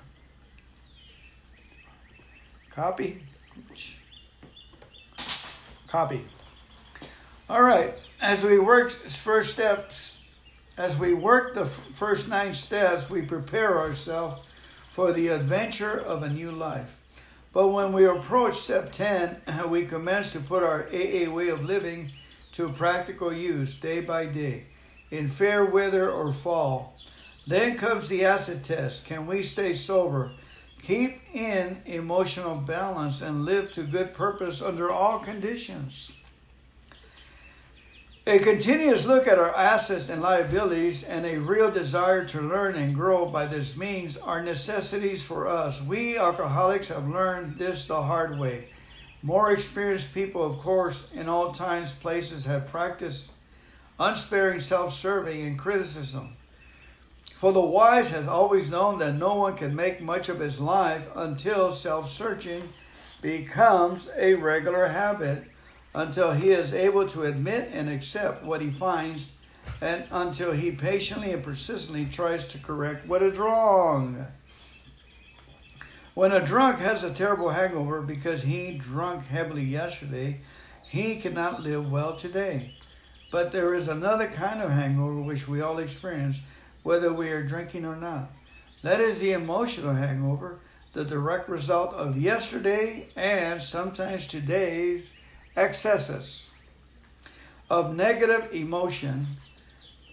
Copy? 2.70 3.24
Copy. 5.88 6.26
All 7.50 7.62
right, 7.62 7.94
as 8.22 8.44
we 8.44 8.60
work 8.60 8.92
first 8.92 9.54
steps, 9.54 10.24
as 10.78 10.98
we 10.98 11.14
work 11.14 11.54
the 11.54 11.66
first 11.66 12.28
nine 12.28 12.54
steps, 12.54 13.10
we 13.10 13.22
prepare 13.22 13.78
ourselves 13.78 14.42
for 14.90 15.12
the 15.12 15.30
adventure 15.30 15.98
of 16.00 16.24
a 16.24 16.30
new 16.30 16.52
life. 16.52 17.00
But 17.54 17.70
when 17.70 17.94
we 17.94 18.06
approach 18.06 18.56
step 18.56 18.92
10, 18.92 19.42
we 19.70 19.86
commence 19.86 20.32
to 20.34 20.40
put 20.40 20.64
our 20.64 20.84
AA 20.94 21.30
way 21.30 21.50
of 21.50 21.64
living 21.64 22.12
to 22.54 22.70
practical 22.70 23.34
use 23.34 23.74
day 23.74 24.02
by 24.02 24.26
day 24.26 24.66
in 25.12 25.30
fair 25.30 25.66
weather 25.66 26.10
or 26.10 26.34
fall. 26.34 26.98
Then 27.48 27.78
comes 27.78 28.10
the 28.10 28.26
acid 28.26 28.64
test. 28.64 29.06
Can 29.06 29.28
we 29.28 29.44
stay 29.44 29.74
sober? 29.74 30.32
Keep 30.82 31.34
in 31.34 31.82
emotional 31.86 32.56
balance 32.58 33.22
and 33.22 33.46
live 33.46 33.72
to 33.74 33.84
good 33.84 34.14
purpose 34.14 34.62
under 34.62 34.92
all 34.92 35.20
conditions. 35.20 36.12
A 38.28 38.40
continuous 38.40 39.06
look 39.06 39.28
at 39.28 39.38
our 39.38 39.56
assets 39.56 40.10
and 40.10 40.20
liabilities 40.20 41.04
and 41.04 41.28
a 41.28 41.38
real 41.38 41.70
desire 41.70 42.26
to 42.26 42.42
learn 42.42 42.74
and 42.74 42.96
grow 42.96 43.28
by 43.28 43.46
this 43.46 43.78
means 43.78 44.18
are 44.18 44.42
necessities 44.42 45.24
for 45.24 45.46
us. 45.46 45.80
We 45.80 46.18
alcoholics 46.18 46.88
have 46.88 47.08
learned 47.08 47.60
this 47.60 47.86
the 47.86 48.02
hard 48.02 48.40
way. 48.40 48.70
More 49.22 49.52
experienced 49.52 50.12
people, 50.12 50.44
of 50.44 50.58
course, 50.58 51.08
in 51.14 51.30
all 51.30 51.52
times, 51.52 51.94
places 51.94 52.46
have 52.46 52.68
practiced 52.70 53.34
unsparing 54.00 54.60
self 54.60 54.92
serving 54.92 55.46
and 55.46 55.60
criticism. 55.60 56.36
For 57.36 57.54
the 57.54 57.62
wise 57.62 58.10
has 58.10 58.28
always 58.28 58.72
known 58.72 58.98
that 58.98 59.14
no 59.14 59.36
one 59.36 59.56
can 59.56 59.76
make 59.76 60.02
much 60.02 60.30
of 60.30 60.40
his 60.40 60.60
life 60.60 61.08
until 61.16 61.72
self 61.72 62.10
searching 62.10 62.70
becomes 63.22 64.10
a 64.18 64.34
regular 64.34 64.88
habit, 64.88 65.44
until 65.96 66.34
he 66.34 66.50
is 66.50 66.74
able 66.74 67.08
to 67.08 67.24
admit 67.24 67.70
and 67.74 67.90
accept 67.90 68.44
what 68.44 68.62
he 68.62 68.70
finds, 68.70 69.32
and 69.82 70.04
until 70.12 70.52
he 70.52 70.72
patiently 70.72 71.32
and 71.32 71.42
persistently 71.42 72.06
tries 72.06 72.48
to 72.50 72.60
correct 72.60 73.08
what 73.08 73.24
is 73.24 73.40
wrong. 73.40 74.28
When 76.14 76.34
a 76.34 76.46
drunk 76.46 76.80
has 76.80 77.04
a 77.04 77.14
terrible 77.14 77.50
hangover 77.50 78.02
because 78.02 78.44
he 78.44 78.78
drank 78.78 79.26
heavily 79.28 79.64
yesterday, 79.64 80.42
he 80.84 81.16
cannot 81.16 81.64
live 81.64 81.90
well 81.90 82.16
today. 82.16 82.76
But 83.32 83.52
there 83.52 83.74
is 83.74 83.88
another 83.88 84.28
kind 84.28 84.62
of 84.62 84.72
hangover 84.72 85.22
which 85.22 85.48
we 85.48 85.62
all 85.62 85.80
experience 85.80 86.42
whether 86.84 87.12
we 87.12 87.32
are 87.32 87.44
drinking 87.44 87.86
or 87.86 87.96
not. 87.96 88.32
That 88.82 89.00
is 89.00 89.20
the 89.20 89.32
emotional 89.32 89.94
hangover, 89.94 90.60
the 90.94 91.04
direct 91.04 91.50
result 91.50 91.94
of 91.94 92.18
yesterday 92.18 93.10
and 93.16 93.62
sometimes 93.62 94.28
today's 94.28 95.12
excesses 95.56 96.50
of 97.70 97.96
negative 97.96 98.54
emotion 98.54 99.28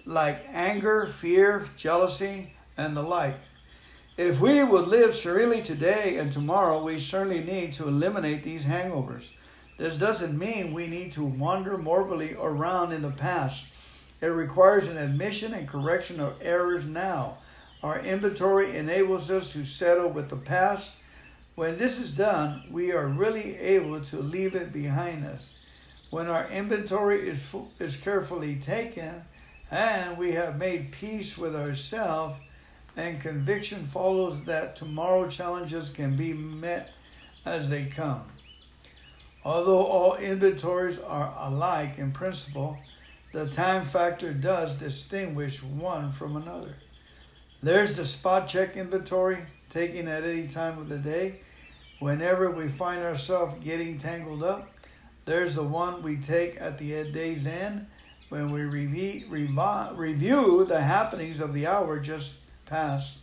like 0.05 0.45
anger, 0.53 1.07
fear, 1.07 1.67
jealousy, 1.77 2.55
and 2.77 2.97
the 2.97 3.03
like. 3.03 3.39
If 4.17 4.41
we 4.41 4.63
would 4.65 4.89
live 4.89 5.15
serenely 5.15 5.63
today 5.63 6.17
and 6.17 6.33
tomorrow, 6.33 6.83
we 6.83 6.99
certainly 6.99 7.43
need 7.43 7.73
to 7.75 7.89
eliminate 7.89 8.43
these 8.43 8.67
hangovers. 8.67 9.31
This 9.79 9.99
doesn't 9.99 10.39
mean 10.39 10.73
we 10.73 10.87
need 10.87 11.13
to 11.13 11.25
wander 11.25 11.79
morbidly 11.79 12.35
around 12.35 12.93
in 12.93 13.03
the 13.03 13.11
past 13.11 13.67
it 14.23 14.29
requires 14.29 14.87
an 14.87 14.99
admission 14.99 15.53
and 15.53 15.69
correction 15.69 16.21
of 16.21 16.37
errors 16.41 16.87
now. 16.87 17.39
Our 17.83 17.99
inventory 17.99 18.77
enables 18.77 19.29
us 19.33 19.49
to 19.51 19.65
settle 19.65 20.11
with 20.11 20.31
the 20.31 20.37
past. 20.37 20.95
When 21.55 21.77
this 21.77 22.01
is 22.01 22.13
done, 22.13 22.65
we 22.71 22.93
are 22.93 23.07
really 23.07 23.57
able 23.59 24.01
to 24.01 24.17
leave 24.17 24.55
it 24.55 24.73
behind 24.73 25.25
us. 25.25 25.51
When 26.11 26.29
our 26.29 26.49
inventory 26.49 27.29
is, 27.29 27.55
is 27.79 27.97
carefully 27.97 28.57
taken 28.57 29.25
and 29.71 30.19
we 30.19 30.33
have 30.33 30.59
made 30.59 30.93
peace 30.93 31.39
with 31.39 31.57
ourselves, 31.57 32.37
and 32.95 33.19
conviction 33.19 33.87
follows 33.87 34.43
that 34.43 34.77
tomorrow 34.77 35.29
challenges 35.29 35.89
can 35.89 36.15
be 36.15 36.35
met 36.35 36.91
as 37.47 37.71
they 37.71 37.87
come. 37.87 38.23
Although 39.45 39.87
all 39.87 40.17
inventories 40.17 40.99
are 40.99 41.35
alike 41.39 41.97
in 41.97 42.13
principle, 42.13 42.79
the 43.33 43.49
time 43.49 43.87
factor 43.87 44.35
does 44.35 44.79
distinguish 44.79 45.63
one 45.63 46.13
from 46.13 46.37
another. 46.37 46.77
There's 47.63 47.97
the 47.97 48.05
spot 48.05 48.49
check 48.49 48.77
inventory 48.77 49.39
taken 49.73 50.07
at 50.07 50.25
any 50.25 50.47
time 50.47 50.79
of 50.79 50.89
the 50.89 50.99
day. 50.99 51.41
Whenever 51.99 52.51
we 52.51 52.69
find 52.69 53.03
ourselves 53.03 53.63
getting 53.65 53.99
tangled 53.99 54.43
up, 54.43 54.71
there's 55.25 55.55
the 55.55 55.63
one 55.63 56.03
we 56.03 56.17
take 56.17 56.61
at 56.61 56.79
the 56.79 57.11
day's 57.11 57.47
end 57.47 57.87
when 58.29 58.51
we 58.51 58.63
review, 58.63 59.27
review 59.95 60.65
the 60.69 60.81
happenings 60.81 61.41
of 61.41 61.55
the 61.55 61.67
hour 61.67 62.01
just 62.01 62.35
past. 62.67 63.19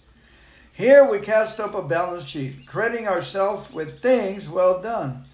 Here 0.71 1.09
we 1.09 1.19
cast 1.19 1.59
up 1.59 1.75
a 1.75 1.81
balance 1.81 2.25
sheet, 2.25 2.65
crediting 2.65 3.07
ourselves 3.07 3.71
with 3.71 3.99
things 3.99 4.49
well 4.49 4.81
done. 4.81 5.25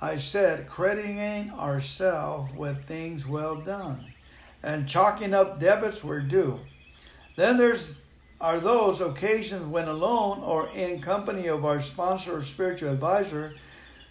I 0.00 0.16
said, 0.16 0.68
crediting 0.68 1.50
ourselves 1.50 2.52
with 2.52 2.84
things 2.84 3.26
well 3.26 3.56
done 3.56 4.12
and 4.62 4.88
chalking 4.88 5.34
up 5.34 5.60
debits 5.60 6.02
where 6.02 6.20
due. 6.20 6.60
Then 7.36 7.58
there's 7.58 7.94
are 8.40 8.58
those 8.60 9.00
occasions 9.00 9.66
when 9.66 9.88
alone 9.88 10.40
or 10.42 10.68
in 10.74 11.00
company 11.00 11.46
of 11.46 11.64
our 11.64 11.80
sponsor 11.80 12.38
or 12.38 12.42
spiritual 12.42 12.90
advisor, 12.90 13.54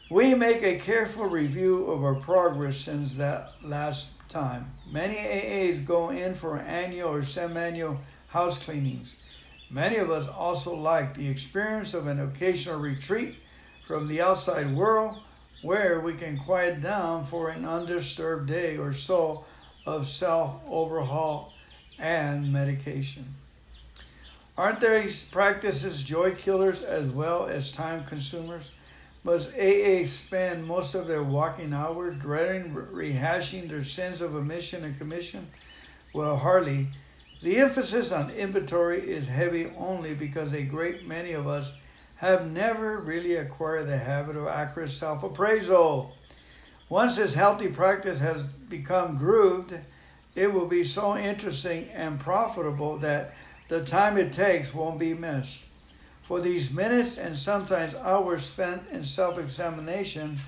we 0.10 0.34
make 0.34 0.64
a 0.64 0.80
careful 0.80 1.26
review 1.26 1.86
of 1.86 2.04
our 2.04 2.16
progress 2.16 2.78
since 2.78 3.16
that 3.16 3.52
last 3.64 4.10
time. 4.30 4.72
Many 4.92 5.16
AAs 5.16 5.86
go 5.86 6.10
in 6.10 6.36
for 6.36 6.58
annual 6.58 7.10
or 7.10 7.24
semi-annual 7.24 8.00
house 8.28 8.58
cleanings. 8.58 9.16
Many 9.70 9.98
of 9.98 10.10
us 10.10 10.28
also 10.28 10.76
like 10.76 11.16
the 11.16 11.28
experience 11.28 11.94
of 11.94 12.08
an 12.08 12.20
occasional 12.20 12.80
retreat 12.80 13.36
from 13.88 14.08
the 14.08 14.22
outside 14.22 14.76
world 14.76 15.18
where 15.64 16.00
we 16.00 16.14
can 16.14 16.38
quiet 16.38 16.82
down 16.82 17.26
for 17.26 17.50
an 17.50 17.66
undisturbed 17.66 18.48
day 18.48 18.78
or 18.78 18.94
so 18.94 19.46
of 19.86 20.06
self 20.06 20.62
overhaul 20.68 21.54
and 21.98 22.52
medication. 22.52 23.26
Aren't 24.56 24.82
these 24.82 25.24
practices 25.24 26.04
joy 26.04 26.36
killers 26.36 26.84
as 26.84 27.08
well 27.08 27.48
as 27.48 27.72
time 27.72 28.04
consumers? 28.06 28.72
Must 29.24 29.50
AA 29.58 30.06
spend 30.06 30.68
most 30.68 30.94
of 30.94 31.08
their 31.08 31.24
walking 31.24 31.74
hours 31.74 32.18
dreading 32.20 32.76
rehashing 32.76 33.68
their 33.68 33.84
sins 33.84 34.22
of 34.22 34.36
omission 34.36 34.84
and 34.84 34.98
commission? 35.00 35.48
Well, 36.14 36.38
hardly. 36.38 36.90
The 37.42 37.58
emphasis 37.58 38.12
on 38.12 38.30
inventory 38.30 39.02
is 39.02 39.28
heavy 39.28 39.72
only 39.76 40.14
because 40.14 40.54
a 40.54 40.62
great 40.62 41.08
many 41.08 41.32
of 41.32 41.48
us 41.48 41.74
have 42.18 42.52
never 42.52 43.00
really 43.00 43.36
acquired 43.36 43.88
the 43.88 43.98
habit 43.98 44.36
of 44.36 44.48
accurate 44.48 44.90
self 44.90 45.24
appraisal. 45.24 46.16
Once 46.90 47.16
this 47.16 47.34
healthy 47.34 47.70
practice 47.70 48.20
has 48.20 48.46
become 48.46 49.18
grooved, 49.18 49.80
it 50.36 50.54
will 50.54 50.68
be 50.68 50.84
so 50.84 51.18
interesting 51.18 51.90
and 51.90 52.20
profitable 52.20 52.98
that 53.00 53.34
the 53.70 53.84
time 53.84 54.18
it 54.18 54.34
takes 54.34 54.74
won't 54.74 55.00
be 55.00 55.14
missed. 55.14 55.64
For 56.22 56.40
these 56.40 56.72
minutes 56.72 57.18
and 57.18 57.36
sometimes 57.36 57.96
hours 57.96 58.46
spent 58.46 58.84
in 58.92 59.04
self 59.04 59.38
examination 59.38 60.40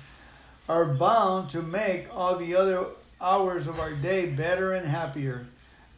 are 0.68 0.94
bound 0.94 1.50
to 1.50 1.62
make 1.62 2.06
all 2.14 2.36
the 2.36 2.56
other 2.56 2.86
hours 3.20 3.66
of 3.66 3.78
our 3.78 3.92
day 3.92 4.26
better 4.30 4.72
and 4.72 4.86
happier. 4.86 5.46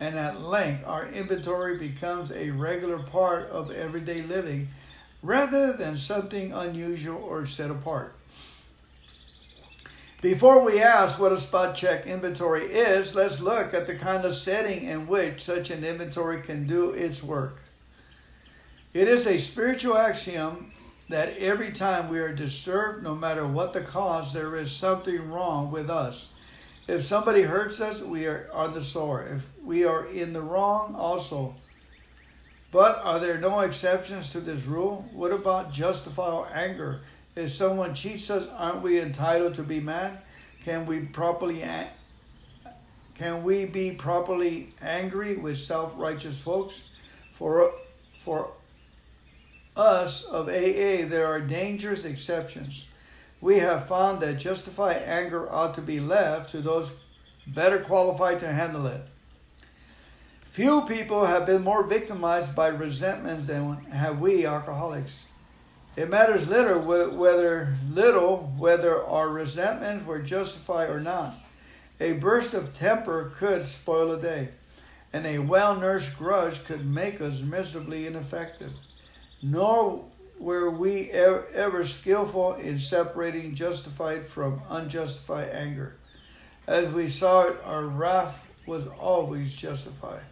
And 0.01 0.17
at 0.17 0.41
length, 0.41 0.87
our 0.87 1.07
inventory 1.07 1.77
becomes 1.77 2.31
a 2.31 2.51
regular 2.51 2.99
part 2.99 3.49
of 3.49 3.71
everyday 3.71 4.23
living 4.23 4.69
rather 5.23 5.73
than 5.73 5.97
something 5.97 6.53
unusual 6.53 7.23
or 7.23 7.47
set 7.47 7.71
apart. 7.71 8.15
Before 10.21 10.65
we 10.65 10.83
ask 10.83 11.21
what 11.21 11.31
a 11.31 11.39
spot 11.39 11.77
check 11.77 12.05
inventory 12.05 12.65
is, 12.65 13.15
let's 13.15 13.41
look 13.41 13.73
at 13.73 13.87
the 13.87 13.95
kind 13.95 14.25
of 14.25 14.35
setting 14.35 14.83
in 14.85 15.07
which 15.07 15.41
such 15.41 15.71
an 15.71 15.85
inventory 15.85 16.43
can 16.43 16.67
do 16.67 16.91
its 16.91 17.23
work. 17.23 17.63
It 18.93 19.07
is 19.07 19.29
a 19.29 19.39
spiritual 19.39 19.97
axiom 19.97 20.73
that 21.09 21.37
every 21.37 21.71
time 21.71 22.09
we 22.09 22.19
are 22.19 22.35
disturbed, 22.35 23.05
no 23.05 23.15
matter 23.15 23.47
what 23.47 23.73
the 23.73 23.81
cause, 23.81 24.33
there 24.33 24.57
is 24.57 24.73
something 24.73 25.31
wrong 25.31 25.71
with 25.71 25.89
us. 25.89 26.31
If 26.89 27.03
somebody 27.03 27.43
hurts 27.43 27.81
us, 27.81 28.03
we 28.03 28.27
are 28.27 28.49
on 28.53 28.75
the 28.75 28.83
sore. 28.83 29.23
If 29.23 29.47
we 29.63 29.85
are 29.85 30.07
in 30.07 30.33
the 30.33 30.43
wrong, 30.43 30.97
also. 30.97 31.55
But 32.73 33.01
are 33.05 33.21
there 33.21 33.39
no 33.39 33.61
exceptions 33.61 34.31
to 34.31 34.41
this 34.41 34.65
rule? 34.65 35.09
What 35.13 35.31
about 35.31 35.73
justifiable 35.73 36.49
anger? 36.53 37.03
If 37.37 37.51
someone 37.51 37.95
cheats 37.95 38.31
us, 38.31 38.49
aren't 38.57 38.83
we 38.83 39.01
entitled 39.01 39.55
to 39.55 39.63
be 39.63 39.81
mad? 39.81 40.19
Can 40.65 40.87
we 40.87 41.01
properly 41.01 41.63
can 43.15 43.43
we 43.43 43.67
be 43.67 43.93
properly 43.93 44.69
angry 44.81 45.37
with 45.37 45.59
self-righteous 45.59 46.41
folks? 46.41 46.85
For 47.33 47.73
for 48.19 48.53
us 49.77 50.25
of 50.25 50.49
AA, 50.49 51.07
there 51.07 51.27
are 51.27 51.41
dangerous 51.41 52.05
exceptions. 52.05 52.87
We 53.41 53.59
have 53.59 53.87
found 53.87 54.21
that 54.21 54.39
justified 54.39 55.03
anger 55.05 55.51
ought 55.51 55.75
to 55.77 55.81
be 55.81 56.01
left 56.01 56.51
to 56.51 56.61
those 56.61 56.91
better 57.47 57.79
qualified 57.79 58.41
to 58.41 58.49
handle 58.49 58.87
it. 58.87 59.01
Few 60.43 60.83
people 60.83 61.27
have 61.27 61.47
been 61.47 61.63
more 61.63 61.85
victimized 61.85 62.57
by 62.57 62.67
resentments 62.67 63.47
than 63.47 63.77
have 63.93 64.19
we 64.19 64.45
alcoholics. 64.45 65.28
It 65.99 66.09
matters 66.09 66.49
little 66.49 66.81
whether 66.81 67.75
little 67.91 68.53
whether 68.57 69.05
our 69.05 69.29
resentments 69.29 70.07
were 70.07 70.21
justified 70.21 70.91
or 70.91 71.01
not. 71.01 71.35
A 71.99 72.13
burst 72.13 72.55
of 72.55 72.73
temper 72.73 73.33
could 73.35 73.67
spoil 73.67 74.13
a 74.13 74.23
day, 74.23 74.51
and 75.13 75.27
a 75.27 75.41
well 75.41 75.75
nursed 75.75 76.17
grudge 76.17 76.63
could 76.63 76.87
make 76.87 77.21
us 77.21 77.43
miserably 77.43 78.07
ineffective. 78.07 78.71
Nor 79.43 80.05
were 80.39 80.71
we 80.71 81.11
ever 81.11 81.45
ever 81.53 81.85
skillful 81.85 82.55
in 82.55 82.79
separating 82.79 83.57
justified 83.57 84.25
from 84.25 84.63
unjustified 84.69 85.49
anger. 85.49 85.97
As 86.69 86.93
we 86.93 87.09
saw 87.09 87.49
it, 87.49 87.57
our 87.65 87.87
wrath 87.87 88.41
was 88.69 88.87
always 89.01 89.57
justified. 89.57 90.23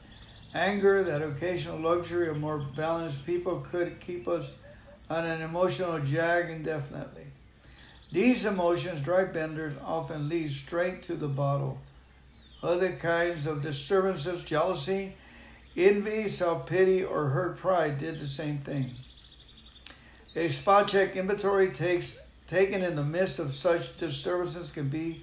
Anger, 0.55 1.03
that 1.03 1.23
occasional 1.23 1.81
luxury 1.81 2.29
of 2.29 2.39
more 2.39 2.64
balanced 2.77 3.27
people, 3.27 3.67
could 3.69 3.99
keep 3.99 4.29
us 4.29 4.55
on 5.09 5.25
an 5.25 5.43
emotional 5.43 5.99
jag 6.01 6.51
indefinitely. 6.51 7.27
These 8.13 8.47
emotions, 8.47 9.01
dry 9.01 9.25
benders, 9.25 9.75
often 9.85 10.29
lead 10.29 10.51
straight 10.51 11.03
to 11.05 11.15
the 11.15 11.29
bottle. 11.29 11.79
Other 12.63 12.93
kinds 12.93 13.47
of 13.47 13.63
disturbances, 13.63 14.43
jealousy, 14.43 15.15
Envy, 15.77 16.27
self 16.27 16.67
pity, 16.67 17.05
or 17.05 17.29
hurt 17.29 17.59
pride 17.59 17.99
did 17.99 18.19
the 18.19 18.27
same 18.27 18.59
thing. 18.59 18.93
A 20.35 20.49
spot 20.49 20.89
check 20.89 21.17
inventory 21.17 21.71
takes, 21.71 22.19
taken 22.47 22.83
in 22.83 22.97
the 22.97 23.05
midst 23.05 23.39
of 23.39 23.53
such 23.53 23.97
disturbances 23.99 24.71
can 24.71 24.89
be 24.89 25.23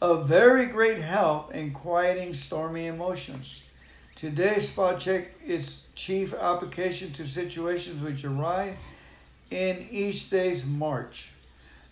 of 0.00 0.26
very 0.28 0.66
great 0.66 0.98
help 0.98 1.54
in 1.54 1.70
quieting 1.72 2.32
stormy 2.32 2.86
emotions. 2.86 3.64
Today's 4.16 4.68
spot 4.68 4.98
check 4.98 5.28
is 5.46 5.86
chief 5.94 6.34
application 6.34 7.12
to 7.12 7.24
situations 7.24 8.02
which 8.02 8.24
arise 8.24 8.74
in 9.54 9.86
each 9.88 10.30
day's 10.30 10.66
march. 10.66 11.30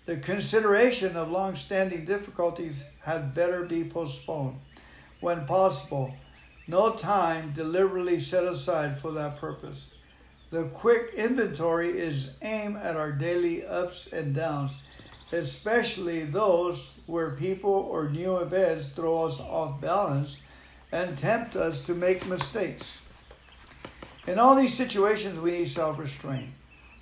The 0.04 0.16
consideration 0.16 1.16
of 1.16 1.30
long 1.30 1.54
standing 1.54 2.04
difficulties 2.04 2.84
had 3.02 3.34
better 3.34 3.64
be 3.64 3.84
postponed 3.84 4.58
when 5.20 5.46
possible. 5.46 6.12
No 6.66 6.94
time 6.94 7.52
deliberately 7.52 8.18
set 8.18 8.42
aside 8.42 9.00
for 9.00 9.12
that 9.12 9.36
purpose. 9.36 9.92
The 10.50 10.64
quick 10.74 11.14
inventory 11.14 11.90
is 11.90 12.30
aimed 12.42 12.78
at 12.78 12.96
our 12.96 13.12
daily 13.12 13.64
ups 13.64 14.08
and 14.08 14.34
downs, 14.34 14.80
especially 15.30 16.24
those 16.24 16.94
where 17.06 17.30
people 17.30 17.72
or 17.72 18.08
new 18.08 18.38
events 18.38 18.88
throw 18.88 19.26
us 19.26 19.38
off 19.38 19.80
balance 19.80 20.40
and 20.90 21.16
tempt 21.16 21.54
us 21.54 21.80
to 21.82 21.94
make 21.94 22.26
mistakes. 22.26 23.02
In 24.26 24.40
all 24.40 24.56
these 24.56 24.74
situations, 24.74 25.38
we 25.38 25.52
need 25.52 25.68
self 25.68 25.96
restraint, 25.98 26.50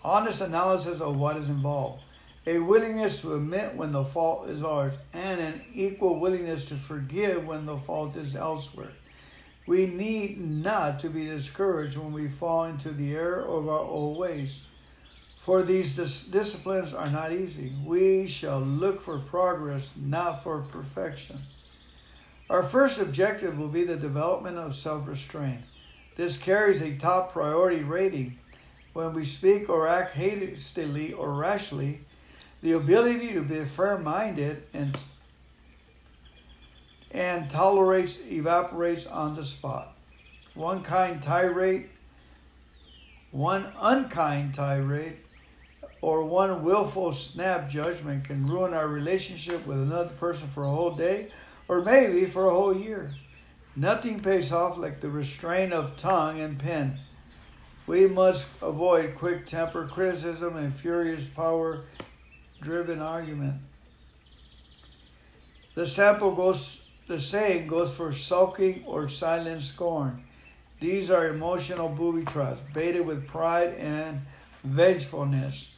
honest 0.03 0.41
analysis 0.41 1.01
of 1.01 1.17
what 1.17 1.37
is 1.37 1.49
involved 1.49 2.03
a 2.47 2.59
willingness 2.59 3.21
to 3.21 3.35
admit 3.35 3.75
when 3.77 3.93
the 3.93 4.05
fault 4.05 4.49
is 4.49 4.63
ours, 4.63 4.95
and 5.13 5.41
an 5.41 5.63
equal 5.73 6.19
willingness 6.19 6.65
to 6.65 6.75
forgive 6.75 7.47
when 7.47 7.67
the 7.67 7.77
fault 7.77 8.17
is 8.17 8.35
elsewhere. 8.35 8.93
We 9.67 9.87
need 9.87 10.41
not 10.41 11.01
to 11.01 11.11
be 11.11 11.27
discouraged 11.27 11.97
when 11.97 12.13
we 12.13 12.29
fall 12.29 12.65
into 12.65 12.91
the 12.91 13.15
error 13.15 13.43
of 13.43 13.69
our 13.69 13.81
old 13.81 14.19
ways. 14.19 14.65
For 15.39 15.63
these 15.63 15.97
dis- 15.97 16.27
disciplines 16.27 16.95
are 16.95 17.11
not 17.11 17.33
easy. 17.33 17.73
We 17.85 18.27
shall 18.27 18.61
look 18.61 19.01
for 19.01 19.19
progress, 19.19 19.95
not 19.97 20.43
for 20.43 20.61
perfection. 20.63 21.41
Our 22.49 22.63
first 22.63 23.01
objective 23.01 23.59
will 23.59 23.69
be 23.69 23.85
the 23.85 23.97
development 23.97 24.57
of 24.57 24.75
self 24.75 25.07
restraint. 25.07 25.61
This 26.17 26.37
carries 26.37 26.81
a 26.81 26.97
top 26.97 27.33
priority 27.33 27.83
rating. 27.85 28.39
When 28.93 29.15
we 29.15 29.25
speak 29.25 29.69
or 29.69 29.87
act 29.87 30.15
hastily 30.15 31.13
or 31.13 31.33
rashly, 31.33 32.01
the 32.63 32.73
ability 32.73 33.33
to 33.33 33.43
be 33.43 33.65
firm 33.65 34.05
minded 34.05 34.63
and 34.75 34.97
and 37.13 37.51
tolerates 37.51 38.21
evaporates 38.31 39.07
on 39.07 39.35
the 39.35 39.45
spot. 39.45 39.97
One 40.55 40.83
kind 40.83 41.21
tirade, 41.21 41.89
one 43.33 43.73
unkind 43.81 44.55
tirade, 44.55 45.17
or 46.03 46.25
one 46.25 46.63
willful 46.63 47.13
snap 47.13 47.69
judgment 47.69 48.25
can 48.25 48.47
ruin 48.47 48.75
our 48.75 48.89
relationship 48.89 49.67
with 49.67 49.79
another 49.79 50.11
person 50.15 50.49
for 50.49 50.65
a 50.65 50.71
whole 50.71 50.95
day 50.95 51.31
or 51.69 51.83
maybe 51.83 52.27
for 52.27 52.47
a 52.47 52.51
whole 52.51 52.77
year. 52.77 53.15
Nothing 53.77 54.21
pays 54.21 54.53
off 54.53 54.77
like 54.79 55.01
the 55.01 55.11
restraint 55.11 55.73
of 55.73 55.97
tongue 55.97 56.41
and 56.41 56.59
pen. 56.59 56.99
We 57.91 58.07
must 58.07 58.47
avoid 58.63 59.17
quick 59.17 59.47
temper, 59.47 59.89
criticism, 59.93 60.57
and 60.57 60.73
furious 60.73 61.27
power 61.27 61.87
driven 62.61 63.01
argument. 63.01 63.55
The 65.75 65.89
sample 65.89 66.37
goes 66.37 66.83
the 67.09 67.19
saying 67.19 67.67
goes 67.67 67.93
for 67.93 68.13
sulking 68.13 68.85
or 68.87 69.09
silent 69.09 69.63
scorn. 69.63 70.23
These 70.79 71.11
are 71.11 71.31
emotional 71.31 71.89
booby 71.89 72.25
traps, 72.25 72.63
baited 72.73 73.05
with 73.05 73.27
pride 73.27 73.75
and 73.75 74.21
vengefulness. 74.63 75.73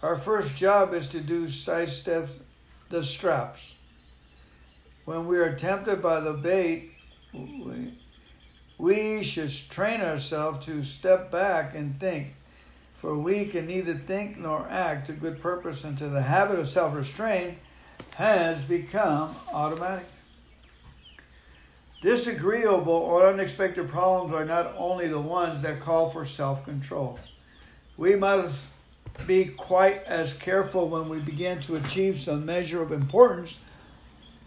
Our 0.00 0.16
first 0.16 0.56
job 0.56 0.94
is 0.94 1.10
to 1.10 1.20
do 1.20 1.48
sidestep 1.48 2.30
the 2.88 3.02
straps. 3.02 3.74
When 5.04 5.26
we 5.26 5.36
are 5.36 5.54
tempted 5.54 6.00
by 6.00 6.20
the 6.20 6.32
bait, 6.32 6.92
we 8.78 9.22
should 9.22 9.52
train 9.68 10.00
ourselves 10.00 10.64
to 10.66 10.82
step 10.84 11.30
back 11.30 11.74
and 11.74 11.98
think 12.00 12.34
for 12.98 13.16
we 13.16 13.44
can 13.44 13.66
neither 13.66 13.94
think 13.94 14.38
nor 14.38 14.66
act 14.68 15.06
to 15.06 15.12
good 15.12 15.40
purpose 15.40 15.84
until 15.84 16.10
the 16.10 16.22
habit 16.22 16.58
of 16.58 16.68
self 16.68 16.96
restraint 16.96 17.56
has 18.16 18.60
become 18.62 19.36
automatic. 19.52 20.04
Disagreeable 22.02 22.92
or 22.92 23.28
unexpected 23.28 23.88
problems 23.88 24.32
are 24.32 24.44
not 24.44 24.72
only 24.76 25.06
the 25.06 25.20
ones 25.20 25.62
that 25.62 25.78
call 25.78 26.10
for 26.10 26.24
self 26.24 26.64
control. 26.64 27.20
We 27.96 28.16
must 28.16 28.66
be 29.28 29.44
quite 29.44 30.02
as 30.02 30.34
careful 30.34 30.88
when 30.88 31.08
we 31.08 31.20
begin 31.20 31.60
to 31.62 31.76
achieve 31.76 32.18
some 32.18 32.44
measure 32.44 32.82
of 32.82 32.90
importance 32.90 33.60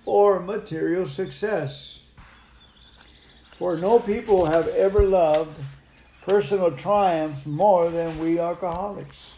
or 0.05 0.41
material 0.41 1.05
success. 1.05 2.00
For 3.61 3.77
no 3.77 3.99
people 3.99 4.47
have 4.47 4.67
ever 4.69 5.03
loved 5.03 5.55
personal 6.23 6.71
triumphs 6.71 7.45
more 7.45 7.91
than 7.91 8.17
we 8.17 8.39
alcoholics. 8.39 9.35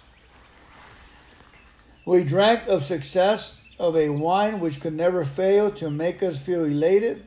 We 2.06 2.24
drank 2.24 2.66
of 2.70 2.84
success 2.84 3.60
of 3.78 3.98
a 3.98 4.08
wine 4.08 4.62
which 4.62 4.80
could 4.80 4.94
never 4.94 5.26
fail 5.26 5.72
to 5.72 5.92
make 5.92 6.24
us 6.24 6.42
feel 6.42 6.64
elated. 6.64 7.26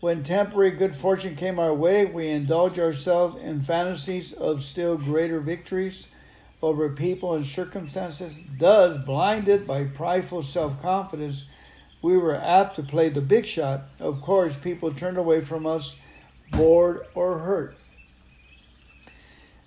When 0.00 0.22
temporary 0.22 0.72
good 0.72 0.94
fortune 0.94 1.34
came 1.34 1.58
our 1.58 1.72
way, 1.72 2.04
we 2.04 2.28
indulged 2.28 2.78
ourselves 2.78 3.42
in 3.42 3.62
fantasies 3.62 4.34
of 4.34 4.62
still 4.62 4.98
greater 4.98 5.40
victories 5.40 6.08
over 6.60 6.90
people 6.90 7.34
and 7.34 7.46
circumstances. 7.46 8.34
Thus, 8.58 9.02
blinded 9.02 9.66
by 9.66 9.84
prideful 9.84 10.42
self 10.42 10.78
confidence, 10.82 11.46
we 12.06 12.16
were 12.16 12.36
apt 12.36 12.76
to 12.76 12.84
play 12.84 13.08
the 13.08 13.20
big 13.20 13.44
shot. 13.44 13.82
Of 13.98 14.20
course, 14.20 14.56
people 14.56 14.94
turned 14.94 15.18
away 15.18 15.40
from 15.40 15.66
us, 15.66 15.96
bored 16.52 17.04
or 17.16 17.40
hurt. 17.40 17.76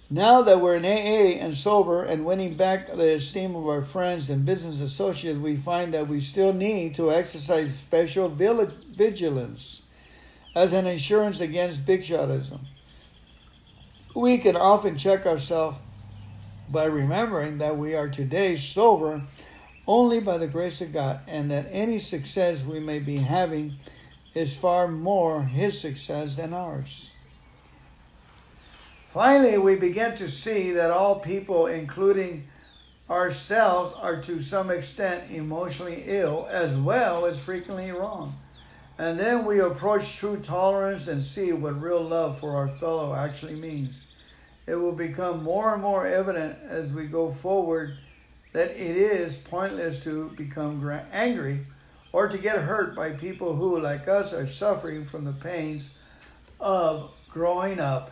Now 0.10 0.42
that 0.44 0.62
we're 0.62 0.78
in 0.78 0.86
AA 0.86 1.44
and 1.44 1.54
sober 1.54 2.02
and 2.02 2.26
winning 2.26 2.56
back 2.56 2.88
the 2.88 3.16
esteem 3.16 3.58
of 3.58 3.68
our 3.68 3.84
friends 3.84 4.30
and 4.30 4.46
business 4.46 4.80
associates, 4.80 5.38
we 5.38 5.58
find 5.58 5.94
that 5.94 6.08
we 6.08 6.22
still 6.22 6.54
need 6.54 6.96
to 6.96 7.12
exercise 7.12 7.78
special 7.78 8.30
vigilance 8.30 9.82
as 10.56 10.72
an 10.72 10.88
insurance 10.88 11.42
against 11.42 11.86
big 11.86 12.04
shotism. 12.04 12.62
We 14.16 14.38
can 14.38 14.56
often 14.56 14.98
check 14.98 15.26
ourselves 15.26 15.78
by 16.70 16.86
remembering 16.86 17.58
that 17.58 17.78
we 17.78 17.96
are 17.96 18.08
today 18.08 18.56
sober 18.56 19.24
only 19.90 20.20
by 20.20 20.38
the 20.38 20.48
grace 20.48 20.82
of 20.82 20.94
God 20.94 21.20
and 21.26 21.50
that 21.50 21.66
any 21.72 21.98
success 21.98 22.64
we 22.64 22.80
may 22.80 23.00
be 23.00 23.18
having 23.18 23.74
is 24.36 24.56
far 24.56 24.88
more 24.88 25.42
His 25.42 25.82
success 25.82 26.36
than 26.36 26.54
ours. 26.54 27.10
Finally, 29.08 29.58
we 29.58 29.76
begin 29.76 30.16
to 30.16 30.28
see 30.28 30.70
that 30.74 30.92
all 30.92 31.20
people, 31.20 31.66
including 31.66 32.46
ourselves, 33.10 33.92
are 34.00 34.22
to 34.22 34.40
some 34.40 34.70
extent 34.70 35.32
emotionally 35.32 36.04
ill 36.06 36.48
as 36.52 36.78
well 36.78 37.26
as 37.26 37.40
frequently 37.40 37.92
wrong. 37.92 38.38
And 39.00 39.20
then 39.20 39.44
we 39.44 39.60
approach 39.60 40.18
true 40.18 40.38
tolerance 40.38 41.08
and 41.08 41.20
see 41.20 41.52
what 41.52 41.82
real 41.82 42.04
love 42.04 42.40
for 42.40 42.56
our 42.56 42.68
fellow 42.78 43.16
actually 43.16 43.56
means. 43.56 44.06
It 44.68 44.76
will 44.76 44.92
become 44.92 45.42
more 45.42 45.74
and 45.74 45.82
more 45.82 46.06
evident 46.06 46.60
as 46.68 46.94
we 46.94 47.08
go 47.08 47.32
forward 47.32 47.98
that 48.54 48.72
it 48.72 48.98
is 48.98 49.38
pointless 49.38 50.00
to 50.04 50.30
become 50.32 50.88
angry 51.12 51.66
or 52.12 52.28
to 52.28 52.38
get 52.38 52.58
hurt 52.58 52.96
by 52.96 53.12
people 53.12 53.56
who, 53.56 53.80
like 53.80 54.08
us, 54.08 54.34
are 54.34 54.48
suffering 54.48 55.06
from 55.06 55.26
the 55.26 55.34
pains 55.34 55.90
of 56.60 57.12
growing 57.30 57.80
up 57.80 58.12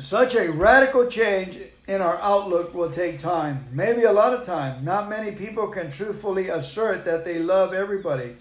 Such 0.00 0.34
a 0.34 0.50
radical 0.50 1.06
change 1.06 1.58
in 1.86 2.00
our 2.00 2.18
outlook 2.22 2.72
will 2.72 2.90
take 2.90 3.18
time, 3.18 3.66
maybe 3.70 4.04
a 4.04 4.12
lot 4.12 4.32
of 4.32 4.46
time. 4.46 4.82
Not 4.82 5.10
many 5.10 5.32
people 5.32 5.68
can 5.68 5.90
truthfully 5.90 6.48
assert 6.48 7.04
that 7.04 7.26
they 7.26 7.38
love 7.38 7.74
everybody. 7.74 8.36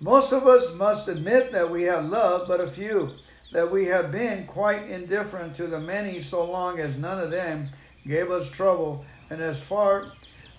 Most 0.00 0.32
of 0.32 0.46
us 0.46 0.74
must 0.74 1.08
admit 1.08 1.52
that 1.52 1.70
we 1.70 1.82
have 1.82 2.06
loved 2.06 2.48
but 2.48 2.62
a 2.62 2.66
few, 2.66 3.10
that 3.52 3.70
we 3.70 3.84
have 3.84 4.10
been 4.10 4.46
quite 4.46 4.88
indifferent 4.88 5.54
to 5.54 5.66
the 5.66 5.78
many 5.78 6.18
so 6.18 6.44
long 6.50 6.80
as 6.80 6.96
none 6.96 7.18
of 7.18 7.30
them 7.30 7.68
gave 8.06 8.30
us 8.30 8.48
trouble. 8.48 9.04
And 9.30 9.40
as 9.40 9.62
far 9.62 10.12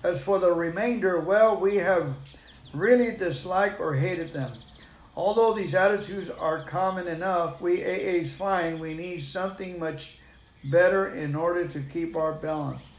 as 0.04 0.22
for 0.24 0.40
the 0.40 0.52
remainder, 0.52 1.20
well, 1.20 1.60
we 1.60 1.76
have 1.76 2.14
really 2.74 3.16
disliked 3.16 3.80
or 3.80 3.94
hated 3.94 4.32
them. 4.32 4.52
Although 5.16 5.54
these 5.54 5.76
attitudes 5.76 6.30
are 6.30 6.64
common 6.64 7.08
enough, 7.08 7.62
we 7.62 7.84
AAs 7.84 8.34
find 8.34 8.80
we 8.80 8.94
need 8.94 9.22
something 9.22 9.80
much 9.80 10.18
better 10.64 11.10
in 11.10 11.36
order 11.36 11.68
to 11.68 11.82
keep 11.82 12.16
our 12.16 12.34
balance. 12.34 12.90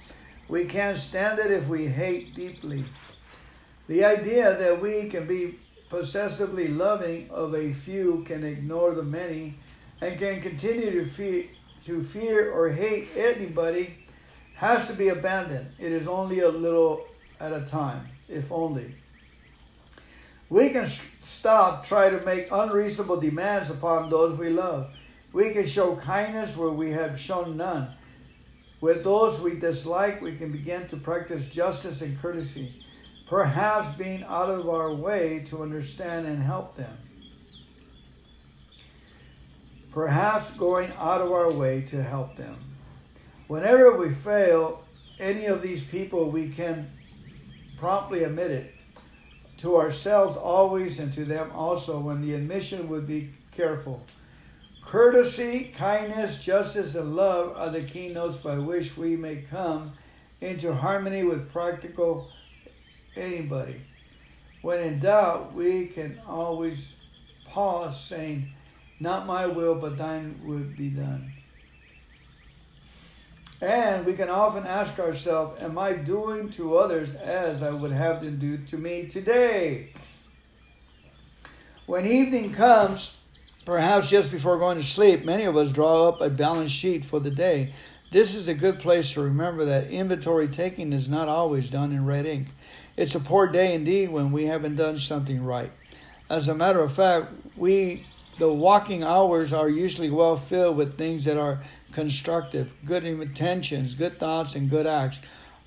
We 0.49 0.65
can't 0.65 0.97
stand 0.97 1.39
it 1.39 1.51
if 1.51 1.69
we 1.69 1.87
hate 1.87 2.35
deeply. 2.35 2.85
The 3.87 4.05
idea 4.05 4.57
that 4.57 4.81
we 4.81 5.09
can 5.09 5.27
be 5.27 5.57
possessively 5.89 6.69
loving 6.69 7.31
of 7.31 7.55
a 7.55 7.73
few 7.73 8.25
can 8.27 8.45
ignore 8.45 8.95
the 8.95 9.03
many 9.03 9.59
and 10.05 10.19
can 10.19 10.43
continue 10.43 10.91
to 10.91 11.07
fear, 11.07 11.45
to 11.87 12.05
fear 12.05 12.53
or 12.53 12.69
hate 12.69 13.09
anybody 13.17 13.97
has 14.55 14.87
to 14.87 14.93
be 14.93 15.09
abandoned. 15.09 15.67
It 15.79 15.93
is 15.93 16.07
only 16.07 16.41
a 16.41 16.49
little 16.51 17.07
at 17.41 17.55
a 17.55 17.63
time, 17.63 18.07
if 18.29 18.53
only. 18.53 18.95
We 20.51 20.69
can 20.71 20.89
stop 21.21 21.87
trying 21.87 22.19
to 22.19 22.25
make 22.25 22.49
unreasonable 22.53 23.19
demands 23.19 23.71
upon 23.71 24.11
those 24.11 24.39
we 24.39 24.51
love. 24.51 24.91
We 25.33 25.53
can 25.55 25.65
show 25.65 25.97
kindness 25.97 26.55
where 26.55 26.71
we 26.71 26.91
have 26.91 27.19
shown 27.19 27.57
none. 27.57 27.89
With 28.83 29.05
those 29.05 29.41
we 29.41 29.55
dislike, 29.55 30.21
we 30.21 30.37
can 30.37 30.53
begin 30.53 30.87
to 30.89 30.99
practice 30.99 31.49
justice 31.49 32.03
and 32.03 32.21
courtesy, 32.21 32.85
perhaps 33.27 33.95
being 33.95 34.23
out 34.25 34.51
of 34.51 34.69
our 34.69 34.93
way 34.93 35.45
to 35.47 35.63
understand 35.63 36.27
and 36.27 36.43
help 36.43 36.77
them. 36.77 36.95
Perhaps 39.95 40.51
going 40.57 40.93
out 40.99 41.21
of 41.21 41.31
our 41.31 41.53
way 41.53 41.81
to 41.83 42.03
help 42.03 42.37
them. 42.37 42.57
Whenever 43.47 43.97
we 43.97 44.11
fail 44.11 44.83
any 45.21 45.47
of 45.47 45.63
these 45.63 45.85
people, 45.85 46.31
we 46.31 46.49
can 46.49 46.91
promptly 47.79 48.25
admit 48.25 48.51
it 48.51 48.75
to 49.59 49.77
ourselves 49.77 50.37
always 50.37 50.99
and 50.99 51.13
to 51.13 51.25
them 51.25 51.49
also 51.55 52.01
when 52.01 52.21
the 52.23 52.35
admission 52.35 52.89
would 52.89 53.07
be 53.07 53.31
careful. 53.53 54.03
Courtesy, 54.85 55.73
kindness, 55.77 56.43
justice, 56.43 56.97
and 56.97 57.15
love 57.15 57.55
are 57.57 57.71
the 57.71 57.83
keynotes 57.83 58.39
by 58.39 58.59
which 58.59 58.97
we 58.97 59.17
may 59.17 59.37
come 59.37 59.93
into 60.41 60.75
harmony 60.75 61.23
with 61.23 61.53
practical 61.53 62.31
anybody. 63.17 63.81
When 64.63 64.81
in 64.81 64.99
doubt, 64.99 65.55
we 65.55 65.87
can 65.87 66.21
always 66.27 66.95
pause 67.47 68.03
saying, 68.03 68.54
Not 69.01 69.27
my 69.27 69.47
will, 69.47 69.75
but 69.75 69.99
thine 69.99 70.41
would 70.45 70.77
be 70.77 70.91
done. 70.91 71.33
And 73.61 74.05
we 74.05 74.13
can 74.15 74.29
often 74.29 74.67
ask 74.67 74.99
ourselves, 74.99 75.63
Am 75.63 75.79
I 75.79 75.95
doing 75.95 76.51
to 76.51 76.77
others 76.77 77.15
as 77.15 77.63
I 77.63 77.71
would 77.71 77.93
have 77.93 78.23
them 78.23 78.39
do 78.39 78.59
to 78.59 78.77
me 78.77 79.07
today? 79.07 79.93
When 81.87 82.07
evening 82.07 82.53
comes, 82.53 83.19
perhaps 83.65 84.11
just 84.11 84.31
before 84.31 84.59
going 84.59 84.79
to 84.79 84.85
sleep, 84.85 85.25
many 85.25 85.45
of 85.45 85.57
us 85.57 85.73
draw 85.73 86.09
up 86.09 86.21
a 86.21 86.31
balance 86.31 86.71
sheet 86.71 87.05
for 87.05 87.21
the 87.21 87.31
day. 87.31 87.73
This 88.11 88.35
is 88.35 88.49
a 88.49 88.55
good 88.55 88.79
place 88.79 89.13
to 89.13 89.23
remember 89.23 89.65
that 89.65 89.91
inventory 89.91 90.49
taking 90.49 90.93
is 90.93 91.09
not 91.09 91.29
always 91.29 91.69
done 91.69 91.93
in 91.93 92.07
red 92.07 92.27
ink. 92.27 92.49
It's 92.97 93.15
a 93.15 93.21
poor 93.21 93.49
day 93.49 93.75
indeed 93.75 94.11
when 94.11 94.31
we 94.31 94.45
haven't 94.45 94.77
done 94.77 94.99
something 94.99 95.45
right. 95.45 95.73
As 96.31 96.49
a 96.49 96.55
matter 96.55 96.81
of 96.81 96.93
fact, 96.93 97.33
we 97.57 98.07
the 98.39 98.53
walking 98.53 99.05
hours 99.05 99.53
are 99.53 99.69
usually 99.69 100.11
well 100.11 100.37
filled 100.37 100.77
with 100.77 100.99
things 100.99 101.25
that 101.25 101.37
are 101.37 101.61
constructive, 101.93 102.75
good 102.85 103.05
intentions, 103.05 103.95
good 103.95 104.19
thoughts, 104.19 104.55
and 104.55 104.69
good 104.71 104.87
acts 104.87 105.21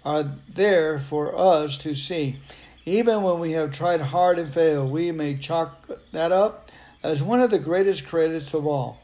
are 0.04 0.24
there 0.54 1.00
for 1.00 1.38
us 1.38 1.78
to 1.80 1.94
see. 1.94 2.40
Even 2.86 3.24
when 3.24 3.40
we 3.40 3.52
have 3.52 3.72
tried 3.72 4.02
hard 4.02 4.40
and 4.40 4.52
failed, 4.52 4.92
we 4.92 5.12
may 5.12 5.36
chalk 5.36 5.90
that 6.12 6.32
up 6.32 6.70
as 7.04 7.22
one 7.22 7.42
of 7.42 7.52
the 7.52 7.60
greatest 7.60 8.08
credits 8.08 8.54
of 8.54 8.66
all. 8.66 9.02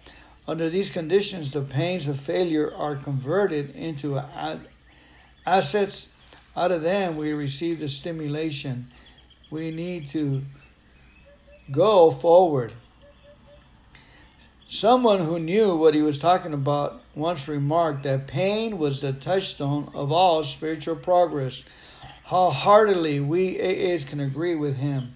Under 0.47 0.70
these 0.70 0.89
conditions, 0.89 1.51
the 1.51 1.61
pains 1.61 2.07
of 2.07 2.20
failure 2.20 2.74
are 2.76 2.95
converted 2.95 3.76
into 3.76 4.22
assets. 5.45 6.09
Out 6.55 6.72
of 6.72 6.82
them, 6.82 7.18
we 7.18 7.32
receive 7.34 7.80
the 7.80 7.89
stimulation 7.89 8.91
we 9.49 9.72
need 9.72 10.09
to 10.09 10.43
go 11.72 12.11
forward. 12.11 12.74
Someone 14.74 15.19
who 15.19 15.38
knew 15.38 15.76
what 15.76 15.93
he 15.93 16.01
was 16.01 16.17
talking 16.17 16.51
about 16.51 17.03
once 17.13 17.47
remarked 17.47 18.01
that 18.01 18.26
pain 18.26 18.80
was 18.80 19.01
the 19.01 19.13
touchstone 19.13 19.91
of 19.93 20.11
all 20.11 20.43
spiritual 20.43 20.95
progress. 20.95 21.63
How 22.24 22.49
heartily 22.49 23.19
we 23.19 23.59
AAs 23.59 24.03
can 24.03 24.19
agree 24.19 24.55
with 24.55 24.78
him. 24.78 25.13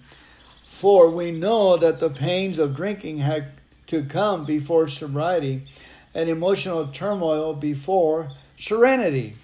For 0.64 1.10
we 1.10 1.32
know 1.32 1.76
that 1.76 1.98
the 1.98 2.08
pains 2.08 2.60
of 2.60 2.76
drinking 2.76 3.18
had 3.18 3.50
to 3.88 4.04
come 4.04 4.44
before 4.44 4.86
sobriety 4.86 5.64
and 6.14 6.28
emotional 6.28 6.86
turmoil 6.86 7.52
before 7.52 8.30
serenity. 8.56 9.34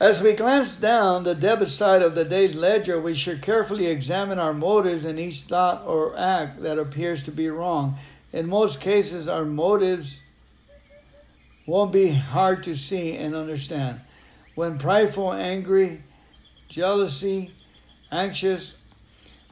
As 0.00 0.20
we 0.20 0.32
glance 0.32 0.76
down 0.76 1.22
the 1.22 1.34
debit 1.34 1.68
side 1.68 2.02
of 2.02 2.16
the 2.16 2.24
day's 2.24 2.56
ledger, 2.56 3.00
we 3.00 3.14
should 3.14 3.40
carefully 3.40 3.86
examine 3.86 4.40
our 4.40 4.52
motives 4.52 5.04
in 5.04 5.16
each 5.16 5.42
thought 5.42 5.84
or 5.86 6.18
act 6.18 6.62
that 6.62 6.78
appears 6.78 7.24
to 7.24 7.30
be 7.30 7.48
wrong 7.48 7.96
in 8.36 8.46
most 8.46 8.82
cases, 8.82 9.28
our 9.28 9.46
motives 9.46 10.22
won't 11.64 11.90
be 11.90 12.10
hard 12.10 12.64
to 12.64 12.74
see 12.74 13.16
and 13.16 13.34
understand. 13.34 13.98
When 14.54 14.76
prideful, 14.76 15.32
angry, 15.32 16.02
jealousy, 16.68 17.54
anxious, 18.12 18.76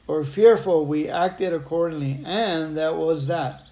or 0.05 0.23
fearful, 0.23 0.85
we 0.85 1.09
acted 1.09 1.51
accordingly, 1.51 2.23
and 2.27 2.77
that 2.77 2.95
was 2.95 3.25
that. 3.25 3.63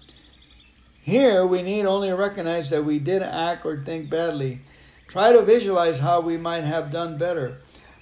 Here, 1.00 1.46
we 1.46 1.62
need 1.62 1.86
only 1.86 2.12
recognize 2.12 2.70
that 2.70 2.84
we 2.84 2.98
did 2.98 3.22
act 3.22 3.64
or 3.64 3.78
think 3.78 4.10
badly. 4.10 4.62
Try 5.06 5.32
to 5.32 5.42
visualize 5.42 6.00
how 6.00 6.22
we 6.22 6.36
might 6.36 6.64
have 6.64 6.90
done 6.90 7.18
better 7.18 7.58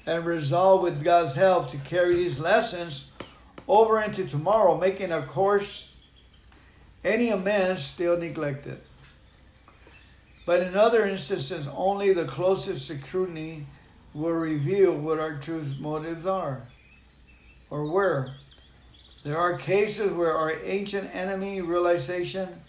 and 0.07 0.25
resolve 0.25 0.81
with 0.81 1.05
God's 1.05 1.35
help 1.35 1.69
to 1.69 1.77
carry 1.77 2.15
these 2.15 2.41
lessons 2.41 3.13
over 3.69 4.01
into 4.01 4.25
tomorrow, 4.25 4.79
making 4.79 5.13
a 5.13 5.21
course 5.21 5.92
any 7.05 7.31
amends 7.31 7.83
still 7.83 8.19
neglected. 8.19 8.81
But 10.45 10.63
in 10.63 10.77
other 10.77 11.07
instances, 11.07 11.69
only 11.69 12.13
the 12.13 12.25
closest 12.25 12.89
scrutiny 12.89 13.67
will 14.15 14.33
reveal 14.33 14.93
what 14.93 15.19
our 15.19 15.37
true 15.37 15.65
motives 15.81 16.27
are 16.27 16.63
or 17.71 17.87
were. 17.87 18.35
There 19.25 19.39
are 19.39 19.57
cases 19.57 20.13
where 20.13 20.37
our 20.37 20.53
ancient 20.65 21.15
enemy 21.15 21.61
realization 21.61 22.63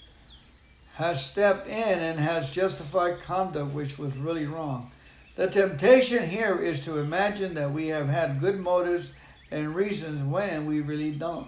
has 0.93 1.25
stepped 1.25 1.67
in 1.67 1.99
and 1.99 2.19
has 2.19 2.51
justified 2.51 3.21
conduct 3.21 3.73
which 3.73 3.97
was 3.97 4.15
really 4.15 4.45
wrong. 4.45 4.91
The 5.35 5.49
temptation 5.49 6.29
here 6.29 6.59
is 6.59 6.81
to 6.81 6.99
imagine 6.99 7.55
that 7.55 7.71
we 7.71 7.87
have 7.87 8.07
had 8.07 8.39
good 8.39 8.59
motives 8.59 9.13
and 9.49 9.73
reasons 9.73 10.21
when 10.21 10.67
we 10.67 10.79
really 10.79 11.11
don't. 11.11 11.47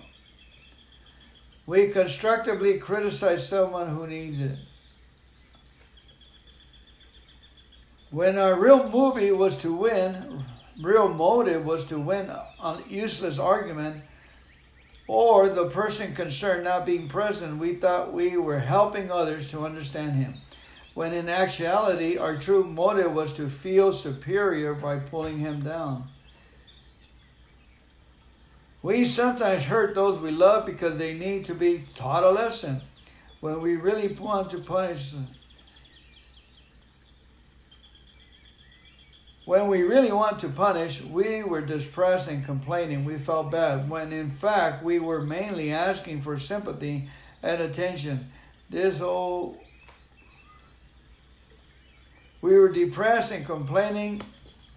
We 1.65 1.87
constructively 1.87 2.77
criticize 2.77 3.47
someone 3.47 3.89
who 3.89 4.05
needs 4.05 4.39
it. 4.39 4.57
When 8.11 8.37
our 8.37 8.57
real 8.57 8.87
movie 8.89 9.31
was 9.31 9.57
to 9.57 9.73
win, 9.73 10.45
real 10.81 11.09
motive 11.09 11.65
was 11.65 11.85
to 11.85 11.99
win 11.99 12.29
a 12.29 12.77
useless 12.87 13.39
argument, 13.39 14.03
or 15.07 15.49
the 15.49 15.69
person 15.69 16.15
concerned 16.15 16.63
not 16.63 16.85
being 16.85 17.07
present, 17.07 17.57
we 17.57 17.75
thought 17.75 18.13
we 18.13 18.37
were 18.37 18.59
helping 18.59 19.11
others 19.11 19.49
to 19.51 19.65
understand 19.65 20.13
him. 20.13 20.35
When 20.93 21.13
in 21.13 21.27
actuality, 21.27 22.17
our 22.17 22.37
true 22.37 22.63
motive 22.63 23.11
was 23.11 23.33
to 23.33 23.49
feel 23.49 23.91
superior 23.91 24.73
by 24.73 24.97
pulling 24.97 25.39
him 25.39 25.61
down. 25.61 26.07
We 28.85 29.03
sometimes 29.03 29.65
hurt 29.65 29.95
those 29.95 30.19
we 30.21 30.29
love 30.29 30.67
because 30.67 30.99
they 30.99 31.15
need 31.15 31.45
to 31.45 31.55
be 31.55 31.85
taught 31.95 32.23
a 32.23 32.29
lesson 32.29 32.83
when 33.39 33.59
we 33.59 33.77
really 33.77 34.09
want 34.09 34.51
to 34.51 34.59
punish 34.59 35.09
them. 35.09 35.27
When 39.45 39.69
we 39.69 39.81
really 39.81 40.11
want 40.11 40.39
to 40.41 40.49
punish, 40.49 41.01
we 41.01 41.41
were 41.41 41.61
depressed 41.61 42.29
and 42.29 42.45
complaining. 42.45 43.05
We 43.05 43.17
felt 43.17 43.49
bad, 43.49 43.89
when 43.89 44.13
in 44.13 44.29
fact 44.29 44.83
we 44.83 44.99
were 44.99 45.23
mainly 45.23 45.73
asking 45.73 46.21
for 46.21 46.37
sympathy 46.37 47.09
and 47.41 47.63
attention. 47.63 48.29
This 48.69 48.99
whole. 48.99 49.57
We 52.39 52.55
were 52.55 52.69
depressed 52.69 53.31
and 53.31 53.47
complaining. 53.47 54.21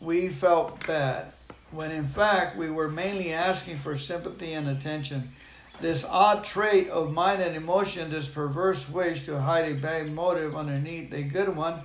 We 0.01 0.31
felt 0.31 0.87
bad 0.87 1.35
when 1.71 1.91
in 1.91 2.07
fact 2.07 2.57
we 2.57 2.71
were 2.71 2.89
mainly 2.89 3.33
asking 3.33 3.77
for 3.77 3.97
sympathy 3.97 4.53
and 4.53 4.69
attention. 4.69 5.33
This 5.81 6.05
odd 6.05 6.45
trait 6.45 6.89
of 6.89 7.12
mind 7.12 7.41
and 7.41 7.55
emotion, 7.55 8.11
this 8.11 8.29
perverse 8.29 8.89
wish 8.89 9.27
to 9.27 9.41
hide 9.41 9.71
a 9.71 9.75
bad 9.75 10.12
motive 10.12 10.57
underneath 10.57 11.12
a 11.12 11.23
good 11.23 11.55
one, 11.55 11.83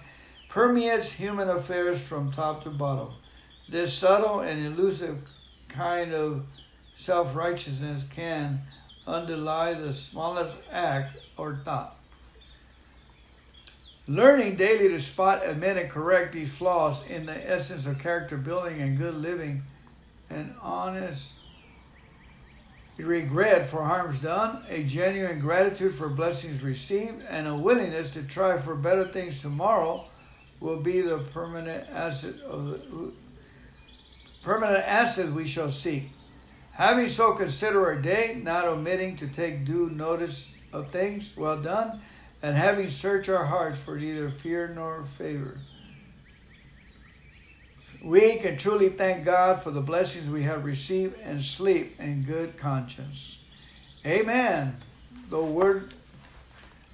permeates 0.50 1.12
human 1.12 1.50
affairs 1.50 2.02
from 2.02 2.32
top 2.32 2.64
to 2.64 2.70
bottom. 2.70 3.14
This 3.70 3.94
subtle 3.94 4.40
and 4.40 4.66
elusive 4.66 5.20
kind 5.68 6.14
of 6.14 6.48
self 6.96 7.36
righteousness 7.36 8.06
can 8.10 8.62
underlie 9.06 9.74
the 9.74 9.94
smallest 9.94 10.58
act 10.72 11.18
or 11.38 11.60
thought. 11.64 11.98
Learning 14.08 14.56
daily 14.56 14.90
to 14.90 15.00
spot, 15.00 15.42
admit, 15.46 15.78
and 15.78 15.90
correct 15.90 16.34
these 16.34 16.54
flaws 16.54 17.06
in 17.08 17.26
the 17.26 17.50
essence 17.52 17.86
of 17.86 18.00
character 18.00 18.38
building 18.38 18.82
and 18.82 18.98
good 18.98 19.16
living 19.16 19.62
an 20.34 20.56
honest 20.62 21.40
regret 22.98 23.68
for 23.68 23.84
harms 23.84 24.22
done, 24.22 24.64
a 24.70 24.84
genuine 24.84 25.40
gratitude 25.40 25.94
for 25.94 26.10
blessings 26.10 26.62
received, 26.62 27.24
and 27.30 27.48
a 27.48 27.56
willingness 27.56 28.12
to 28.14 28.24
try 28.24 28.58
for 28.58 28.76
better 28.76 29.08
things 29.08 29.42
tomorrow 29.42 30.06
will 30.60 30.80
be 30.80 31.02
the 31.02 31.18
permanent 31.18 31.90
asset 31.90 32.40
of 32.42 32.66
the 32.68 33.12
permanent 34.44 34.84
asset 34.86 35.32
we 35.32 35.48
shall 35.48 35.70
seek. 35.70 36.10
Having 36.72 37.08
so 37.08 37.34
consider 37.34 37.86
our 37.86 37.96
day, 37.96 38.40
not 38.42 38.66
omitting 38.66 39.16
to 39.18 39.28
take 39.28 39.66
due 39.66 39.90
notice 39.90 40.54
of 40.72 40.92
things 40.92 41.36
well 41.38 41.62
done, 41.62 42.02
and 42.42 42.58
having 42.58 42.88
searched 42.88 43.30
our 43.30 43.46
hearts 43.46 43.80
for 43.80 43.98
neither 43.98 44.30
fear 44.30 44.68
nor 44.68 45.06
favor. 45.06 45.60
We 48.04 48.36
can 48.40 48.58
truly 48.58 48.90
thank 48.90 49.24
God 49.24 49.62
for 49.62 49.72
the 49.72 49.80
blessings 49.80 50.30
we 50.30 50.44
have 50.44 50.66
received 50.66 51.18
and 51.22 51.42
sleep 51.42 52.02
in 52.02 52.24
good 52.24 52.58
conscience. 52.58 53.40
Amen. 54.06 54.76
The 55.30 55.42
word. 55.42 55.94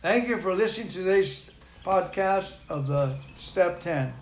Thank 0.03 0.28
you 0.28 0.38
for 0.38 0.53
listening 0.53 0.89
to 0.89 0.99
today's 0.99 1.51
podcast 1.84 2.57
of 2.70 2.86
the 2.86 3.18
Step 3.34 3.80
10. 3.80 4.14